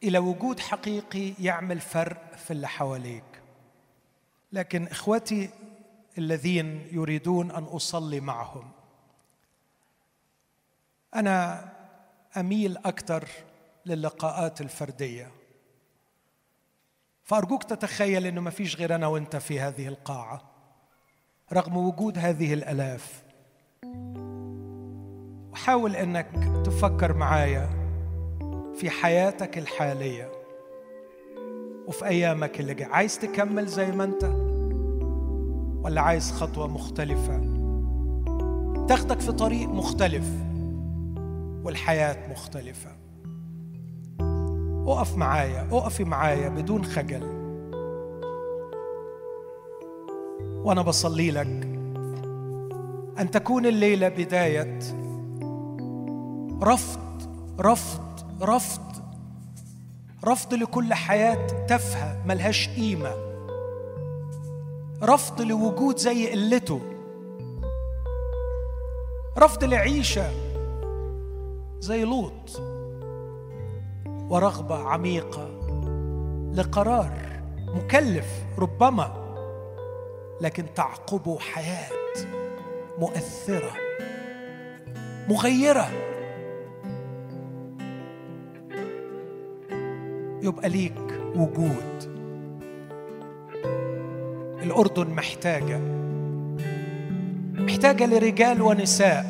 إلى 0.02 0.18
وجود 0.18 0.60
حقيقي 0.60 1.32
يعمل 1.38 1.80
فرق 1.80 2.36
في 2.36 2.50
اللي 2.50 2.68
حواليك. 2.68 3.42
لكن 4.52 4.86
إخوتي 4.86 5.50
الذين 6.18 6.88
يريدون 6.92 7.50
أن 7.50 7.64
أصلي 7.64 8.20
معهم 8.20 8.70
أنا 11.14 11.68
أميل 12.36 12.76
أكثر 12.76 13.28
للقاءات 13.86 14.60
الفردية. 14.60 15.39
فارجوك 17.30 17.64
تتخيل 17.64 18.26
إنه 18.26 18.40
ما 18.40 18.50
فيش 18.50 18.76
غير 18.76 18.94
أنا 18.94 19.06
وأنت 19.06 19.36
في 19.36 19.60
هذه 19.60 19.88
القاعة 19.88 20.40
رغم 21.52 21.76
وجود 21.76 22.18
هذه 22.18 22.54
الألاف. 22.54 23.22
وحاول 25.52 25.96
إنك 25.96 26.26
تفكر 26.64 27.12
معايا 27.12 27.70
في 28.76 28.90
حياتك 28.90 29.58
الحالية 29.58 30.30
وفي 31.86 32.06
أيامك 32.06 32.60
اللي 32.60 32.74
جاية. 32.74 32.88
عايز 32.88 33.18
تكمل 33.18 33.66
زي 33.66 33.92
ما 33.92 34.04
أنت 34.04 34.24
ولا 35.84 36.00
عايز 36.00 36.32
خطوة 36.32 36.66
مختلفة؟ 36.66 37.38
تاخدك 38.88 39.20
في 39.20 39.32
طريق 39.32 39.68
مختلف 39.68 40.28
والحياة 41.64 42.30
مختلفة. 42.30 42.99
اقف 44.86 45.16
معايا 45.16 45.68
اقفي 45.72 46.04
معايا 46.04 46.48
بدون 46.48 46.84
خجل. 46.84 47.22
وأنا 50.64 50.82
بصلي 50.82 51.30
لك 51.30 51.68
أن 53.18 53.30
تكون 53.30 53.66
الليلة 53.66 54.08
بداية. 54.08 54.78
رفض 56.62 57.00
رفض 57.60 58.02
رفض. 58.42 58.80
رفض 60.24 60.54
لكل 60.54 60.94
حياة 60.94 61.66
تافهة 61.66 62.26
ملهاش 62.26 62.68
قيمة. 62.68 63.14
رفض 65.02 65.40
لوجود 65.42 65.96
زي 65.96 66.30
قلته. 66.30 66.80
رفض 69.38 69.64
لعيشة 69.64 70.30
زي 71.80 72.04
لوط. 72.04 72.69
ورغبة 74.30 74.88
عميقة 74.88 75.48
لقرار 76.54 77.12
مكلف 77.74 78.26
ربما 78.58 79.20
لكن 80.40 80.64
تعقبه 80.74 81.38
حياة 81.38 81.90
مؤثرة 82.98 83.70
مغيرة. 85.28 85.90
يبقى 90.42 90.68
ليك 90.68 91.20
وجود. 91.36 92.10
الأردن 94.62 95.10
محتاجة 95.10 95.80
محتاجة 97.54 98.06
لرجال 98.06 98.62
ونساء 98.62 99.24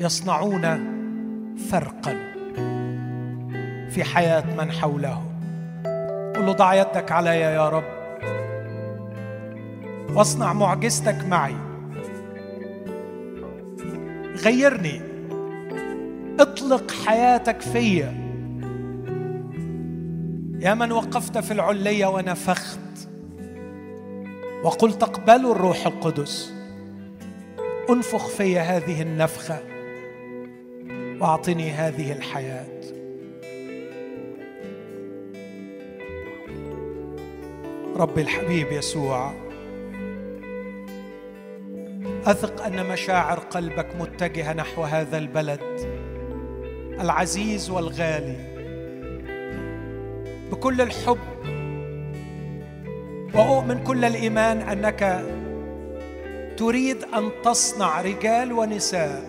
يصنعون 0.00 0.90
فرقا. 1.70 2.29
في 3.90 4.04
حياة 4.04 4.44
من 4.58 4.72
حولهم 4.72 5.26
قل 6.36 6.46
له 6.46 6.52
ضع 6.52 6.74
يدك 6.74 7.12
علي 7.12 7.40
يا 7.40 7.68
رب. 7.68 7.84
واصنع 10.16 10.52
معجزتك 10.52 11.24
معي. 11.24 11.56
غيرني. 14.44 15.00
اطلق 16.40 16.90
حياتك 17.06 17.60
فيا. 17.60 18.14
يا 20.60 20.74
من 20.74 20.92
وقفت 20.92 21.38
في 21.38 21.50
العلية 21.50 22.06
ونفخت. 22.06 22.78
وقلت 24.64 25.02
اقبلوا 25.02 25.52
الروح 25.52 25.86
القدس. 25.86 26.54
انفخ 27.90 28.28
في 28.28 28.58
هذه 28.58 29.02
النفخة. 29.02 29.58
واعطني 31.20 31.70
هذه 31.70 32.12
الحياة. 32.12 32.79
ربي 38.00 38.20
الحبيب 38.20 38.72
يسوع. 38.72 39.32
أثق 42.26 42.64
أن 42.64 42.86
مشاعر 42.86 43.38
قلبك 43.38 43.96
متجهة 44.00 44.52
نحو 44.52 44.82
هذا 44.82 45.18
البلد 45.18 45.60
العزيز 47.00 47.70
والغالي. 47.70 48.36
بكل 50.52 50.80
الحب 50.80 51.18
وأؤمن 53.34 53.84
كل 53.84 54.04
الإيمان 54.04 54.60
أنك 54.60 55.24
تريد 56.56 57.04
أن 57.14 57.30
تصنع 57.44 58.00
رجال 58.00 58.52
ونساء 58.52 59.22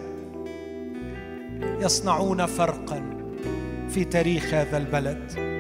يصنعون 1.82 2.45
فرقا 2.45 3.03
في 3.89 4.03
تاريخ 4.03 4.53
هذا 4.53 4.78
البلد. 4.78 5.50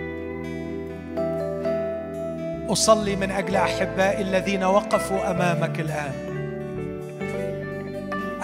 أصلي 2.71 3.15
من 3.15 3.31
أجل 3.31 3.55
احبائي 3.55 4.21
الذين 4.21 4.63
وقفوا 4.63 5.31
أمامك 5.31 5.79
الآن. 5.79 6.13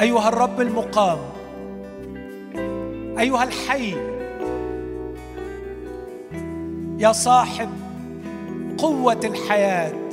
أيها 0.02 0.30
الرب 0.30 0.62
المقام 0.62 1.18
أيها 3.20 3.44
الحي 3.44 3.96
يا 7.00 7.12
صاحب 7.12 7.70
قوة 8.78 9.20
الحياة 9.24 10.10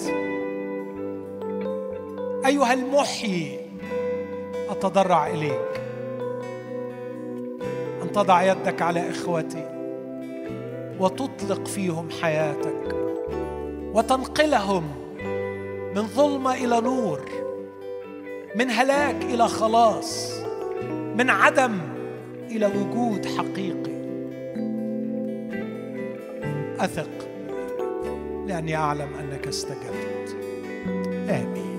أيها 2.47 2.73
المحيي 2.73 3.61
أتضرع 4.71 5.27
إليك. 5.27 5.81
أن 8.03 8.13
تضع 8.13 8.43
يدك 8.43 8.83
على 8.83 9.11
إخوتي 9.11 9.69
وتطلق 11.01 11.67
فيهم 11.67 12.09
حياتك. 12.23 12.94
وتنقلهم 13.95 14.85
من 15.95 16.07
ظلمة 16.07 16.55
إلى 16.55 16.81
نور 16.81 17.21
من 18.57 18.71
هلاك 18.71 19.25
إلى 19.25 19.49
خلاص 19.49 20.33
من 21.19 21.31
عدم 21.31 21.79
إلى 22.51 22.67
وجود 22.67 23.27
حقيقي. 23.27 23.95
أثق 26.81 27.29
لأني 28.47 28.77
أعلم 28.77 29.09
أنك 29.21 29.47
استجبت. 29.47 30.37
آمين. 31.29 31.74